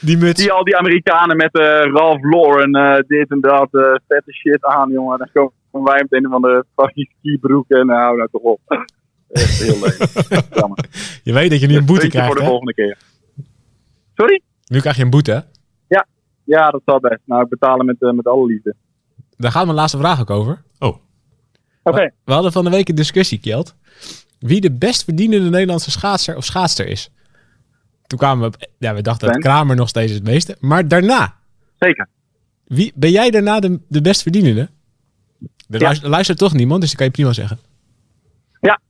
Die 0.00 0.16
muts. 0.16 0.42
Zie 0.42 0.52
al 0.52 0.64
die 0.64 0.76
Amerikanen 0.76 1.36
met 1.36 1.54
eh 1.54 1.92
Ralph 1.92 2.22
Lauren, 2.22 2.72
eh, 2.72 2.98
dit 3.06 3.30
en 3.30 3.40
dat, 3.40 3.68
eh, 3.70 3.94
vette 4.08 4.32
shit 4.32 4.64
aan, 4.64 4.90
jongen. 4.90 5.18
Dan 5.18 5.52
komen 5.70 5.92
wij 5.92 6.06
meteen 6.08 6.30
van 6.30 6.42
de 6.42 6.64
fucking 6.76 7.12
skibroek 7.18 7.68
en 7.68 7.86
nou, 7.86 8.16
nou 8.16 8.28
toch 8.32 8.42
op. 8.42 8.60
Echt 9.28 9.62
heel 9.62 9.80
leuk. 9.80 9.98
Jammer. 10.54 10.84
Je 11.22 11.32
weet 11.32 11.50
dat 11.50 11.60
je 11.60 11.66
nu 11.66 11.76
een 11.76 11.86
boete 11.86 12.08
krijgt, 12.08 12.26
voor 12.26 12.36
de 12.36 12.42
hè? 12.42 12.48
volgende 12.48 12.74
keer. 12.74 12.98
Sorry? 14.14 14.42
Nu 14.66 14.80
krijg 14.80 14.96
je 14.96 15.02
een 15.02 15.10
boete, 15.10 15.32
hè? 15.32 15.40
Ja, 16.50 16.70
dat 16.70 16.82
zal 16.84 17.00
best. 17.00 17.20
Nou, 17.24 17.42
ik 17.42 17.48
betaal 17.48 17.76
hem 17.76 17.86
met, 17.86 18.02
eh, 18.02 18.10
met 18.10 18.26
alle 18.26 18.46
liefde. 18.46 18.74
Daar 19.36 19.50
gaat 19.50 19.64
mijn 19.64 19.76
laatste 19.76 19.98
vraag 19.98 20.20
ook 20.20 20.30
over. 20.30 20.62
Oh, 20.78 20.96
Oké. 21.82 22.12
We 22.24 22.32
hadden 22.32 22.52
van 22.52 22.64
de 22.64 22.70
week 22.70 22.88
een 22.88 22.94
discussie, 22.94 23.38
Kjeld. 23.40 23.76
Wie 24.40 24.60
de 24.60 24.72
best 24.72 25.04
verdienende 25.04 25.50
Nederlandse 25.50 25.90
schaatser 25.90 26.36
of 26.36 26.44
schaatster 26.44 26.86
is. 26.86 27.10
Toen 28.06 28.18
kwamen 28.18 28.40
we 28.50 28.56
op... 28.56 28.68
Ja, 28.78 28.94
we 28.94 29.02
dachten 29.02 29.28
dat? 29.28 29.38
Kramer 29.38 29.76
nog 29.76 29.88
steeds 29.88 30.12
het 30.12 30.22
meeste. 30.22 30.56
Maar 30.60 30.88
daarna. 30.88 31.34
Zeker. 31.78 32.08
Wie, 32.64 32.92
ben 32.94 33.10
jij 33.10 33.30
daarna 33.30 33.60
de, 33.60 33.80
de 33.88 34.00
best 34.00 34.22
verdienende? 34.22 34.60
Er 34.60 34.68
Ja. 35.68 35.78
luistert, 35.78 36.10
luistert 36.10 36.38
toch 36.38 36.52
niemand, 36.52 36.80
dus 36.80 36.88
dat 36.88 36.98
kan 36.98 37.06
je 37.06 37.12
prima 37.12 37.32
zeggen. 37.32 37.58
Ja. 38.60 38.80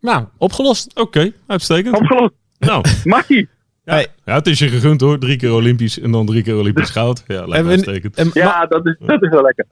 Nou, 0.00 0.26
opgelost. 0.36 0.94
oké. 0.94 1.32
Uitstekend. 1.46 1.96
Opgelost. 1.96 2.34
Nou, 2.58 2.84
Makkie. 3.04 3.48
Ja. 3.84 3.92
Hey. 3.92 4.06
ja, 4.24 4.34
het 4.34 4.46
is 4.46 4.58
je 4.58 4.68
gegund 4.68 5.00
hoor. 5.00 5.18
Drie 5.18 5.36
keer 5.36 5.52
Olympisch 5.52 6.00
en 6.00 6.10
dan 6.10 6.26
drie 6.26 6.42
keer 6.42 6.56
Olympisch 6.56 6.90
goud. 6.90 7.24
Ja, 7.26 7.46
lijkt 7.46 7.64
me 7.64 7.70
uitstekend. 7.70 8.16
En, 8.16 8.30
Ja, 8.32 8.66
dat 8.66 8.86
is, 8.86 8.96
dat 8.98 9.22
is 9.22 9.28
wel 9.28 9.42
lekker. 9.42 9.66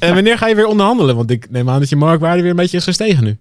en 0.00 0.14
wanneer 0.14 0.38
ga 0.38 0.46
je 0.46 0.54
weer 0.54 0.66
onderhandelen? 0.66 1.16
Want 1.16 1.30
ik 1.30 1.50
neem 1.50 1.68
aan 1.68 1.78
dat 1.78 1.88
je 1.88 1.96
marktwaarde 1.96 2.40
weer 2.42 2.50
een 2.50 2.56
beetje 2.56 2.76
is 2.76 2.84
gestegen 2.84 3.24
nu. 3.24 3.36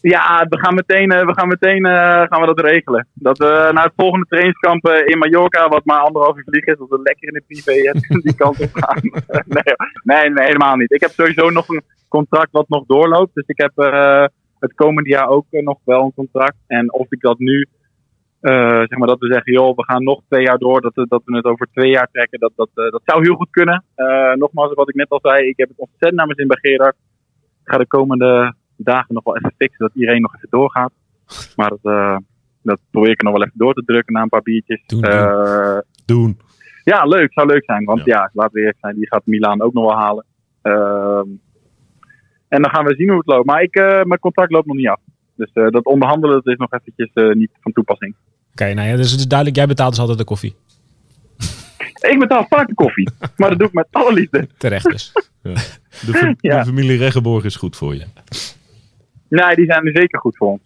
Ja, 0.00 0.46
we 0.48 0.58
gaan 0.58 0.74
meteen, 0.74 1.10
eh, 1.10 1.26
we 1.26 1.34
gaan, 1.34 1.48
meteen 1.48 1.84
eh, 1.84 2.22
gaan 2.22 2.40
we 2.40 2.46
dat 2.46 2.60
regelen. 2.60 3.06
Dat 3.14 3.38
we 3.38 3.70
naar 3.72 3.84
het 3.84 3.92
volgende 3.96 4.26
trainingskamp 4.28 4.86
eh, 4.86 5.06
in 5.06 5.18
Mallorca, 5.18 5.68
wat 5.68 5.84
maar 5.84 5.98
anderhalf 5.98 6.36
uur 6.36 6.44
vliegen 6.46 6.72
is, 6.72 6.78
dat 6.78 6.88
we 6.88 7.00
lekker 7.02 7.28
in 7.28 7.34
de 7.34 7.44
privé 7.46 7.72
eh, 7.72 8.20
die 8.26 8.34
kant 8.34 8.60
op 8.60 8.70
gaan. 8.72 9.00
nee, 9.56 9.74
nee, 10.02 10.30
nee, 10.30 10.46
helemaal 10.46 10.76
niet. 10.76 10.92
Ik 10.92 11.00
heb 11.00 11.10
sowieso 11.10 11.50
nog 11.50 11.68
een 11.68 11.82
contract 12.08 12.48
wat 12.50 12.68
nog 12.68 12.84
doorloopt. 12.86 13.34
Dus 13.34 13.46
ik 13.46 13.60
heb 13.60 13.72
eh, 13.74 14.24
het 14.58 14.74
komende 14.74 15.10
jaar 15.10 15.28
ook 15.28 15.46
eh, 15.50 15.62
nog 15.62 15.78
wel 15.84 16.02
een 16.02 16.14
contract. 16.14 16.56
En 16.66 16.92
of 16.92 17.06
ik 17.12 17.20
dat 17.20 17.38
nu, 17.38 17.60
eh, 17.60 17.66
zeg 18.88 18.98
maar 18.98 19.08
dat 19.08 19.18
we 19.18 19.32
zeggen, 19.32 19.52
joh, 19.52 19.76
we 19.76 19.84
gaan 19.84 20.02
nog 20.02 20.20
twee 20.28 20.42
jaar 20.42 20.58
door, 20.58 20.80
dat, 20.80 20.94
we- 20.94 21.06
dat 21.08 21.22
we 21.24 21.36
het 21.36 21.44
over 21.44 21.68
twee 21.72 21.90
jaar 21.90 22.08
trekken, 22.12 22.38
dat, 22.38 22.52
dat, 22.56 22.68
eh, 22.74 22.90
dat 22.90 23.02
zou 23.04 23.22
heel 23.22 23.34
goed 23.34 23.50
kunnen. 23.50 23.84
Eh, 23.94 24.32
nogmaals, 24.32 24.74
wat 24.74 24.88
ik 24.88 24.94
net 24.94 25.08
al 25.10 25.18
zei, 25.22 25.48
ik 25.48 25.56
heb 25.56 25.68
het 25.68 25.78
ontzettend 25.78 26.14
naar 26.14 26.26
mijn 26.26 26.38
zin 26.38 26.48
bij 26.48 26.58
Gerard. 26.60 26.96
Ik 27.64 27.72
ga 27.72 27.78
de 27.78 27.86
komende 27.86 28.54
dagen 28.76 29.14
nog 29.14 29.24
wel 29.24 29.36
even 29.36 29.52
fixen 29.56 29.86
dat 29.86 29.94
iedereen 29.94 30.20
nog 30.22 30.34
even 30.36 30.48
doorgaat. 30.50 30.92
Maar 31.56 31.68
dat, 31.68 31.78
eh, 31.82 32.16
dat 32.62 32.78
probeer 32.90 33.10
ik 33.10 33.18
er 33.18 33.24
nog 33.24 33.32
wel 33.36 33.42
even 33.46 33.58
door 33.58 33.74
te 33.74 33.82
drukken 33.84 34.12
na 34.14 34.22
een 34.22 34.28
paar 34.28 34.42
biertjes. 34.42 34.82
Doen, 34.86 35.00
doen. 35.00 35.10
Eh, 35.10 35.78
Doen. 36.06 36.38
ja, 36.84 37.04
leuk. 37.04 37.32
Zou 37.32 37.46
leuk 37.46 37.64
zijn. 37.64 37.84
Want 37.84 38.04
Ja. 38.04 38.16
ja, 38.16 38.30
laten 38.32 38.52
we 38.52 38.58
eerlijk 38.60 38.78
zijn, 38.80 38.94
die 38.96 39.06
gaat 39.06 39.26
Milaan 39.26 39.62
ook 39.62 39.72
nog 39.72 39.84
wel 39.84 39.98
halen. 39.98 40.24
Ehm, 40.62 41.28
en 42.48 42.62
dan 42.62 42.70
gaan 42.70 42.84
we 42.84 42.94
zien 42.94 43.08
hoe 43.08 43.18
het 43.18 43.26
loopt. 43.26 43.46
Maar 43.46 43.62
ik, 43.62 43.74
eh, 43.76 44.02
mijn 44.02 44.20
contract 44.20 44.50
loopt 44.52 44.66
nog 44.66 44.76
niet 44.76 44.88
af. 44.88 45.00
Dus 45.36 45.50
eh, 45.52 45.68
dat 45.68 45.84
onderhandelen 45.84 46.34
dat 46.36 46.46
is 46.46 46.56
nog 46.56 46.72
eventjes 46.72 47.10
eh, 47.12 47.30
niet 47.34 47.50
van 47.60 47.72
toepassing. 47.72 48.14
Oké, 48.62 48.74
nou 48.74 48.88
ja, 48.88 48.96
dus 48.96 49.10
het 49.10 49.20
is 49.20 49.26
duidelijk, 49.26 49.58
jij 49.58 49.66
betaalt 49.66 49.90
dus 49.90 49.98
altijd 50.00 50.18
de 50.18 50.24
koffie. 50.24 50.54
Ik 52.12 52.18
betaal 52.18 52.46
vaak 52.48 52.66
de 52.68 52.74
koffie. 52.74 53.08
maar 53.36 53.48
dat 53.48 53.58
doe 53.58 53.66
ik 53.68 53.72
met 53.74 53.86
alle 53.90 54.12
liefde. 54.12 54.48
Terecht 54.58 54.90
dus. 54.90 55.12
De, 56.06 56.12
fa- 56.12 56.34
Ja. 56.40 56.58
de 56.58 56.64
familie 56.66 56.98
Reggenborg 56.98 57.44
is 57.44 57.56
goed 57.56 57.76
voor 57.76 57.94
je. 57.94 58.04
Nee, 59.28 59.54
die 59.54 59.64
zijn 59.66 59.86
er 59.86 59.96
zeker 60.00 60.18
goed 60.18 60.36
voor 60.36 60.48
ons. 60.48 60.60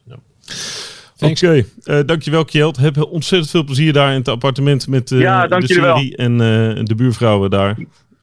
Thanks. 1.17 1.43
Oké, 1.43 1.65
eh, 1.85 2.01
dankjewel 2.07 2.45
Kjeld. 2.45 2.77
Heb 2.77 2.97
ontzettend 3.03 3.51
veel 3.51 3.65
plezier 3.65 3.93
daar 3.93 4.11
in 4.13 4.19
het 4.19 4.29
appartement 4.29 4.89
met 4.89 5.11
eh, 5.13 5.21
Ja, 5.21 5.47
de 5.47 5.55
jullie 5.55 5.67
serie 5.75 6.17
en 6.17 6.33
eh, 6.33 6.85
de 6.85 6.95
buurvrouwen 6.95 7.51
daar. 7.51 7.77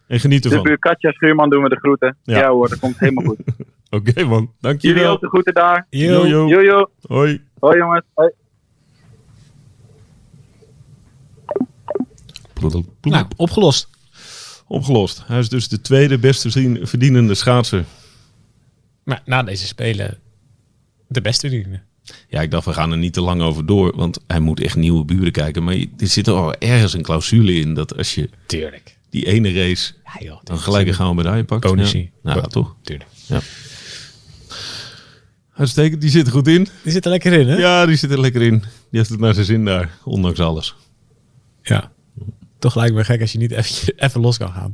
En 0.07 0.19
geniet 0.19 0.43
De 0.43 0.49
ervan. 0.49 0.63
buur 0.63 0.79
Katja 0.79 1.11
Schuurman 1.11 1.49
doen 1.49 1.63
we 1.63 1.69
de 1.69 1.75
groeten. 1.79 2.17
Ja. 2.23 2.37
Ja, 2.37 2.49
hoor, 2.49 2.69
dat 2.69 2.79
komt 2.79 2.99
helemaal 2.99 3.23
goed. 3.25 3.37
Oké 3.89 4.23
man, 4.23 4.29
Jullie 4.37 4.49
dankjewel. 4.59 5.11
ook 5.11 5.21
de 5.21 5.27
groeten 5.27 5.53
daar. 5.53 5.87
Yo. 5.89 6.87
Hoi. 7.01 7.41
Hoi 7.59 7.77
jongens. 7.77 8.03
Hoi. 8.13 8.31
Nou, 13.01 13.25
opgelost. 13.35 13.87
Opgelost. 14.67 15.23
Hij 15.25 15.39
is 15.39 15.49
dus 15.49 15.67
de 15.67 15.81
tweede 15.81 16.17
best 16.17 16.41
verdien- 16.41 16.87
verdienende 16.87 17.35
schaatser. 17.35 17.85
Maar 19.03 19.21
na 19.25 19.43
deze 19.43 19.67
spelen 19.67 20.17
de 21.07 21.21
beste 21.21 21.39
verdienende. 21.47 21.81
Ja, 22.29 22.41
ik 22.41 22.51
dacht 22.51 22.65
we 22.65 22.73
gaan 22.73 22.91
er 22.91 22.97
niet 22.97 23.13
te 23.13 23.21
lang 23.21 23.41
over 23.41 23.65
door, 23.65 23.95
want 23.95 24.19
hij 24.27 24.39
moet 24.39 24.59
echt 24.61 24.75
nieuwe 24.75 25.05
buren 25.05 25.31
kijken. 25.31 25.63
Maar 25.63 25.75
er 25.97 26.07
zit 26.07 26.27
al 26.27 26.53
ergens 26.55 26.93
een 26.93 27.01
clausule 27.01 27.53
in 27.53 27.73
dat 27.73 27.97
als 27.97 28.15
je 28.15 28.29
Tuurlijk. 28.45 28.97
die 29.09 29.25
ene 29.25 29.51
race 29.53 29.93
Ja 30.05 30.25
joh. 30.25 30.39
dan 30.43 30.59
gelijk 30.59 30.87
een 30.87 30.93
gouden 30.93 31.17
medaille 31.17 31.43
pakt. 31.43 31.61
Bonusie. 31.63 32.11
Ja, 32.23 32.33
nou, 32.33 32.47
toch? 32.49 32.75
Tuurlijk. 32.81 33.09
Uitstekend, 35.53 36.01
die 36.01 36.09
zit 36.09 36.25
er 36.25 36.31
goed 36.31 36.47
in. 36.47 36.67
Die 36.83 36.91
zit 36.91 37.05
er 37.05 37.11
lekker 37.11 37.33
in, 37.33 37.47
hè? 37.47 37.55
Ja, 37.57 37.85
die 37.85 37.95
zit 37.95 38.11
er 38.11 38.19
lekker 38.19 38.41
in. 38.41 38.59
Die 38.59 38.99
heeft 38.99 39.09
het 39.09 39.19
naar 39.19 39.33
zijn 39.33 39.45
zin 39.45 39.65
daar, 39.65 39.97
ondanks 40.03 40.39
alles. 40.39 40.75
Ja. 41.63 41.91
Toch 42.59 42.75
lijkt 42.75 42.95
me 42.95 43.03
gek 43.03 43.21
als 43.21 43.31
je 43.31 43.37
niet 43.37 43.51
even, 43.51 43.93
even 44.05 44.21
los 44.21 44.37
kan 44.37 44.51
gaan. 44.51 44.71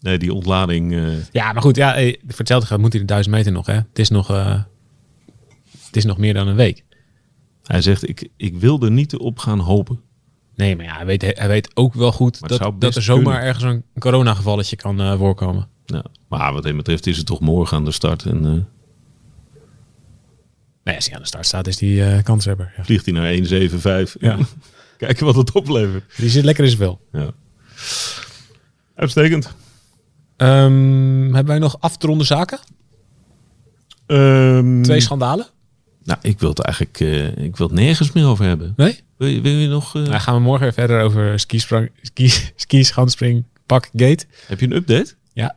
Nee, 0.00 0.18
die 0.18 0.32
ontlading. 0.34 0.94
eh, 0.94 1.06
Ja, 1.32 1.52
maar 1.52 1.62
goed, 1.62 1.76
ja, 1.76 1.92
hey, 1.92 2.18
voor 2.26 2.38
hetzelfde 2.38 2.66
gaat 2.66 2.78
moet 2.78 2.92
hij 2.92 3.00
de 3.00 3.06
duizend 3.06 3.34
meter 3.34 3.52
nog, 3.52 3.66
hè? 3.66 3.74
Het 3.74 3.98
is 3.98 4.08
nog, 4.08 4.30
eh, 4.30 4.62
het 5.86 5.96
is 5.96 6.04
nog 6.04 6.18
meer 6.18 6.34
dan 6.34 6.48
een 6.48 6.56
week. 6.56 6.84
hij 7.62 7.80
zegt, 7.82 8.08
ik, 8.08 8.28
ik 8.36 8.56
wil 8.56 8.80
er 8.82 8.90
niet 8.90 9.16
op 9.16 9.38
gaan 9.38 9.58
hopen. 9.58 10.00
Nee, 10.54 10.76
maar 10.76 10.84
ja, 10.84 10.96
hij 10.96 11.06
weet, 11.06 11.22
hij 11.38 11.48
weet 11.48 11.70
ook 11.74 11.94
wel 11.94 12.12
goed 12.12 12.38
het 12.40 12.48
dat, 12.48 12.80
dat 12.80 12.94
er 12.96 13.02
zomaar 13.02 13.22
kunnen. 13.24 13.42
ergens 13.42 13.64
een 13.64 13.84
coronagevalletje 13.98 14.76
kan 14.76 15.00
eh, 15.00 15.18
voorkomen. 15.18 15.68
Ja. 15.86 16.04
Maar 16.28 16.52
wat 16.52 16.64
hem 16.64 16.76
betreft 16.76 17.06
is 17.06 17.16
het 17.16 17.26
toch 17.26 17.40
morgen 17.40 17.76
aan 17.76 17.84
de 17.84 17.92
start. 17.92 18.24
En 18.24 18.44
eh, 18.44 18.52
Nee, 20.84 20.94
als 20.94 21.04
hij 21.06 21.14
aan 21.14 21.20
de 21.20 21.26
start 21.28 21.46
staat, 21.46 21.66
is 21.66 21.76
die 21.76 22.04
eh 22.04 22.22
kanshebber. 22.22 22.72
Ja. 22.76 22.84
vliegt 22.84 23.04
hij 23.06 23.14
naar 23.14 23.32
1,75. 24.08 24.12
Ja. 24.20 24.38
Kijken 24.98 25.26
wat 25.26 25.36
het 25.36 25.52
oplevert. 25.52 26.04
Die 26.16 26.30
zit 26.30 26.44
lekker 26.44 26.64
in 26.64 26.70
zijn 26.70 26.82
vel. 26.82 27.00
Ja. 27.12 27.30
Uitstekend. 28.94 29.54
Ehm, 30.36 31.22
hebben 31.22 31.46
wij 31.46 31.58
nog 31.58 31.76
af 31.80 31.96
te 31.96 32.06
ronden 32.06 32.26
zaken? 32.26 32.58
Ehm, 34.06 34.82
Twee 34.82 35.00
schandalen? 35.00 35.46
Nou, 36.04 36.18
ik 36.22 36.40
wil 36.40 36.48
het 36.48 36.58
eigenlijk 36.60 37.00
eh, 37.00 37.44
ik 37.44 37.56
wil 37.56 37.66
het 37.66 37.76
nergens 37.76 38.12
meer 38.12 38.26
over 38.26 38.44
hebben. 38.44 38.72
Nee? 38.76 39.00
Wil 39.16 39.28
je, 39.28 39.40
wil 39.40 39.52
je 39.52 39.68
nog... 39.68 39.94
Nou, 39.94 40.10
gaan 40.12 40.34
we 40.34 40.40
morgen 40.40 40.62
weer 40.62 40.72
verder 40.72 41.00
over 41.02 41.40
skisprong, 41.40 41.90
ski, 42.02 42.32
ski 42.56 42.84
schanspring, 42.84 43.44
pak, 43.66 43.88
gate. 43.96 44.24
Heb 44.46 44.60
je 44.60 44.66
een 44.66 44.76
update? 44.76 45.14
Ja. 45.32 45.56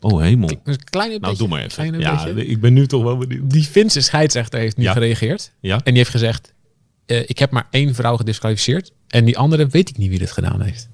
Oh, 0.00 0.20
hemel. 0.20 0.50
Een 0.64 0.84
kleine 0.84 1.18
Nou, 1.18 1.36
doe 1.36 1.48
maar 1.48 1.62
even. 1.62 2.00
Ja, 2.00 2.24
beetje. 2.24 2.46
ik 2.46 2.60
ben 2.60 2.72
nu 2.72 2.86
toch 2.86 3.02
wel 3.02 3.16
benieuwd. 3.16 3.50
Die 3.50 3.64
Finse 3.64 4.00
scheidsrechter 4.00 4.58
heeft 4.60 4.76
nu 4.76 4.82
Ja. 4.84 4.92
gereageerd. 4.92 5.52
Ja? 5.60 5.74
En 5.74 5.82
die 5.84 5.96
heeft 5.96 6.10
gezegd, 6.10 6.52
eh, 7.06 7.22
ik 7.26 7.38
heb 7.38 7.50
maar 7.50 7.66
één 7.70 7.94
vrouw 7.94 8.16
gedisqualificeerd. 8.16 8.92
En 9.08 9.24
die 9.24 9.38
andere 9.38 9.66
weet 9.66 9.88
ik 9.88 9.96
niet 9.96 10.08
wie 10.08 10.18
dit 10.18 10.32
gedaan 10.32 10.60
heeft. 10.60 10.88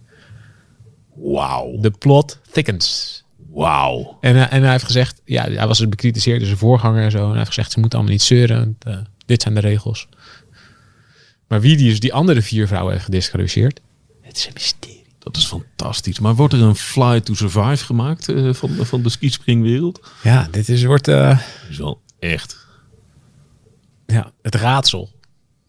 Wauw. 1.14 1.80
De 1.80 1.90
plot 1.90 2.40
thickens. 2.50 3.22
Wauw. 3.50 4.18
En, 4.20 4.36
eh, 4.36 4.52
en 4.52 4.62
hij 4.62 4.70
heeft 4.70 4.84
gezegd, 4.84 5.20
ja, 5.24 5.42
hij 5.42 5.66
was 5.66 5.78
dus 5.78 5.88
bekritiseerd 5.88 6.38
door 6.38 6.46
zijn 6.46 6.58
voorganger 6.58 7.04
en 7.04 7.10
zo. 7.10 7.18
En 7.18 7.28
hij 7.28 7.36
heeft 7.36 7.48
gezegd, 7.48 7.72
ze 7.72 7.80
moeten 7.80 7.98
allemaal 7.98 8.16
niet 8.16 8.26
zeuren. 8.26 8.58
want, 8.58 8.84
eh, 8.84 9.04
dit 9.26 9.42
zijn 9.42 9.54
de 9.54 9.60
regels. 9.60 10.08
Maar 11.48 11.60
wie 11.60 11.76
die 11.76 11.88
dus 11.88 12.00
die 12.00 12.12
andere 12.12 12.42
vier 12.42 12.66
vrouwen 12.66 12.92
heeft 12.92 13.04
gedisqualificeerd, 13.04 13.80
het 14.22 14.36
is 14.36 14.46
een 14.46 14.52
mysterie. 14.54 15.06
Dat 15.18 15.36
is 15.36 15.46
fantastisch. 15.46 16.18
Maar 16.18 16.34
wordt 16.34 16.54
er 16.54 16.62
een 16.62 16.76
Fly 16.76 17.20
to 17.20 17.34
Survive 17.34 17.84
gemaakt 17.84 18.24
van, 18.50 18.70
van 18.70 19.02
de 19.02 19.08
skispringwereld? 19.08 20.10
Ja, 20.22 20.48
dit 20.50 20.68
is, 20.68 20.84
wordt 20.84 21.04
Dat 21.04 21.38
is 21.70 21.78
wel 21.78 22.00
echt 22.18 22.66
ja, 24.12 24.32
het 24.42 24.54
raadsel. 24.54 25.10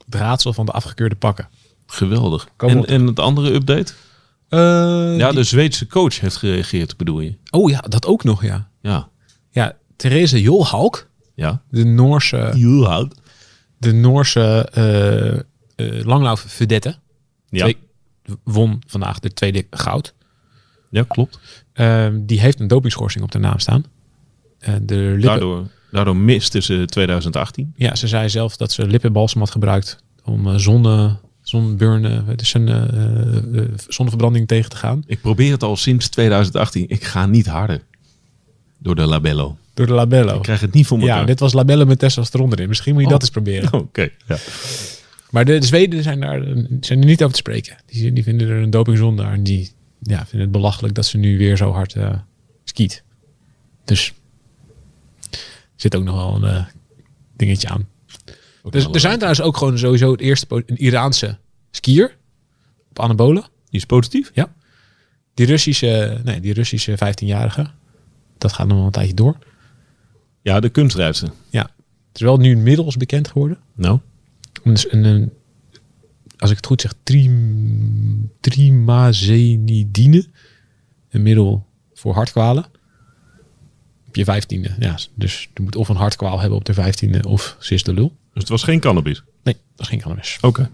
Het 0.09 0.19
raadsel 0.21 0.53
van 0.53 0.65
de 0.65 0.71
afgekeurde 0.71 1.15
pakken. 1.15 1.47
geweldig. 1.91 2.47
Kom 2.55 2.69
En, 2.69 2.77
op. 2.77 2.85
en 2.85 3.07
het 3.07 3.19
andere 3.19 3.53
update? 3.53 3.93
Eh, 4.49 4.59
Ja, 5.17 5.27
die- 5.27 5.35
de 5.37 5.43
Zweedse 5.43 5.87
coach 5.87 6.19
heeft 6.19 6.35
gereageerd, 6.35 6.97
bedoel 6.97 7.19
je? 7.19 7.35
Oh 7.49 7.69
ja, 7.69 7.79
dat 7.79 8.05
ook 8.05 8.23
nog, 8.23 8.43
ja. 8.43 8.69
Ja. 8.81 9.09
Ja, 9.51 9.75
Therese 9.95 10.41
Jolhalk, 10.41 11.07
Ja. 11.35 11.61
de 11.69 11.83
Noorse, 11.85 12.51
Ja. 12.55 13.07
de 13.77 13.91
Noorse 13.93 14.69
eh 14.73 15.37
eh 15.75 16.05
langlauf 16.05 16.39
vedette, 16.47 16.95
Ja. 17.49 17.63
Twee- 17.63 17.77
won 18.43 18.81
vandaag 18.87 19.19
de 19.19 19.33
tweede 19.33 19.67
goud. 19.69 20.13
ja, 20.89 21.03
klopt. 21.07 21.39
Ehm, 21.73 22.25
die 22.25 22.39
heeft 22.39 22.59
een 22.59 22.67
dopingschorsing 22.67 23.23
op 23.23 23.31
de 23.31 23.39
naam 23.39 23.59
staan. 23.59 23.83
Eh, 24.59 24.73
de 24.81 24.95
lippen, 24.95 25.21
Daardoor, 25.21 25.67
daardoor 25.91 26.15
miste 26.15 26.61
ze 26.61 26.85
2018. 26.85 27.73
Ja, 27.75 27.95
ze 27.95 28.07
zei 28.07 28.29
zelf 28.29 28.57
dat 28.57 28.71
ze 28.71 28.87
lippenbalsem 28.87 29.39
had 29.39 29.51
gebruikt 29.51 30.03
om 30.23 30.47
eh, 30.47 30.55
zonne, 30.55 31.17
zonburn, 31.41 32.05
eh, 32.05 32.35
dus 32.35 32.53
een, 32.53 32.67
eh, 32.67 33.37
eh, 33.59 33.69
zonneverbranding 33.87 34.47
tegen 34.47 34.69
te 34.69 34.75
gaan. 34.75 35.03
Ik 35.05 35.21
probeer 35.21 35.51
het 35.51 35.63
al 35.63 35.75
sinds 35.75 36.09
2018. 36.09 36.85
Ik 36.87 37.03
ga 37.03 37.25
niet 37.25 37.47
harder. 37.47 37.81
Door 38.77 38.95
de 38.95 39.05
labello. 39.05 39.57
Door 39.73 39.85
de 39.87 39.93
labello. 39.93 40.35
Ik 40.35 40.41
krijg 40.41 40.59
het 40.59 40.73
niet 40.73 40.87
voor 40.87 40.99
elkaar. 40.99 41.19
Ja, 41.19 41.25
dit 41.25 41.39
was 41.39 41.53
labello 41.53 41.85
met 41.85 41.99
testosteron 41.99 42.51
erin. 42.51 42.67
Misschien 42.67 42.93
moet 42.93 43.01
je 43.01 43.07
Oh. 43.07 43.13
dat 43.13 43.21
eens 43.21 43.31
proberen. 43.31 43.73
Oké. 43.79 44.09
Ja. 44.27 44.37
Maar 45.29 45.45
de, 45.45 45.57
de 45.59 45.65
Zweden 45.65 46.03
zijn, 46.03 46.19
daar, 46.19 46.41
zijn 46.81 46.99
er 46.99 47.05
niet 47.05 47.21
over 47.21 47.33
te 47.33 47.39
spreken. 47.39 47.77
Die, 47.85 48.13
die 48.13 48.23
vinden 48.23 48.49
er 48.49 48.61
een 48.61 48.69
dopingzonde 48.69 49.23
aan. 49.23 49.33
En 49.33 49.43
die 49.43 49.71
ja, 50.01 50.17
vinden 50.17 50.41
het 50.41 50.51
belachelijk 50.51 50.95
dat 50.95 51.05
ze 51.05 51.17
nu 51.17 51.37
weer 51.37 51.57
zo 51.57 51.71
hard 51.71 51.95
eh 51.95 52.13
skiet. 52.63 53.03
Dus 53.85 54.13
zit 55.81 55.95
ook 55.95 56.03
nog 56.03 56.15
wel 56.15 56.35
een 56.35 56.55
eh, 56.55 56.65
dingetje 57.35 57.69
aan. 57.69 57.87
Ook 58.63 58.71
Dus 58.71 58.85
er 58.85 58.99
zijn 58.99 59.13
trouwens 59.15 59.41
ook 59.41 59.57
gewoon 59.57 59.77
sowieso 59.77 60.11
het 60.11 60.21
eerste 60.21 60.63
een 60.65 60.77
Iraanse 60.77 61.37
skier 61.71 62.17
op 62.89 62.99
anabolen. 62.99 63.41
Die 63.69 63.79
is 63.79 63.85
positief? 63.85 64.31
Ja. 64.33 64.53
Die 65.33 65.45
Russische, 65.45 66.21
nee, 66.23 66.39
die 66.39 66.53
Russische 66.53 66.95
15-jarige. 66.97 67.69
Dat 68.37 68.53
gaat 68.53 68.67
nog 68.67 68.77
wel 68.77 68.85
een 68.85 68.91
tijdje 68.91 69.13
door. 69.13 69.37
Ja, 70.41 70.59
de 70.59 70.69
kunstrijster. 70.69 71.29
Ja. 71.49 71.61
Het 72.07 72.15
is 72.15 72.21
wel 72.21 72.37
nu 72.37 72.51
inmiddels 72.51 72.97
bekend 72.97 73.27
geworden. 73.27 73.57
Nou, 73.75 73.99
Dus 74.63 74.91
een, 74.91 75.03
een- 75.03 75.31
als 76.37 76.49
ik 76.49 76.55
het 76.57 76.65
goed 76.65 76.81
zeg, 76.81 76.93
trim, 77.03 78.31
trimazenidine. 78.39 80.27
Een 81.09 81.21
middel 81.21 81.65
voor 81.93 82.13
hartkwalen. 82.13 82.65
Op 84.09 84.15
je 84.15 84.23
vijftiende. 84.23 84.75
Ja, 84.79 84.97
dus 85.15 85.49
je 85.53 85.61
moet 85.61 85.75
of 85.75 85.89
een 85.89 85.95
hartkwaal 85.95 86.39
hebben 86.39 86.57
op 86.57 86.65
de 86.65 86.73
vijftiende 86.73 87.27
of 87.27 87.55
ze 87.59 87.73
is 87.73 87.83
de 87.83 87.93
lul. 87.93 88.07
dus 88.33 88.41
het 88.41 88.49
was 88.49 88.63
geen 88.63 88.79
cannabis. 88.79 89.23
Nee, 89.43 89.53
dat 89.53 89.79
is 89.85 89.87
geen 89.87 89.99
cannabis. 90.01 90.37
Oké. 90.41 90.69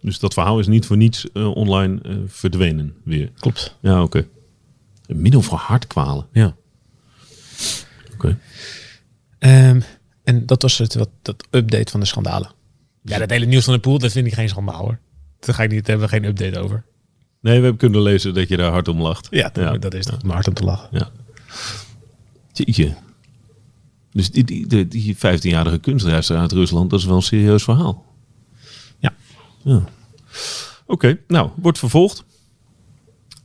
Dus 0.00 0.18
dat 0.18 0.32
verhaal 0.34 0.58
is 0.58 0.66
niet 0.66 0.86
voor 0.86 0.96
niets 0.96 1.32
eh, 1.32 1.56
online 1.56 2.00
eh, 2.02 2.16
verdwenen 2.26 2.94
weer. 3.04 3.30
Klopt. 3.38 3.76
Ja, 3.80 4.02
oké. 4.02 4.26
Een 5.06 5.20
middel 5.20 5.42
voor 5.42 5.58
hartkwalen. 5.58 6.26
Ja. 6.32 6.56
Oké. 8.14 8.38
Ehm, 9.38 9.80
en 10.24 10.46
dat 10.46 10.62
was 10.62 10.78
het 10.78 10.94
wat, 10.94 11.08
dat 11.22 11.46
update 11.50 11.90
van 11.90 12.00
de 12.00 12.06
schandalen. 12.06 12.50
Ja, 13.02 13.18
dat 13.18 13.30
hele 13.30 13.46
nieuws 13.46 13.64
van 13.64 13.74
de 13.74 13.80
pool, 13.80 13.98
dat 13.98 14.12
vind 14.12 14.26
ik 14.26 14.34
geen 14.34 14.48
schandaal 14.48 14.80
hoor. 14.80 14.98
Daar 15.40 15.54
ga 15.54 15.62
ik 15.62 15.70
niet, 15.70 15.86
daar 15.86 15.98
hebben 15.98 16.18
we 16.18 16.22
geen 16.22 16.24
update 16.30 16.58
over. 16.64 16.84
Nee, 17.40 17.56
we 17.56 17.62
hebben 17.62 17.76
kunnen 17.76 18.02
lezen 18.02 18.34
dat 18.34 18.48
je 18.48 18.56
daar 18.56 18.70
hard 18.70 18.88
om 18.88 19.00
lacht. 19.00 19.26
Ja, 19.30 19.50
dat, 19.52 19.64
Ja. 19.64 19.78
dat 19.78 19.94
is 19.94 20.04
toch 20.04 20.22
hard 20.26 20.48
om 20.48 20.54
te 20.54 20.64
lachen. 20.64 20.88
Ja. 20.92 21.10
Jeetje. 22.58 22.94
Dus 24.12 24.30
die, 24.30 24.44
die, 24.44 24.66
die, 24.66 24.88
die 24.88 25.16
15-jarige 25.16 25.78
kunstreiziger 25.78 26.40
uit 26.40 26.52
Rusland, 26.52 26.90
dat 26.90 26.98
is 26.98 27.04
wel 27.06 27.16
een 27.16 27.22
serieus 27.22 27.64
verhaal. 27.64 28.04
Ja. 28.98 29.12
Ja. 29.62 29.84
Oké, 30.86 31.18
nou, 31.26 31.50
wordt 31.56 31.78
vervolgd. 31.78 32.24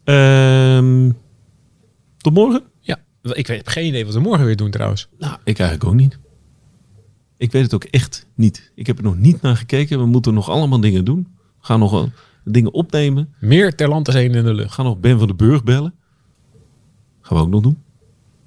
Ehm, 0.04 1.12
tot 2.17 2.34
morgen? 2.34 2.63
Ja, 2.80 3.00
ik 3.21 3.47
weet, 3.47 3.58
heb 3.58 3.67
geen 3.67 3.86
idee 3.86 4.06
wat 4.06 4.13
we 4.13 4.19
morgen 4.19 4.45
weer 4.45 4.56
doen 4.56 4.71
trouwens. 4.71 5.08
Nou, 5.17 5.38
ik 5.43 5.60
eigenlijk 5.60 5.89
ook 5.89 6.00
niet. 6.00 6.19
Ik 7.38 7.52
weet 7.52 7.63
het 7.63 7.74
ook 7.74 7.84
echt 7.84 8.28
niet. 8.36 8.71
Ik 8.76 8.88
heb 8.88 8.97
er 8.97 9.04
nog 9.04 9.17
niet 9.17 9.41
naar 9.41 9.58
gekeken. 9.58 10.00
We 10.00 10.06
moeten 10.06 10.34
nog 10.34 10.50
allemaal 10.50 10.80
dingen 10.80 11.06
doen. 11.06 11.28
We 11.60 11.65
gaan 11.65 11.80
nog 11.80 12.10
dingen 12.43 12.74
opnemen. 12.74 13.34
Meer 13.39 13.76
ter 13.76 13.89
land 13.89 14.08
als 14.08 14.15
één 14.15 14.26
in 14.26 14.32
de 14.32 14.41
We 14.41 14.54
lucht. 14.54 14.74
gaan 14.74 14.86
nog 14.86 15.00
Ben 15.00 15.17
van 15.17 15.28
den 15.28 15.38
Burg 15.38 15.63
bellen. 15.63 15.93
Gaan 17.21 17.38
we 17.38 17.43
ook 17.43 17.50
nog 17.50 17.62
doen. 17.62 17.78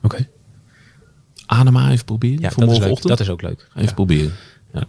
Oké. 0.03 0.29
Anema 1.47 1.91
even 1.91 2.05
proberen. 2.05 2.41
Ja, 2.41 2.51
voor 2.51 2.63
dat 2.63 2.73
is, 2.73 2.79
leuk. 2.79 2.89
morgenochtend. 2.89 3.09
dat 3.09 3.21
is 3.21 3.29
ook 3.33 3.43
leuk. 3.43 3.69
Even 3.75 3.89
Ja. 3.89 3.93
proberen. 3.95 4.33
Ja. 4.73 4.87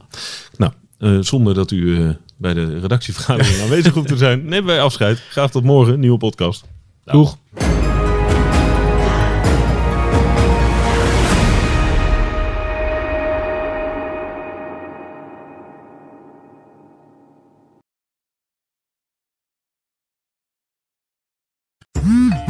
Nou, 0.57 0.71
eh, 0.97 1.17
zonder 1.21 1.53
dat 1.53 1.71
u 1.71 2.03
eh, 2.03 2.09
bij 2.37 2.53
de 2.53 2.79
redactievergadering 2.79 3.61
aanwezig 3.63 3.93
hoeft 3.93 4.07
te 4.07 4.17
zijn, 4.17 4.43
nemen 4.45 4.65
wij 4.65 4.81
afscheid. 4.81 5.19
Graag 5.29 5.51
tot 5.51 5.63
morgen, 5.63 5.99
nieuwe 5.99 6.17
podcast. 6.17 6.63
Doeg. 7.05 7.37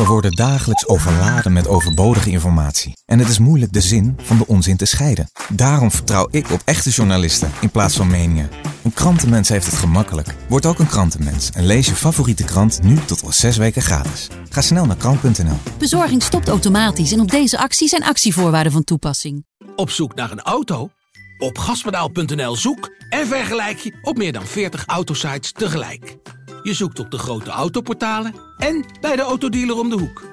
We 0.05 0.11
worden 0.11 0.31
dagelijks 0.31 0.87
overladen 0.87 1.53
met 1.53 1.67
overbodige 1.67 2.29
informatie. 2.29 2.93
En 3.05 3.19
het 3.19 3.29
is 3.29 3.39
moeilijk 3.39 3.73
de 3.73 3.81
zin 3.81 4.17
van 4.21 4.37
de 4.37 4.47
onzin 4.47 4.77
te 4.77 4.85
scheiden. 4.85 5.29
Daarom 5.49 5.91
vertrouw 5.91 6.27
ik 6.31 6.51
op 6.51 6.61
echte 6.65 6.89
journalisten 6.89 7.51
in 7.61 7.69
plaats 7.69 7.95
van 7.95 8.07
meningen. 8.07 8.49
Een 8.83 8.93
krantenmens 8.93 9.49
heeft 9.49 9.65
het 9.65 9.75
gemakkelijk. 9.75 10.35
Word 10.49 10.65
ook 10.65 10.79
een 10.79 10.87
krantenmens 10.87 11.49
en 11.49 11.65
lees 11.65 11.85
je 11.85 11.95
favoriete 11.95 12.43
krant 12.43 12.83
nu 12.83 12.95
tot 13.05 13.23
al 13.23 13.31
zes 13.31 13.57
weken 13.57 13.81
gratis. 13.81 14.27
Ga 14.49 14.61
snel 14.61 14.85
naar 14.85 14.95
krant.nl. 14.95 15.57
Bezorging 15.77 16.23
stopt 16.23 16.47
automatisch 16.47 17.11
en 17.11 17.19
op 17.19 17.31
deze 17.31 17.57
actie 17.57 17.87
zijn 17.87 18.03
actievoorwaarden 18.03 18.71
van 18.71 18.83
toepassing. 18.83 19.45
Op 19.75 19.89
zoek 19.89 20.15
naar 20.15 20.31
een 20.31 20.41
auto? 20.41 20.89
Op 21.37 21.57
gaspedaal.nl 21.57 22.55
zoek 22.55 22.91
en 23.09 23.27
vergelijk 23.27 23.77
je 23.77 23.93
op 24.01 24.17
meer 24.17 24.33
dan 24.33 24.45
40 24.45 24.83
autosites 24.85 25.51
tegelijk. 25.51 26.17
Je 26.65 26.73
zoekt 26.73 26.99
op 26.99 27.11
de 27.11 27.17
grote 27.17 27.49
autoportalen 27.49 28.33
en 28.57 28.85
bij 29.01 29.15
de 29.15 29.21
autodealer 29.21 29.77
om 29.77 29.89
de 29.89 29.95
hoek. 29.95 30.23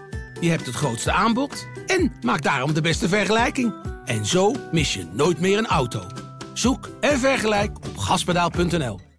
Je 0.40 0.49
hebt 0.49 0.66
het 0.66 0.75
grootste 0.75 1.12
aanbod 1.12 1.66
en 1.87 2.12
maak 2.23 2.42
daarom 2.42 2.75
de 2.75 2.81
beste 2.81 3.09
vergelijking. 3.09 3.75
En 4.05 4.27
zo 4.27 4.55
mis 4.71 4.95
je 4.95 5.07
nooit 5.12 5.40
meer 5.40 5.59
een 5.59 5.66
auto. 5.66 6.07
Zoek 6.53 6.90
en 7.01 7.19
vergelijk 7.19 7.77
op 7.77 7.98
gaspedaal.nl. 7.98 9.12